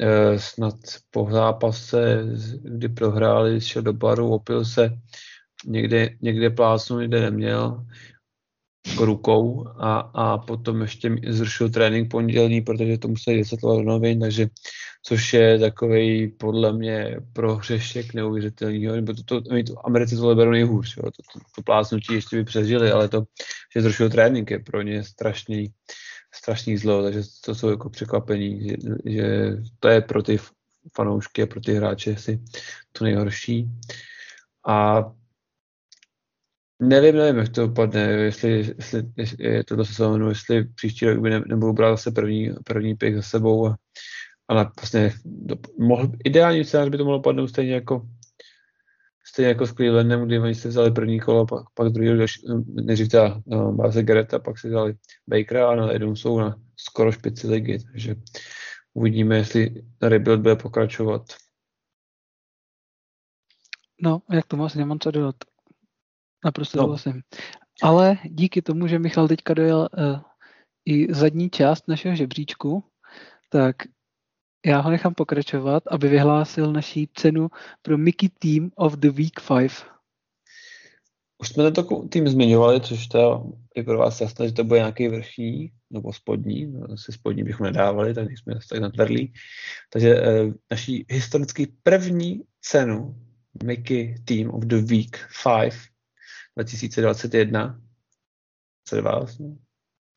Eh, 0.00 0.38
snad 0.38 0.74
po 1.10 1.28
zápase, 1.30 2.24
kdy 2.62 2.88
prohráli, 2.88 3.60
šel 3.60 3.82
do 3.82 3.92
baru, 3.92 4.30
opil 4.30 4.64
se, 4.64 4.90
někde, 5.66 6.10
někde 6.20 6.50
plásnu, 6.50 7.00
někde 7.00 7.20
neměl 7.20 7.86
rukou 8.98 9.68
a, 9.68 9.98
a 9.98 10.38
potom 10.38 10.82
ještě 10.82 11.16
zrušil 11.28 11.70
trénink 11.70 12.10
pondělní, 12.10 12.60
protože 12.60 12.98
to 12.98 13.08
museli 13.08 13.36
vysvětlovat 13.36 13.76
do 13.76 13.82
novin, 13.82 14.20
takže 14.20 14.46
což 15.02 15.32
je 15.32 15.58
takový 15.58 16.28
podle 16.28 16.72
mě 16.72 17.16
prohřešek 17.32 18.14
neuvěřitelného, 18.14 18.96
nebo 18.96 19.14
to, 19.14 19.22
to, 19.22 19.40
to 19.40 20.16
to 20.16 20.34
berou 20.34 20.50
nejhůř, 20.50 20.96
jo, 20.96 21.02
to, 21.02 21.22
to, 21.32 21.40
to 21.54 21.62
plásnutí 21.62 22.14
ještě 22.14 22.36
by 22.36 22.44
přežili, 22.44 22.90
ale 22.90 23.08
to, 23.08 23.24
že 23.74 23.82
zrušil 23.82 24.10
trénink 24.10 24.50
je 24.50 24.58
pro 24.58 24.82
ně 24.82 25.04
strašný, 25.04 25.72
strašný 26.34 26.76
zlo, 26.76 27.02
takže 27.02 27.20
to 27.44 27.54
jsou 27.54 27.68
jako 27.68 27.90
překvapení, 27.90 28.68
že, 28.68 28.76
že 29.04 29.56
to 29.80 29.88
je 29.88 30.00
pro 30.00 30.22
ty 30.22 30.38
fanoušky 30.96 31.42
a 31.42 31.46
pro 31.46 31.60
ty 31.60 31.74
hráče 31.74 32.14
asi 32.14 32.40
to 32.92 33.04
nejhorší. 33.04 33.68
A 34.66 35.04
nevím, 36.82 37.16
nevím, 37.16 37.36
jak 37.36 37.48
to 37.48 37.66
dopadne, 37.66 38.00
jestli, 38.00 38.50
jestli, 38.50 39.02
jestli 39.16 39.44
je 39.44 39.64
jestli 40.28 40.64
příští 40.64 41.06
rok 41.06 41.18
by 41.18 41.30
ne, 41.30 41.42
nebudou 41.46 41.72
brát 41.72 41.90
zase 41.90 42.10
první, 42.10 42.50
první 42.64 42.94
pick 42.94 43.16
za 43.16 43.22
sebou, 43.22 43.66
a, 43.66 43.76
ale 44.52 44.70
vlastně 44.80 45.12
do, 45.24 45.56
mohl, 45.78 46.12
ideální 46.24 46.64
scénář 46.64 46.88
by 46.88 46.98
to 46.98 47.04
mohlo 47.04 47.20
padnout 47.20 47.50
stejně 47.50 47.74
jako 47.74 48.08
stejně 49.26 49.48
jako 49.48 49.66
s 49.66 49.72
Clevelandem, 49.72 50.26
kdy 50.26 50.38
oni 50.38 50.54
si 50.54 50.68
vzali 50.68 50.90
první 50.90 51.20
kolo, 51.20 51.46
pak, 51.46 51.66
pak 51.74 51.88
druhý, 51.88 52.26
nejdřív 52.66 53.08
teda 53.08 53.42
no, 53.46 53.72
báze 53.72 54.02
Gereta, 54.02 54.38
pak 54.38 54.58
si 54.58 54.68
vzali 54.68 54.94
Bakera 55.26 55.70
a 55.70 55.74
najednou 55.74 56.16
jsou 56.16 56.38
na 56.38 56.60
skoro 56.76 57.12
špici 57.12 57.46
ligy, 57.46 57.78
takže 57.92 58.14
uvidíme, 58.94 59.36
jestli 59.36 59.84
rebuild 60.02 60.40
bude 60.40 60.56
pokračovat. 60.56 61.22
No, 64.02 64.22
jak 64.30 64.46
tomu 64.46 64.64
asi 64.64 64.78
nemám 64.78 64.98
co 64.98 65.10
dodat. 65.10 65.36
Naprosto 66.44 66.78
no. 66.78 66.84
souhlasím. 66.84 67.20
Ale 67.82 68.18
díky 68.24 68.62
tomu, 68.62 68.86
že 68.86 68.98
Michal 68.98 69.28
teďka 69.28 69.54
dojel 69.54 69.88
uh, 69.98 70.20
i 70.84 71.14
zadní 71.14 71.50
část 71.50 71.88
našeho 71.88 72.16
žebříčku, 72.16 72.84
tak 73.48 73.76
já 74.66 74.80
ho 74.80 74.90
nechám 74.90 75.14
pokračovat, 75.14 75.82
aby 75.90 76.08
vyhlásil 76.08 76.72
naší 76.72 77.08
cenu 77.14 77.48
pro 77.82 77.98
Mickey 77.98 78.28
Team 78.28 78.70
of 78.76 78.92
the 78.92 79.10
Week 79.10 79.40
5. 79.58 79.72
Už 81.38 81.48
jsme 81.48 81.64
tento 81.64 81.82
tým 82.08 82.28
zmiňovali, 82.28 82.80
což 82.80 83.06
to 83.06 83.52
je 83.76 83.82
pro 83.82 83.98
vás 83.98 84.20
jasné, 84.20 84.48
že 84.48 84.54
to 84.54 84.64
bude 84.64 84.80
nějaký 84.80 85.08
vrchní 85.08 85.72
nebo 85.90 86.12
spodní. 86.12 86.66
No, 86.66 86.92
asi 86.92 87.12
spodní 87.12 87.44
bychom 87.44 87.66
nedávali, 87.66 88.14
tak 88.14 88.30
jsme 88.30 88.54
tak 88.70 88.80
natvrdlí. 88.80 89.32
Takže 89.92 90.14
eh, 90.14 90.52
naší 90.70 91.06
historicky 91.08 91.72
první 91.82 92.42
cenu 92.60 93.16
Mickey 93.64 94.14
Team 94.24 94.50
of 94.50 94.64
the 94.64 94.76
Week 94.76 95.18
5 95.42 95.74
2021 96.56 97.80
2022 98.90 99.18
vlastně. 99.18 99.56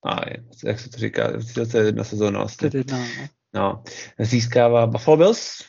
A 0.06 0.22
jak 0.66 0.80
se 0.80 0.90
to 0.90 0.98
říká, 0.98 1.32
2021 1.32 2.04
sezóna 2.04 2.40
vlastně. 2.40 2.70
2021. 2.70 3.28
No, 3.56 3.84
získává 4.20 4.88
Buffalo 4.88 5.18
Bills 5.18 5.64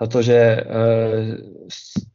za 0.00 0.06
to, 0.06 0.22
že 0.22 0.64
uh, 0.64 1.36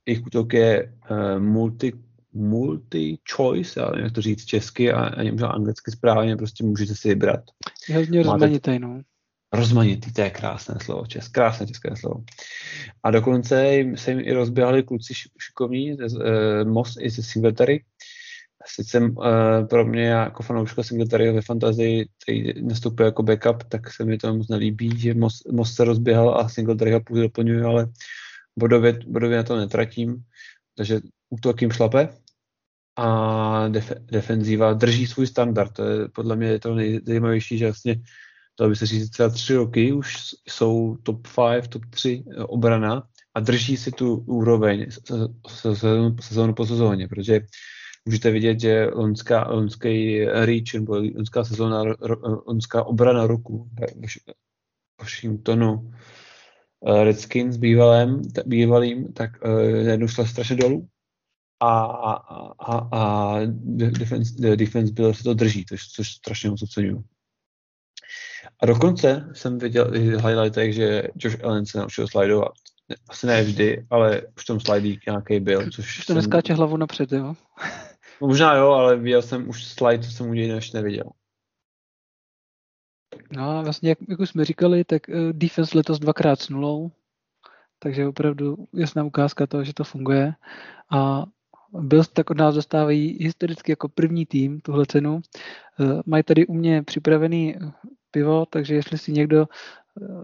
jejich 0.06 0.26
útok 0.26 0.54
je 0.54 0.94
uh, 1.12 1.40
multi, 1.40 1.94
multi-choice, 2.34 3.80
já 3.80 3.90
nevím, 3.90 4.04
jak 4.04 4.14
to 4.14 4.22
říct 4.22 4.46
česky 4.46 4.92
a, 4.92 5.00
a 5.00 5.32
možná 5.32 5.48
anglicky 5.48 5.92
správně, 5.92 6.36
prostě 6.36 6.64
můžete 6.64 6.96
si 6.96 7.08
vybrat. 7.08 7.40
Je 7.90 7.96
hodně 7.96 8.24
rozmanitý, 8.24 8.80
no. 8.80 9.02
Rozmanitý, 9.54 10.14
to 10.14 10.22
je 10.22 10.30
krásné 10.30 10.76
slovo, 10.84 11.06
čes, 11.06 11.28
krásné 11.28 11.68
české 11.68 11.96
slovo. 11.96 12.24
A 13.04 13.12
dokonce 13.12 13.84
se 13.96 14.12
jim 14.12 14.20
i 14.20 14.34
rozběhali 14.34 14.84
kluci 14.84 15.14
šikovní, 15.40 15.94
uh, 15.94 16.08
Moss 16.64 16.98
i 17.00 17.10
ze 17.10 17.24
Singletary, 17.24 17.84
sice 18.70 19.00
uh, 19.00 19.26
pro 19.70 19.86
mě 19.86 20.04
jako 20.04 20.44
fanouška 20.44 20.84
Singletaryho 20.84 21.34
ve 21.34 21.42
fantazii, 21.42 22.08
který 22.24 22.64
nastupuje 22.64 23.06
jako 23.06 23.24
backup, 23.24 23.64
tak 23.64 23.94
se 23.94 24.06
mi 24.06 24.18
to 24.18 24.34
moc 24.34 24.48
nelíbí, 24.48 25.00
že 25.00 25.14
most 25.52 25.76
se 25.76 25.84
rozběhal 25.84 26.40
a 26.40 26.50
Singletaryho 26.50 27.02
půjde 27.02 27.22
doplňuje, 27.24 27.64
ale 27.64 27.88
bodově, 28.60 29.00
bodově 29.08 29.38
na 29.38 29.44
to 29.44 29.58
netratím, 29.58 30.24
takže 30.78 31.02
útok 31.30 31.62
jim 31.62 31.72
šlape 31.72 32.10
a 32.96 33.68
def, 33.68 33.92
defenzíva 34.02 34.74
drží 34.74 35.08
svůj 35.08 35.28
standard. 35.28 35.74
To 35.74 35.84
je 35.84 36.08
podle 36.08 36.36
mě 36.36 36.60
to 36.60 36.76
nejzajímavější, 36.76 37.58
že 37.58 37.66
vlastně 37.66 38.02
to 38.56 38.70
by 38.70 38.76
se 38.76 38.86
říct 38.86 39.10
třeba 39.10 39.30
tři 39.30 39.56
roky 39.56 39.94
už 39.94 40.16
jsou 40.50 40.98
top 41.04 41.28
5, 41.52 41.68
top 41.68 41.86
3 41.90 42.24
eh, 42.32 42.44
obrana 42.44 43.04
a 43.34 43.40
drží 43.40 43.78
si 43.78 43.92
tu 43.92 44.16
úroveň 44.16 44.86
sezónu 46.20 46.54
po 46.54 46.66
sezóně, 46.66 47.08
protože 47.08 47.40
můžete 48.08 48.32
vidět, 48.32 48.60
že 48.60 48.86
loňská, 48.94 49.52
loňský 49.52 50.26
reach, 50.26 50.74
nebo 50.74 50.96
loňská 50.96 51.44
sezóna, 51.44 51.84
loňská 52.48 52.84
obrana 52.84 53.28
roku 53.28 53.70
Washingtonu 55.00 55.94
eh, 56.88 57.04
Redskins 57.04 57.58
bývalým, 57.58 58.22
bývalým 58.46 59.14
tak 59.14 59.32
uh, 59.46 59.86
najednou 59.86 60.08
šla 60.08 60.26
strašně 60.26 60.56
dolů 60.56 60.88
a, 61.60 61.82
a, 61.82 62.14
a, 62.60 62.88
a 62.92 63.40
defense, 63.90 64.56
defense 64.56 64.94
byl 64.94 65.14
se 65.14 65.24
to 65.24 65.34
drží, 65.34 65.66
což, 65.66 65.88
což 65.88 66.12
strašně 66.12 66.50
moc 66.50 66.62
oceňuju. 66.62 67.04
A 68.62 68.66
dokonce 68.66 69.30
jsem 69.34 69.58
viděl 69.58 69.96
i 69.96 70.00
highlightech, 70.00 70.74
že 70.74 71.04
Josh 71.16 71.44
Allen 71.44 71.66
se 71.66 71.78
naučil 71.78 72.08
slidovat. 72.08 72.52
Asi 73.10 73.28
ne 73.28 73.44
vždy, 73.44 73.86
ale 73.90 74.22
už 74.38 74.46
tam 74.46 74.60
slidík 74.60 75.06
nějaký 75.06 75.40
byl. 75.40 75.72
Což 75.72 76.00
už 76.00 76.06
to 76.06 76.14
neskáče 76.14 76.48
jsem... 76.48 76.58
hlavu 76.58 76.78
napřed, 76.78 77.12
jo? 77.12 77.34
Možná 78.22 78.56
jo, 78.56 78.72
ale 78.72 78.96
viděl 78.96 79.22
jsem 79.22 79.50
už 79.50 79.66
slide, 79.66 80.04
co 80.04 80.12
jsem 80.12 80.30
u 80.30 80.34
něj 80.34 80.48
ještě 80.48 80.78
neviděl. 80.78 81.10
No 83.32 83.50
a 83.50 83.62
vlastně, 83.62 83.90
jak, 83.90 83.98
jak 84.10 84.20
už 84.20 84.30
jsme 84.30 84.46
říkali, 84.46 84.84
tak 84.84 85.10
uh, 85.10 85.16
defense 85.32 85.78
letos 85.78 86.00
dvakrát 86.00 86.42
s 86.42 86.50
nulou, 86.50 86.92
takže 87.80 88.08
opravdu 88.08 88.68
jasná 88.74 89.04
ukázka 89.04 89.48
toho, 89.48 89.64
že 89.64 89.74
to 89.74 89.84
funguje. 89.84 90.34
A 90.92 91.26
Bills 91.80 92.08
tak 92.08 92.30
od 92.30 92.38
nás 92.38 92.56
dostávají 92.56 93.18
historicky 93.22 93.72
jako 93.72 93.90
první 93.90 94.26
tým 94.26 94.62
tuhle 94.62 94.86
cenu. 94.86 95.16
Uh, 95.16 96.02
mají 96.06 96.24
tady 96.24 96.48
u 96.48 96.54
mě 96.54 96.84
připravený 96.84 97.56
pivo, 98.12 98.46
takže 98.46 98.76
jestli 98.76 98.98
si 98.98 99.12
někdo, 99.12 99.48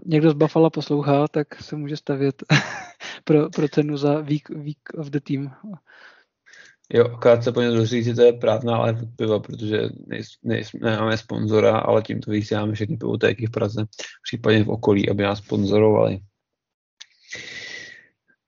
někdo 0.06 0.30
z 0.30 0.34
Buffalo 0.34 0.70
poslouchá, 0.70 1.28
tak 1.28 1.62
se 1.62 1.76
může 1.76 1.96
stavět 1.96 2.44
pro, 3.24 3.50
pro 3.50 3.68
cenu 3.68 3.96
za 3.96 4.20
week, 4.20 4.48
week 4.48 4.78
of 4.98 5.06
the 5.06 5.20
team. 5.20 5.54
Jo, 6.92 7.04
akorát 7.04 7.44
se 7.44 7.52
po 7.52 7.60
něm 7.60 7.84
říct, 7.84 8.04
že 8.04 8.14
to 8.14 8.22
je 8.22 8.32
právná 8.32 8.76
ale 8.76 8.96
piva, 9.16 9.40
protože 9.40 9.80
nemáme 10.80 11.16
sponzora, 11.16 11.78
ale 11.78 12.02
tímto 12.02 12.30
vysíláme 12.30 12.72
všechny 12.72 12.96
pivotéky 12.96 13.46
v 13.46 13.50
Praze, 13.50 13.84
případně 14.22 14.64
v 14.64 14.70
okolí, 14.70 15.10
aby 15.10 15.22
nás 15.22 15.38
sponzorovali. 15.38 16.20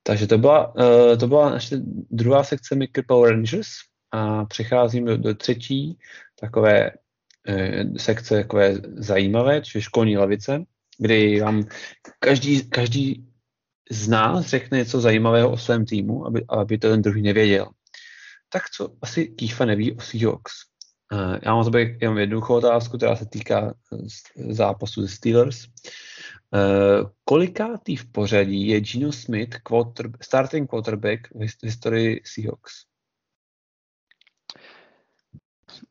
Takže 0.03 0.26
to 0.26 0.39
byla, 0.39 0.74
uh, 0.74 1.16
to 1.18 1.26
byla 1.26 1.51
naše 1.51 1.76
druhá 2.11 2.45
sekce 2.45 2.74
Micro 2.74 3.03
Power 3.09 3.30
Rangers 3.30 3.68
a 4.12 4.45
přecházím 4.45 5.05
do, 5.05 5.16
do 5.16 5.34
třetí 5.34 5.99
takové 6.41 6.91
uh, 6.91 7.97
sekce 7.97 8.34
takové 8.34 8.74
zajímavé, 8.97 9.62
čiže 9.62 9.82
školní 9.82 10.16
lavice, 10.16 10.64
kdy 10.99 11.41
vám 11.41 11.64
každý, 12.18 12.68
každý 12.68 13.26
z 13.91 14.09
nás 14.09 14.47
řekne 14.47 14.78
něco 14.78 15.01
zajímavého 15.01 15.51
o 15.53 15.57
svém 15.57 15.87
týmu, 15.87 16.26
aby, 16.26 16.45
aby 16.49 16.78
to 16.78 16.91
ten 16.91 17.03
druhý 17.03 17.22
nevěděl 17.22 17.68
tak 18.49 18.71
co 18.71 18.97
asi 19.03 19.27
Kýfa 19.27 19.65
neví 19.65 19.97
o 19.97 20.01
Seahawks? 20.01 20.53
Uh, 21.13 21.39
já 21.43 21.55
mám 21.55 21.65
tebe 21.65 21.81
jenom 22.01 22.19
jednoduchou 22.19 22.55
otázku, 22.55 22.97
která 22.97 23.17
se 23.17 23.27
týká 23.27 23.75
eh, 23.93 24.53
zápasu 24.53 25.03
ze 25.03 25.09
Steelers. 25.09 25.65
Uh, 25.65 27.11
kolikátý 27.25 27.97
v 27.97 28.13
pořadí 28.13 28.69
je 28.69 28.81
Gino 28.81 29.13
Smith 29.13 29.57
quarter, 29.63 30.11
starting 30.23 30.71
quarterback 30.71 31.29
v 31.35 31.65
historii 31.65 32.21
Seahawks? 32.25 32.73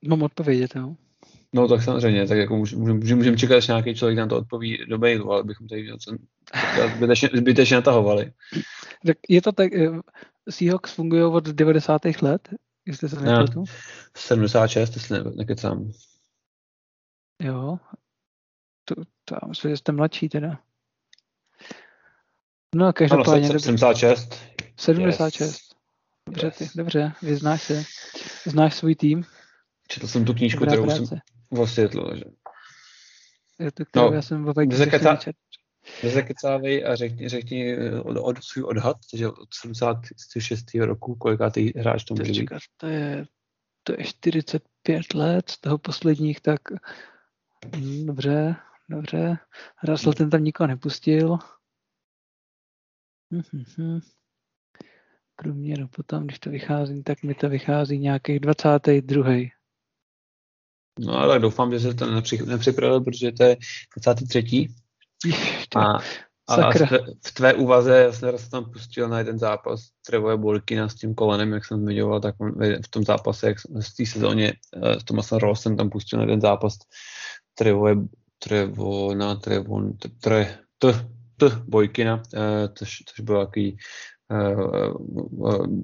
Mám 0.07 0.23
odpovědět, 0.23 0.75
jo? 0.75 0.95
No 1.53 1.67
tak 1.67 1.83
samozřejmě, 1.83 2.27
tak 2.27 2.37
jako 2.37 2.57
můžeme 2.57 2.93
můžem, 2.93 3.17
můžem 3.17 3.37
čekat, 3.37 3.59
že 3.59 3.71
nějaký 3.71 3.95
člověk 3.95 4.17
nám 4.17 4.29
to 4.29 4.37
odpoví 4.37 4.85
do 4.87 4.97
mailu, 4.97 5.31
ale 5.31 5.43
bychom 5.43 5.67
tady 5.67 5.87
zbytečně, 6.95 7.29
zbytečně 7.33 7.75
natahovali. 7.75 8.31
Tak 9.05 9.17
je 9.29 9.41
to 9.41 9.51
tak, 9.51 9.71
Seahawks 10.49 10.93
fungují 10.93 11.23
od 11.23 11.47
90. 11.47 12.01
let, 12.21 12.49
jestli 12.85 13.09
se 13.09 13.15
nepletu. 13.15 13.63
76, 14.17 14.95
jestli 14.95 15.17
ne, 15.17 15.31
nekecám. 15.35 15.91
Jo, 17.41 17.77
to, 18.85 18.95
to 19.25 19.35
já 19.35 19.47
myslím, 19.47 19.71
že 19.71 19.77
jste 19.77 19.91
mladší 19.91 20.29
teda. 20.29 20.59
No, 22.75 22.93
každopádně... 22.93 23.49
Ano, 23.49 23.59
76. 23.59 24.35
76. 24.77 25.41
Yes. 25.41 25.59
Dobře, 26.27 26.51
ty, 26.51 26.69
dobře, 26.75 27.13
vyznáš 27.21 27.63
se. 27.63 27.83
Znáš 28.45 28.75
svůj 28.75 28.95
tým. 28.95 29.25
Četl 29.87 30.07
jsem 30.07 30.25
tu 30.25 30.33
knížku, 30.33 30.59
Dobrá 30.59 30.71
kterou 30.71 30.85
práce. 30.85 31.05
jsem 31.05 31.59
osvětlil, 31.59 32.15
že... 32.15 32.23
Je 33.59 33.71
to, 33.71 33.85
kterou 33.85 34.09
no, 34.09 34.15
já 34.15 34.21
jsem 34.21 34.45
v 34.45 34.49
Nezakecávej 36.03 36.85
a 36.85 36.95
řekni, 36.95 37.29
řekni 37.29 37.77
od, 37.99 38.17
od, 38.17 38.43
svůj 38.43 38.63
odhad, 38.63 38.97
takže 39.11 39.27
od 39.27 39.53
76. 39.53 40.65
roku, 40.79 41.15
kolikátý 41.15 41.71
hráč 41.75 42.03
to 42.03 42.13
může 42.13 42.31
být? 42.31 42.49
To 42.77 42.87
je, 42.87 43.25
to 43.83 43.93
je 43.97 44.05
45 44.05 45.13
let, 45.13 45.49
z 45.49 45.59
toho 45.59 45.77
posledních, 45.77 46.41
tak 46.41 46.61
hm, 47.75 48.05
dobře, 48.05 48.55
dobře. 48.89 49.37
Russell 49.83 50.13
ten 50.13 50.29
tam 50.29 50.43
nikoho 50.43 50.67
nepustil. 50.67 51.37
Hm, 53.33 53.41
hm. 53.77 53.99
Průměru 55.35 55.87
potom, 55.87 56.23
když 56.23 56.39
to 56.39 56.49
vychází, 56.49 57.03
tak 57.03 57.23
mi 57.23 57.35
to 57.35 57.49
vychází 57.49 57.99
nějakých 57.99 58.39
22. 58.39 59.31
No 60.99 61.13
ale 61.13 61.39
doufám, 61.39 61.71
že 61.71 61.79
se 61.79 61.93
to 61.93 62.05
nepřipravil, 62.45 63.01
protože 63.01 63.31
to 63.31 63.43
je 63.43 63.57
23. 63.97 64.67
A, 65.75 65.97
a 66.47 66.71
v 67.25 67.33
tvé 67.33 67.53
úvaze 67.53 67.97
já 67.97 68.11
jsem 68.11 68.37
se 68.37 68.49
tam 68.49 68.71
pustil 68.71 69.09
na 69.09 69.17
jeden 69.17 69.39
zápas 69.39 69.81
Trevoje 70.07 70.37
Bolkina 70.37 70.89
s 70.89 70.95
tím 70.95 71.15
kolenem, 71.15 71.53
jak 71.53 71.65
jsem 71.65 71.81
zmiňoval, 71.81 72.19
tak 72.19 72.35
on 72.37 72.51
v 72.85 72.89
tom 72.89 73.03
zápase, 73.03 73.47
jak 73.47 73.57
v 73.59 73.95
té 73.97 74.05
sezóně 74.05 74.53
s 74.99 75.03
Tomasem 75.03 75.37
Rossem 75.37 75.77
tam 75.77 75.89
pustil 75.89 76.19
na 76.19 76.23
jeden 76.23 76.41
zápas 76.41 76.73
Trevoje 77.53 77.95
Trevo, 78.39 79.15
na 79.15 79.35
Trevo, 79.35 79.81
tre, 80.21 80.57
t, 80.77 81.07
t, 81.37 81.45
Bojkina, 81.67 82.23
což, 82.75 83.03
což 83.05 83.19
byl 83.19 83.45
takový 83.45 83.77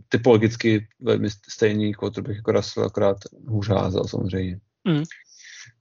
typologicky 0.09 0.87
velmi 0.99 1.29
stejný 1.29 1.93
quarterback 1.93 2.35
jako 2.35 2.51
Russell, 2.51 2.85
akorát 2.85 3.17
hůř 3.47 3.69
házel 3.69 4.03
samozřejmě. 4.03 4.59
Mm. 4.87 5.03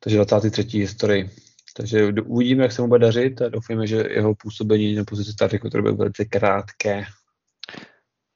Takže 0.01 0.25
23. 0.25 0.79
historii. 0.79 1.31
Takže 1.77 2.13
uvidíme, 2.27 2.63
jak 2.63 2.73
se 2.73 2.83
mu 2.83 2.89
bude 2.89 3.01
dařit 3.01 3.43
a 3.43 3.49
doufáme, 3.49 3.87
že 3.87 3.97
jeho 3.97 4.35
působení 4.35 4.95
na 4.95 5.05
pozici 5.05 5.33
startu 5.33 5.71
to 5.71 5.81
bude 5.81 5.93
velice 5.93 6.25
krátké. 6.25 7.05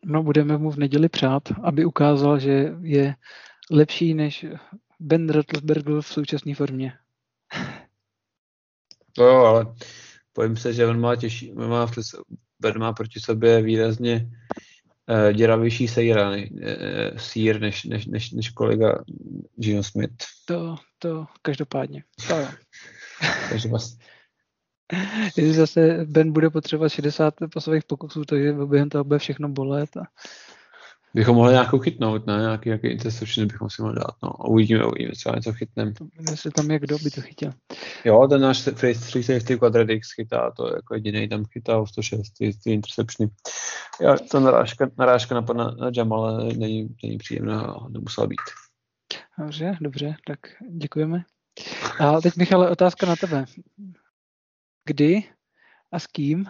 No, 0.05 0.23
budeme 0.23 0.59
mu 0.59 0.71
v 0.71 0.77
neděli 0.77 1.09
přát, 1.09 1.43
aby 1.63 1.85
ukázal, 1.85 2.39
že 2.39 2.73
je 2.81 3.15
lepší 3.71 4.15
než 4.15 4.47
Ben 5.01 5.31
Roethlisberger 5.31 6.01
v 6.01 6.07
současné 6.07 6.55
formě. 6.55 6.93
No 9.19 9.25
jo, 9.27 9.37
ale 9.37 9.75
bojím 10.35 10.57
se, 10.57 10.73
že 10.73 10.87
on 10.87 11.01
má 11.01 11.17
těžší, 11.17 11.53
on 11.53 11.71
má, 11.71 11.87
Ben 12.61 12.79
má 12.79 12.93
proti 12.93 13.21
sobě 13.21 13.63
výrazně 13.63 14.31
uh, 15.11 15.33
děravější 15.33 15.89
sejra, 15.89 16.31
uh, 16.31 16.37
sír 17.17 17.61
než, 17.61 17.85
než, 17.85 18.07
než, 18.07 18.31
než 18.31 18.51
kolega 18.51 19.05
Gino 19.57 19.83
Smith. 19.83 20.25
To, 20.45 20.77
to 20.99 21.27
každopádně. 21.43 22.05
To 22.29 22.37
jo. 22.37 22.49
Takže 23.51 23.69
vás... 23.73 23.97
Jestli 25.25 25.53
zase 25.53 26.05
Ben 26.05 26.33
bude 26.33 26.51
potřebovat 26.51 26.89
60 26.89 27.35
pasových 27.55 27.85
pokusů, 27.85 28.25
takže 28.25 28.53
během 28.53 28.89
toho 28.89 29.05
bude 29.05 29.19
všechno 29.19 29.49
bolet. 29.49 29.97
A... 29.97 30.03
Bychom 31.15 31.37
mohli 31.37 31.53
nějakou 31.53 31.79
chytnout, 31.79 32.27
ne? 32.27 32.39
Nějaký, 32.39 32.69
nějaký 32.69 32.87
interception 32.87 33.49
bychom 33.49 33.71
si 33.71 33.83
mohli 33.83 33.97
dát, 33.97 34.15
no. 34.23 34.29
A 34.29 34.45
uvidíme, 34.45 34.85
uvidíme, 34.85 35.13
třeba 35.13 35.35
něco 35.35 35.53
chytneme. 35.53 35.93
Jestli 36.31 36.51
tam 36.51 36.71
jak 36.71 36.83
kdo 36.83 36.99
by 36.99 37.11
to 37.11 37.21
chytil. 37.21 37.53
Jo, 38.05 38.29
ten 38.29 38.41
náš 38.41 38.63
free 38.63 39.23
safety 39.23 39.59
quadradix 39.59 40.13
chytá, 40.13 40.51
to 40.57 40.75
jako 40.75 40.95
jediný 40.95 41.29
tam 41.29 41.45
chytá 41.45 41.79
o 41.79 41.87
106, 41.87 42.31
ty, 42.31 42.53
ty 42.65 42.73
interceptiony. 42.73 43.33
Já, 44.01 44.17
to 44.31 44.41
narážka, 44.41 44.91
narážka 44.99 45.35
na 45.35 45.43
pana 45.43 45.71
na 45.71 45.91
Jamala 45.97 46.39
není, 46.39 46.89
není 47.03 47.19
příjemná, 47.19 47.77
nemusela 47.89 48.27
být. 48.27 48.41
Dobře, 49.39 49.77
dobře, 49.81 50.15
tak 50.27 50.39
děkujeme. 50.71 51.25
A 51.99 52.21
teď, 52.21 52.37
Michale, 52.37 52.71
otázka 52.71 53.07
na 53.07 53.17
tebe. 53.17 53.45
Kdy 54.85 55.23
a 55.93 55.99
s 55.99 56.07
kým 56.07 56.47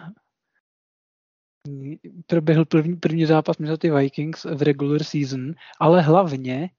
proběhl 2.27 2.65
první, 2.65 2.97
první 2.97 3.27
zápas 3.27 3.59
mezi 3.59 3.79
ty 3.79 3.91
Vikings 3.91 4.45
v 4.45 4.63
regular 4.63 5.05
season, 5.05 5.55
ale 5.81 6.03
hlavně, 6.03 6.71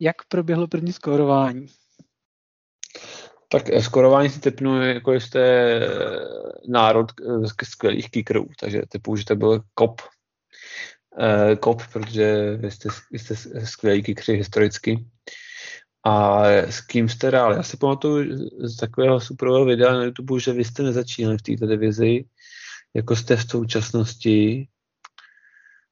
jak 0.00 0.16
proběhlo 0.28 0.68
první 0.68 0.92
skórování? 0.92 1.66
Tak 3.48 3.70
eh, 3.70 3.82
skorování 3.82 4.30
si 4.30 4.40
typnu, 4.40 4.82
jako 4.82 5.12
jste 5.12 5.40
eh, 5.40 5.88
národ 6.68 7.06
eh, 7.20 7.64
skvělých 7.64 8.10
kickerů, 8.10 8.48
takže 8.60 8.82
typu, 8.88 9.16
že 9.16 9.24
to 9.24 9.36
byl 9.36 9.62
kop, 9.74 10.00
kop, 11.60 11.82
protože 11.92 12.56
vy 12.56 12.70
jste, 12.70 12.88
jste 13.12 13.66
skvělí 13.66 14.02
kickři 14.02 14.32
historicky. 14.32 15.06
A 16.04 16.46
s 16.48 16.80
kým 16.80 17.08
jste 17.08 17.26
hráli? 17.26 17.56
Já 17.56 17.62
si 17.62 17.76
pamatuju 17.76 18.48
z 18.60 18.76
takového 18.76 19.20
superového 19.20 19.64
videa 19.64 19.92
na 19.92 20.04
YouTube, 20.04 20.40
že 20.40 20.52
vy 20.52 20.64
jste 20.64 20.82
nezačínali 20.82 21.38
v 21.38 21.42
této 21.42 21.66
divizi, 21.66 22.24
jako 22.94 23.16
jste 23.16 23.36
v 23.36 23.50
současnosti. 23.50 24.68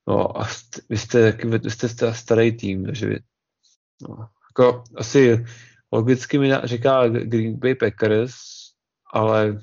No 0.09 0.41
a 0.41 0.45
jste, 0.45 0.81
vy 0.89 0.99
jste, 0.99 1.33
vy 1.33 1.71
jste 1.71 2.15
starý 2.15 2.57
tým, 2.57 2.85
takže 2.85 3.07
vy, 3.07 3.19
no, 4.09 4.29
jako 4.51 4.85
asi 4.97 5.45
logicky 5.93 6.39
mi 6.39 6.53
říká 6.65 7.09
Green 7.09 7.59
Bay 7.59 7.75
Packers, 7.75 8.35
ale 9.13 9.61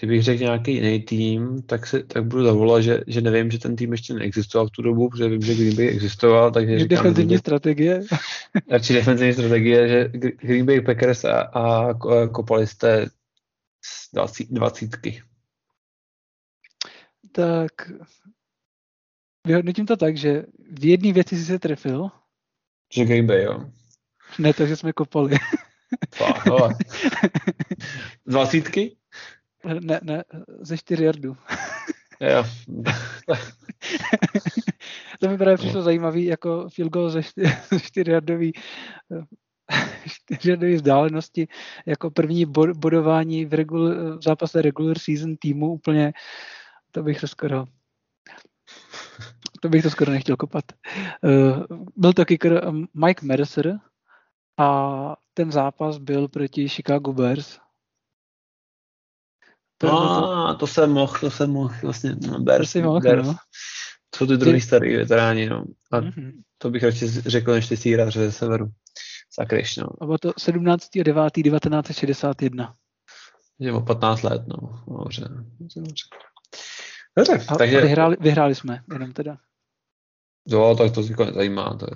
kdybych 0.00 0.22
řekl 0.22 0.42
nějaký 0.42 0.74
jiný 0.74 1.00
tým, 1.00 1.62
tak, 1.62 1.86
se, 1.86 2.02
tak 2.02 2.24
budu 2.24 2.44
zavolat, 2.44 2.82
že, 2.82 3.00
že 3.06 3.20
nevím, 3.20 3.50
že 3.50 3.58
ten 3.58 3.76
tým 3.76 3.92
ještě 3.92 4.14
neexistoval 4.14 4.66
v 4.66 4.70
tu 4.70 4.82
dobu, 4.82 5.08
protože 5.08 5.28
vím, 5.28 5.42
že 5.42 5.54
Green 5.54 5.76
Bay 5.76 5.88
existoval, 5.88 6.50
takže 6.50 6.72
je 6.72 6.78
říkám... 6.78 6.96
Defenzivní 6.96 7.38
strategie. 7.38 8.02
Radši 8.70 8.92
defenzivní 8.92 9.32
strategie, 9.32 9.88
že 9.88 10.08
Green 10.18 10.66
Bay 10.66 10.80
Packers 10.80 11.24
a, 11.24 11.40
a 11.40 11.94
kopali 12.32 12.66
jste 12.66 13.06
dvacítky. 14.50 15.22
Tak 17.32 17.70
vyhodnotím 19.46 19.86
to 19.86 19.96
tak, 19.96 20.16
že 20.16 20.42
v 20.78 20.84
jedné 20.84 21.12
věci 21.12 21.36
jsi 21.36 21.44
se 21.44 21.58
trefil. 21.58 22.08
Že 22.92 23.04
Green 23.04 23.26
Bay, 23.26 23.42
jo. 23.42 23.70
Ne 24.38 24.54
to, 24.54 24.66
že 24.66 24.76
jsme 24.76 24.92
kopali. 24.92 25.36
Dvacítky? 28.26 28.96
Ne, 29.80 30.00
ne, 30.02 30.24
ze 30.60 30.78
čtyři 30.78 31.04
jardů. 31.04 31.36
Jo. 32.20 32.44
to 35.20 35.28
mi 35.28 35.38
právě 35.38 35.56
přišlo 35.56 35.82
zajímavý, 35.82 36.24
jako 36.24 36.68
field 36.68 36.92
goal 36.92 37.10
ze 37.10 37.20
čtyřjardový 37.82 38.52
čtyřjardový 40.06 40.74
vzdálenosti, 40.74 41.48
jako 41.86 42.10
první 42.10 42.46
bodování 42.76 43.44
v, 43.44 43.54
regul, 43.54 43.94
v 44.18 44.22
zápase 44.22 44.62
regular 44.62 44.98
season 44.98 45.36
týmu 45.36 45.72
úplně, 45.72 46.12
to 46.90 47.02
bych 47.02 47.20
to 47.20 47.28
skoro 47.28 47.66
to 49.60 49.68
bych 49.68 49.82
to 49.82 49.90
skoro 49.90 50.12
nechtěl 50.12 50.36
kopat. 50.36 50.64
Uh, 51.22 51.64
byl 51.96 52.12
to 52.12 52.24
kicker 52.24 52.72
Mike 52.94 53.26
Mercer 53.26 53.78
a 54.58 55.16
ten 55.34 55.52
zápas 55.52 55.98
byl 55.98 56.28
proti 56.28 56.68
Chicago 56.68 57.12
Bears. 57.12 57.58
To, 59.78 59.92
a, 59.92 60.52
to, 60.52 60.58
to 60.58 60.66
jsem 60.66 60.90
mohl, 60.90 61.18
to 61.20 61.30
jsem 61.30 61.50
mohl, 61.50 61.74
vlastně, 61.82 62.16
no, 62.30 62.38
Bears, 62.40 62.72
to 62.72 62.80
mohl, 62.80 63.00
Bears. 63.00 63.26
No. 63.26 63.36
Jsou 64.14 64.26
ty 64.26 64.36
druhý 64.36 64.60
starý 64.60 64.96
veteráni, 64.96 65.48
no. 65.48 65.64
A 65.92 66.00
mm-hmm. 66.00 66.32
to 66.58 66.70
bych 66.70 66.82
radši 66.82 67.08
řekl, 67.08 67.52
než 67.52 67.68
ty 67.68 67.76
síraře 67.76 68.20
ze 68.20 68.32
severu. 68.32 68.66
Sakryš, 69.30 69.76
no. 69.76 69.86
A 70.00 70.06
bylo 70.06 70.18
to 70.18 70.32
17. 70.38 70.88
9. 71.02 71.32
1961. 71.32 72.74
Je 73.58 73.72
o 73.72 73.80
15 73.80 74.22
let, 74.22 74.42
no. 74.46 74.84
Dobře. 74.86 75.28
Dobře, 77.16 77.44
a 77.48 77.56
takže... 77.56 77.80
Vyhráli, 77.80 78.16
vyhráli 78.20 78.54
jsme, 78.54 78.82
jenom 78.92 79.12
teda. 79.12 79.38
Jo, 80.46 80.74
tak 80.78 80.94
to 80.94 81.02
si 81.02 81.14
nezajímá. 81.24 81.76
To 81.76 81.86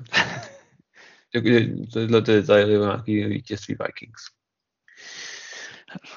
je... 1.34 1.68
Tohle 1.92 2.22
ty 2.22 2.32
detaily 2.32 2.78
o 2.78 2.84
nějaký 2.84 3.24
vítězství 3.24 3.76
Vikings. 3.86 4.22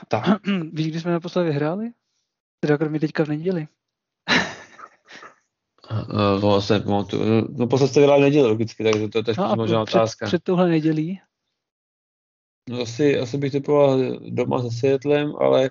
Tak. 0.08 0.24
Víš, 0.74 0.88
kdy 0.88 1.00
jsme 1.00 1.12
naposledy 1.12 1.50
vyhráli? 1.50 1.92
Teda 2.60 2.78
kromě 2.78 3.00
teďka 3.00 3.26
v 3.26 3.28
neděli. 3.28 3.68
No, 6.42 6.62
se 6.62 6.80
pamatuju. 6.80 7.48
No, 7.58 7.68
posled 7.68 7.88
jste 7.88 8.00
vyhráli 8.00 8.22
neděli 8.22 8.48
logicky, 8.48 8.84
takže 8.84 9.08
to, 9.08 9.24
to 9.24 9.32
je 9.32 9.36
no 9.38 9.56
možná 9.56 9.86
před, 9.86 9.98
otázka. 9.98 10.26
Před 10.26 10.44
touhle 10.44 10.70
nedělí? 10.70 11.22
No, 12.70 12.82
asi, 12.82 13.20
asi 13.20 13.38
bych 13.38 13.52
typoval 13.52 14.20
doma 14.20 14.62
se 14.62 14.72
Seattlem, 14.72 15.36
ale 15.36 15.70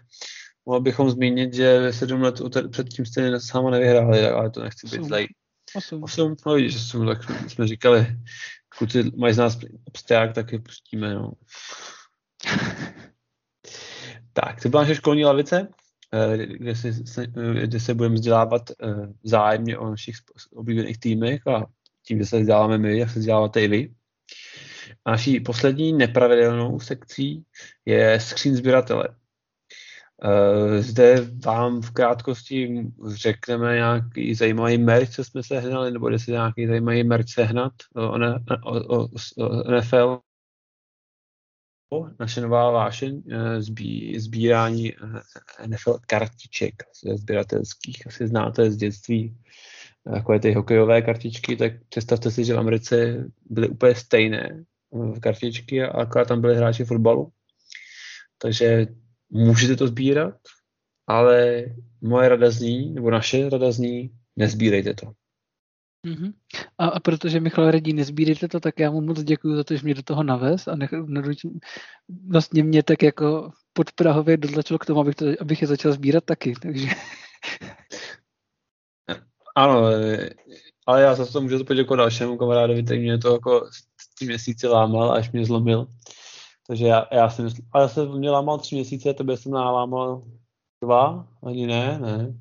mohl 0.67 0.81
bychom 0.81 1.11
zmínit, 1.11 1.55
že 1.55 1.93
sedm 1.93 2.23
let 2.23 2.41
předtím 2.71 3.07
jste 3.07 3.41
sama 3.41 3.71
nevyhráli, 3.71 4.27
ale 4.27 4.51
to 4.51 4.63
nechci 4.63 4.87
být 4.87 5.05
zlej. 5.05 5.29
Osm. 5.77 6.03
Osm, 6.03 6.37
no 6.47 6.55
vidíš, 6.55 6.77
osm, 6.77 7.07
tak 7.07 7.51
jsme 7.51 7.67
říkali, 7.67 8.07
kluci 8.69 9.11
mají 9.17 9.35
z 9.35 9.39
nás 9.39 9.59
obsták, 9.85 10.35
tak 10.35 10.53
je 10.53 10.59
pustíme, 10.59 11.15
no. 11.15 11.33
tak, 14.33 14.63
to 14.63 14.69
byla 14.69 14.83
naše 14.83 14.95
školní 14.95 15.25
lavice, 15.25 15.69
eh, 16.15 16.47
kde, 16.47 16.75
si, 16.77 16.93
kde 17.63 17.81
se 17.81 17.95
budeme 17.95 18.15
vzdělávat 18.15 18.71
eh, 18.71 18.75
zájemně 19.25 19.79
o 19.79 19.91
našich 19.91 20.15
oblíbených 20.53 20.99
týmech 20.99 21.47
a 21.47 21.67
tím, 22.07 22.19
že 22.19 22.27
se 22.27 22.41
vzděláváme 22.41 22.79
my, 22.79 22.99
jak 22.99 23.11
se 23.11 23.19
vzděláváte 23.19 23.63
i 23.63 23.69
vy. 23.69 23.95
A 25.05 25.11
naší 25.11 25.41
poslední 25.41 25.93
nepravidelnou 25.93 26.81
sekcí 26.81 27.45
je 27.87 28.21
skřín 28.21 28.57
sběratele. 28.57 29.09
Eh, 30.25 30.83
zde 30.83 31.27
vám 31.45 31.83
v 31.83 31.91
krátkosti 31.91 32.87
řekneme 33.07 33.75
nějaký 33.75 34.35
zajímavý 34.35 34.79
merch, 34.79 35.11
co 35.11 35.25
jsme 35.25 35.43
sehnali, 35.43 35.91
nebo 35.91 36.19
se 36.19 36.31
nějaký 36.31 36.67
zajímavý 36.67 37.05
merch 37.05 37.29
sehnat 37.29 37.73
o, 37.95 38.03
o, 38.03 38.97
o, 38.97 39.09
o 39.39 39.71
NFL. 39.71 40.19
Naše 42.21 42.41
nová 42.41 42.71
vášeň 42.71 43.23
eh, 43.31 43.63
zbí, 43.63 44.19
sbírání 44.19 44.93
eh, 44.93 45.69
NFL 45.69 45.99
kartiček 46.07 46.75
sběratelských. 47.15 48.07
Asi 48.07 48.27
znáte 48.27 48.71
z 48.71 48.77
dětství 48.77 49.37
takové 50.15 50.41
ty 50.41 50.53
hokejové 50.53 51.03
kartičky, 51.03 51.57
tak 51.57 51.73
představte 51.89 52.31
si, 52.31 52.45
že 52.45 52.55
v 52.55 52.59
Americe 52.59 53.25
byly 53.51 53.69
úplně 53.69 53.95
stejné 53.95 54.65
kartičky 55.21 55.83
a 55.83 55.91
akorát 55.91 56.29
tam 56.29 56.41
byly 56.41 56.57
hráči 56.57 56.85
fotbalu. 56.85 57.29
Takže 58.39 58.87
můžete 59.31 59.77
to 59.77 59.87
sbírat, 59.87 60.35
ale 61.07 61.65
moje 62.01 62.29
rada 62.29 62.51
zní, 62.51 62.95
nebo 62.95 63.11
naše 63.11 63.51
rada 63.51 63.73
zní, 63.73 64.11
nezbírejte 64.37 64.95
to. 64.95 65.13
Mm-hmm. 66.07 66.33
A, 66.79 66.87
a 66.87 67.01
protože 67.01 67.41
Michal 67.41 67.71
radí, 67.71 67.93
nezbírejte 67.93 68.49
to, 68.49 68.61
tak 68.61 68.79
já 68.79 68.91
mu 68.91 69.01
moc 69.01 69.23
děkuji 69.23 69.57
za 69.57 69.65
to, 69.65 69.77
že 69.77 69.83
mě 69.85 69.95
do 69.95 70.03
toho 70.03 70.23
navez 70.23 70.69
a 70.69 70.77
nech, 70.77 70.91
vlastně 72.29 72.63
mě 72.63 72.83
tak 72.83 73.03
jako 73.03 73.51
podprahově 73.73 74.37
dotlačil 74.37 74.79
k 74.79 74.87
tomu, 74.87 75.01
abych, 75.01 75.15
to, 75.15 75.27
abych 75.41 75.63
je 75.63 75.69
začal 75.69 75.93
sbírat 75.93 76.25
taky, 76.25 76.55
takže... 76.63 76.87
Ano, 79.57 79.83
ale 80.87 81.03
já 81.03 81.15
zase 81.15 81.33
to 81.33 81.41
můžu 81.41 81.59
to 81.59 81.65
poděkovat 81.65 81.99
dalšímu 81.99 82.37
kamarádovi, 82.37 82.83
který 82.83 83.01
mě 83.01 83.19
to 83.19 83.33
jako 83.33 83.69
tři 84.15 84.27
měsíce 84.27 84.69
lámal, 84.69 85.13
až 85.13 85.33
mě 85.33 85.47
zlomil. 85.47 85.87
Takže 86.67 86.87
já, 86.87 87.07
já 87.13 87.31
si 87.31 87.43
myslím, 87.43 87.67
ale 87.73 87.85
já 87.85 87.89
jsem 87.89 88.19
mě 88.19 88.31
lámal 88.31 88.59
tři 88.59 88.75
měsíce, 88.75 89.15
tebe 89.15 89.37
jsem 89.37 89.53
nálámal 89.53 90.23
dva, 90.83 91.29
ani 91.43 91.67
ne, 91.67 91.99
ne. 91.99 92.35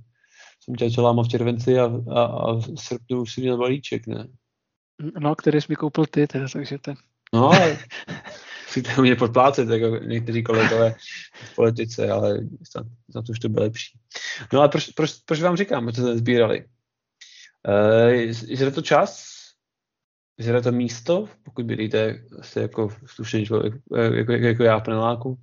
Jsem 0.63 0.75
tě 0.75 0.89
začal 0.89 1.03
lámal 1.03 1.23
v 1.23 1.27
červenci 1.27 1.79
a, 1.79 1.91
a, 2.15 2.23
a 2.23 2.53
v 2.53 2.77
srpnu 2.77 3.21
už 3.21 3.33
si 3.33 3.41
měl 3.41 3.57
balíček, 3.57 4.07
ne. 4.07 4.27
No, 5.19 5.35
který 5.35 5.61
jsi 5.61 5.65
mi 5.69 5.75
koupil 5.75 6.05
ty, 6.05 6.27
teda, 6.27 6.45
takže 6.53 6.77
ten. 6.77 6.95
No, 7.33 7.49
ale 7.49 7.77
to 8.95 9.01
mě 9.01 9.15
podplácet, 9.15 9.69
jako 9.69 9.97
někteří 9.97 10.43
kolegové 10.43 10.95
v 11.33 11.55
politice, 11.55 12.09
ale 12.09 12.39
za 13.07 13.21
to 13.21 13.31
už 13.31 13.39
to 13.39 13.49
bylo 13.49 13.63
lepší. 13.63 13.99
No 14.53 14.59
ale 14.59 14.69
proč, 14.69 14.87
proč, 14.87 15.13
proč 15.25 15.41
vám 15.41 15.57
říkám, 15.57 15.91
že 15.91 16.01
to 16.01 16.17
sbírali? 16.17 16.65
Uh, 17.67 18.09
je 18.47 18.71
to 18.71 18.81
čas, 18.81 19.31
žere 20.39 20.61
to 20.61 20.71
místo, 20.71 21.29
pokud 21.43 21.65
bydlíte 21.65 22.23
asi 22.39 22.59
jako 22.59 22.89
slušný 23.05 23.45
člověk, 23.45 23.73
jako, 24.13 24.31
jako, 24.31 24.45
jako 24.45 24.63
já 24.63 24.79
v 24.79 24.83
paneláku, 24.83 25.39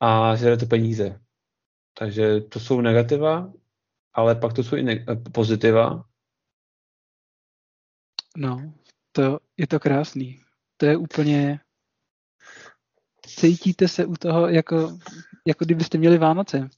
a 0.00 0.36
žere 0.36 0.56
to 0.56 0.66
peníze. 0.66 1.20
Takže 1.98 2.40
to 2.40 2.60
jsou 2.60 2.80
negativa, 2.80 3.52
ale 4.14 4.34
pak 4.34 4.52
to 4.52 4.62
jsou 4.62 4.76
i 4.76 4.82
ne- 4.82 5.04
pozitiva. 5.32 6.04
No, 8.36 8.72
to 9.12 9.40
je 9.56 9.66
to 9.66 9.80
krásný. 9.80 10.40
To 10.76 10.86
je 10.86 10.96
úplně... 10.96 11.60
Cítíte 13.26 13.88
se 13.88 14.06
u 14.06 14.14
toho, 14.14 14.48
jako, 14.48 14.98
jako 15.46 15.64
kdybyste 15.64 15.98
měli 15.98 16.18
Vánoce 16.18 16.68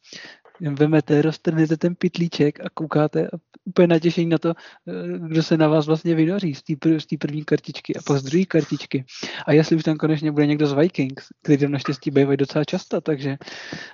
vemete, 0.60 1.22
roztrhnete 1.22 1.76
ten 1.76 1.94
pitlíček 1.94 2.60
a 2.60 2.70
koukáte 2.74 3.26
a 3.26 3.30
úplně 3.64 3.86
natěšení 3.86 4.26
na 4.26 4.38
to, 4.38 4.54
eh, 4.88 5.18
kdo 5.18 5.42
se 5.42 5.56
na 5.56 5.68
vás 5.68 5.86
vlastně 5.86 6.14
vynoří 6.14 6.54
z 6.54 6.62
té 6.62 6.76
prv, 6.76 7.04
první 7.18 7.44
kartičky 7.44 7.96
a 7.96 8.02
pak 8.06 8.18
z 8.18 8.22
druhé 8.22 8.44
kartičky. 8.44 9.04
A 9.46 9.52
jestli 9.52 9.76
už 9.76 9.82
tam 9.82 9.96
konečně 9.96 10.32
bude 10.32 10.46
někdo 10.46 10.66
z 10.66 10.72
Vikings, 10.72 11.26
který 11.42 11.58
tam 11.58 11.70
naštěstí 11.70 12.10
bývají 12.10 12.36
docela 12.36 12.64
často, 12.64 13.00
takže, 13.00 13.36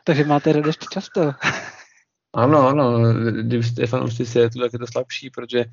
takže 0.04 0.24
máte 0.24 0.52
radost 0.52 0.86
často. 0.92 1.32
Ano, 2.34 2.68
ano, 2.68 2.98
jste 3.62 3.86
fanoušci 3.86 4.26
Seattle, 4.26 4.64
tak 4.64 4.72
je 4.72 4.78
to 4.78 4.86
slabší, 4.86 5.30
protože 5.30 5.64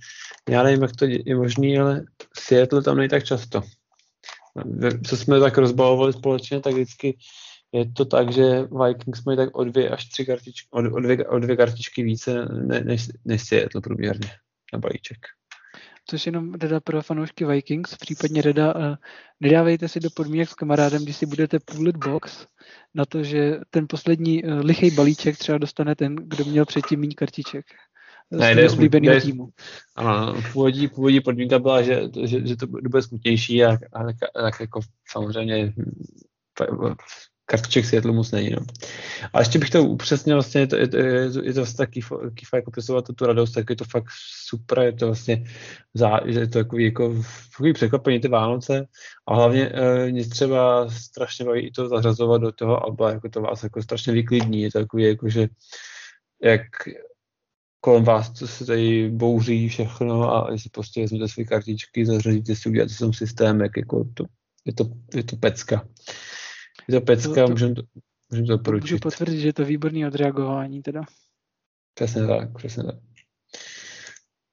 já 0.50 0.64
nevím, 0.64 0.82
jak 0.82 0.96
to 0.96 1.06
je 1.06 1.36
možný, 1.36 1.80
ale 1.80 2.04
Seattle 2.38 2.84
tam 2.84 2.98
nejde 2.98 3.18
tak 3.18 3.24
často. 3.24 3.62
Co 5.08 5.18
jsme 5.18 5.40
tak 5.40 5.58
rozbalovali 5.58 6.14
společně, 6.14 6.60
tak 6.60 6.74
vždycky 6.74 7.18
je 7.72 7.92
to 7.92 8.06
tak, 8.06 8.32
že 8.32 8.68
Vikings 8.86 9.24
mají 9.26 9.38
tak 9.38 9.58
o 9.58 9.64
dvě 9.64 9.90
až 9.90 10.06
tři 10.06 10.26
kartičky, 10.26 10.68
o, 10.72 10.78
o, 10.78 11.00
dvě, 11.00 11.28
o 11.28 11.40
dvě 11.40 11.58
kartičky 11.58 12.04
více 12.04 12.46
ne, 12.46 12.82
než, 12.82 13.08
než 13.26 13.44
Seattle 13.44 13.82
průměrně 13.82 14.30
na 14.74 14.80
balíček. 14.80 15.18
Což 16.10 16.26
jenom 16.26 16.54
rada 16.54 16.80
pro 16.80 17.02
fanoušky 17.02 17.46
Vikings, 17.46 17.98
případně 17.98 18.42
rada, 18.42 18.76
uh, 18.76 18.96
nedávejte 19.40 19.88
si 19.88 20.00
do 20.00 20.10
podmínek 20.10 20.50
s 20.50 20.54
kamarádem, 20.54 21.04
když 21.04 21.16
si 21.16 21.26
budete 21.26 21.60
půlit 21.60 21.98
box, 21.98 22.48
na 22.96 23.06
to, 23.06 23.24
že 23.24 23.60
ten 23.70 23.86
poslední 23.90 24.44
uh, 24.44 24.60
lichý 24.60 24.92
balíček 24.92 25.38
třeba 25.38 25.58
dostane 25.58 25.96
ten, 25.96 26.16
kdo 26.16 26.46
měl 26.46 26.66
předtím 26.66 27.00
méně 27.00 27.16
kartiček. 27.16 27.66
Ne, 28.32 28.56
jde, 28.56 28.68
jde, 29.00 29.22
týmu. 29.22 29.50
Ano, 29.96 30.42
původní, 30.54 30.88
původní 30.88 31.22
podmínka 31.22 31.60
byla, 31.60 31.82
že, 31.82 32.02
že, 32.24 32.48
že 32.48 32.56
to 32.56 32.68
bude 32.68 33.02
smutnější 33.02 33.64
a, 33.64 33.72
a, 33.72 34.02
a 34.36 34.42
tak 34.42 34.60
jako 34.60 34.80
samozřejmě 35.08 35.74
kartiček 37.50 37.86
Seattle 37.86 38.12
moc 38.12 38.32
není. 38.32 38.50
No. 38.50 38.66
A 39.34 39.40
ještě 39.40 39.60
bych 39.60 39.70
to 39.70 39.84
upřesnil, 39.84 40.36
vlastně 40.36 40.62
je 40.62 40.68
to, 40.68 40.76
je 40.76 40.88
to, 40.88 40.98
je 40.98 41.32
to, 41.32 41.44
je 41.44 41.54
to 41.54 41.60
vlastně 41.60 41.86
taky, 41.86 42.02
taky 42.02 42.46
fakt 42.50 42.66
popisovat 42.66 43.06
tu 43.16 43.26
radost, 43.26 43.52
tak 43.52 43.70
je 43.70 43.76
to 43.76 43.86
fakt 43.86 44.06
super, 44.48 44.80
je 44.80 44.94
to 44.94 45.06
vlastně 45.06 45.44
zá, 45.94 46.20
je 46.26 46.48
to 46.48 46.60
takový, 46.60 46.86
jako, 46.86 47.16
takový 47.52 47.74
překvapení 47.74 48.20
ty 48.20 48.28
Vánoce 48.28 48.86
a 49.28 49.36
hlavně 49.36 49.70
e, 49.70 50.12
mě 50.12 50.26
třeba 50.26 50.90
strašně 50.90 51.46
baví 51.46 51.62
i 51.62 51.72
to 51.72 51.88
zařazovat 51.88 52.42
do 52.42 52.52
toho 52.52 52.84
alba, 52.84 53.12
jako 53.12 53.30
to 53.30 53.42
vás 53.42 53.64
jako 53.64 53.82
strašně 53.84 54.14
vyklidní, 54.14 54.62
je 54.62 54.72
to 54.72 54.80
takový, 54.80 55.04
jako, 55.04 55.30
že 55.30 55.48
jak 56.44 56.62
kolem 57.82 58.04
vás 58.04 58.32
co 58.32 58.48
se 58.48 58.66
tady 58.66 59.10
bouří 59.10 59.70
všechno 59.70 60.36
a 60.36 60.52
jestli 60.52 60.70
prostě 60.70 61.02
vezmete 61.02 61.28
své 61.28 61.44
kartičky, 61.44 62.06
zařadíte 62.06 62.56
si, 62.56 62.70
uděláte 62.70 62.94
systém, 63.12 63.62
jak 63.62 63.78
jako 63.78 64.06
to, 64.14 64.24
je 64.66 64.74
to, 64.74 64.86
je 65.16 65.24
to 65.24 65.36
pecka. 65.36 65.88
Je 66.90 67.00
to 67.00 67.06
pecka, 67.06 67.48
můžeme 67.48 67.76
to, 67.76 67.82
můžem 68.32 68.46
to 68.46 68.58
doporučit. 68.58 68.84
Můžu 68.84 69.00
potvrdit, 69.00 69.40
že 69.40 69.48
je 69.48 69.54
to 69.54 69.66
výborný 69.66 70.06
odreagování 70.06 70.82
teda. 70.82 71.02
Přesně 71.94 72.28
tak, 72.28 72.58
přesně 72.58 72.84
tak. 72.84 72.96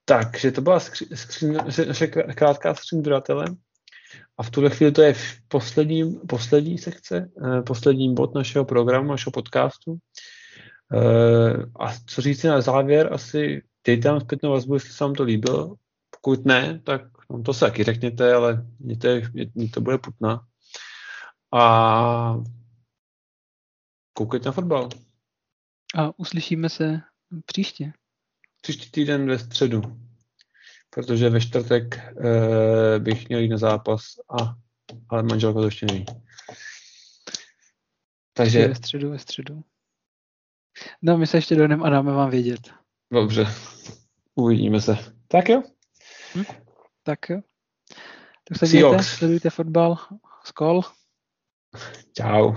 Takže 0.05 0.51
to 0.51 0.61
byla 0.61 0.79
skři, 0.79 1.05
skři, 1.13 1.51
naše 1.87 2.07
krátká 2.07 2.73
skříň 2.75 3.01
dodatele. 3.01 3.45
A 4.37 4.43
v 4.43 4.49
tuhle 4.49 4.69
chvíli 4.69 4.91
to 4.91 5.01
je 5.01 5.13
v 5.13 5.41
poslední, 5.47 6.19
poslední 6.29 6.77
sekce, 6.77 7.31
eh, 7.45 7.61
poslední 7.61 8.13
bod 8.13 8.35
našeho 8.35 8.65
programu, 8.65 9.09
našeho 9.09 9.31
podcastu. 9.31 9.97
Eh, 10.93 11.65
a 11.79 11.93
co 12.05 12.21
říct 12.21 12.43
na 12.43 12.61
závěr, 12.61 13.13
asi 13.13 13.63
dejte 13.85 14.07
nám 14.07 14.21
zpětnou 14.21 14.51
vazbu, 14.51 14.73
jestli 14.73 14.89
se 14.89 15.03
vám 15.03 15.13
to 15.13 15.23
líbilo. 15.23 15.75
Pokud 16.09 16.45
ne, 16.45 16.81
tak 16.83 17.01
nám 17.31 17.43
to 17.43 17.53
se 17.53 17.65
taky 17.65 17.83
řekněte, 17.83 18.33
ale 18.33 18.65
mě 18.79 18.97
to, 18.97 19.07
mě 19.55 19.69
to 19.69 19.81
bude 19.81 19.97
putná. 19.97 20.46
A 21.53 22.43
koukejte 24.13 24.45
na 24.45 24.51
fotbal. 24.51 24.89
A 25.95 26.19
uslyšíme 26.19 26.69
se 26.69 27.01
příště. 27.45 27.93
Příští 28.61 28.91
týden 28.91 29.27
ve 29.27 29.39
středu, 29.39 29.81
protože 30.89 31.29
ve 31.29 31.41
čtvrtek 31.41 31.97
e, 31.97 32.99
bych 32.99 33.29
měl 33.29 33.39
jít 33.39 33.49
na 33.49 33.57
zápas, 33.57 34.03
a, 34.39 34.55
ale 35.09 35.23
manželka 35.23 35.59
to 35.59 35.65
ještě 35.65 35.85
neví. 35.85 36.05
Takže... 38.33 38.67
Ve 38.67 38.75
středu, 38.75 39.09
ve 39.09 39.19
středu. 39.19 39.63
No, 41.01 41.17
my 41.17 41.27
se 41.27 41.37
ještě 41.37 41.55
dojdeme 41.55 41.83
a 41.83 41.89
dáme 41.89 42.11
vám 42.11 42.29
vědět. 42.29 42.73
Dobře, 43.13 43.47
uvidíme 44.35 44.81
se. 44.81 44.97
Tak 45.27 45.49
jo? 45.49 45.63
Hm? 46.35 46.43
Tak 47.03 47.29
jo. 47.29 47.41
Tak 48.43 48.57
se 48.57 48.65
mějte, 48.65 49.03
sledujte 49.03 49.49
fotbal, 49.49 49.97
skol. 50.43 50.81
Ciao. 52.13 52.55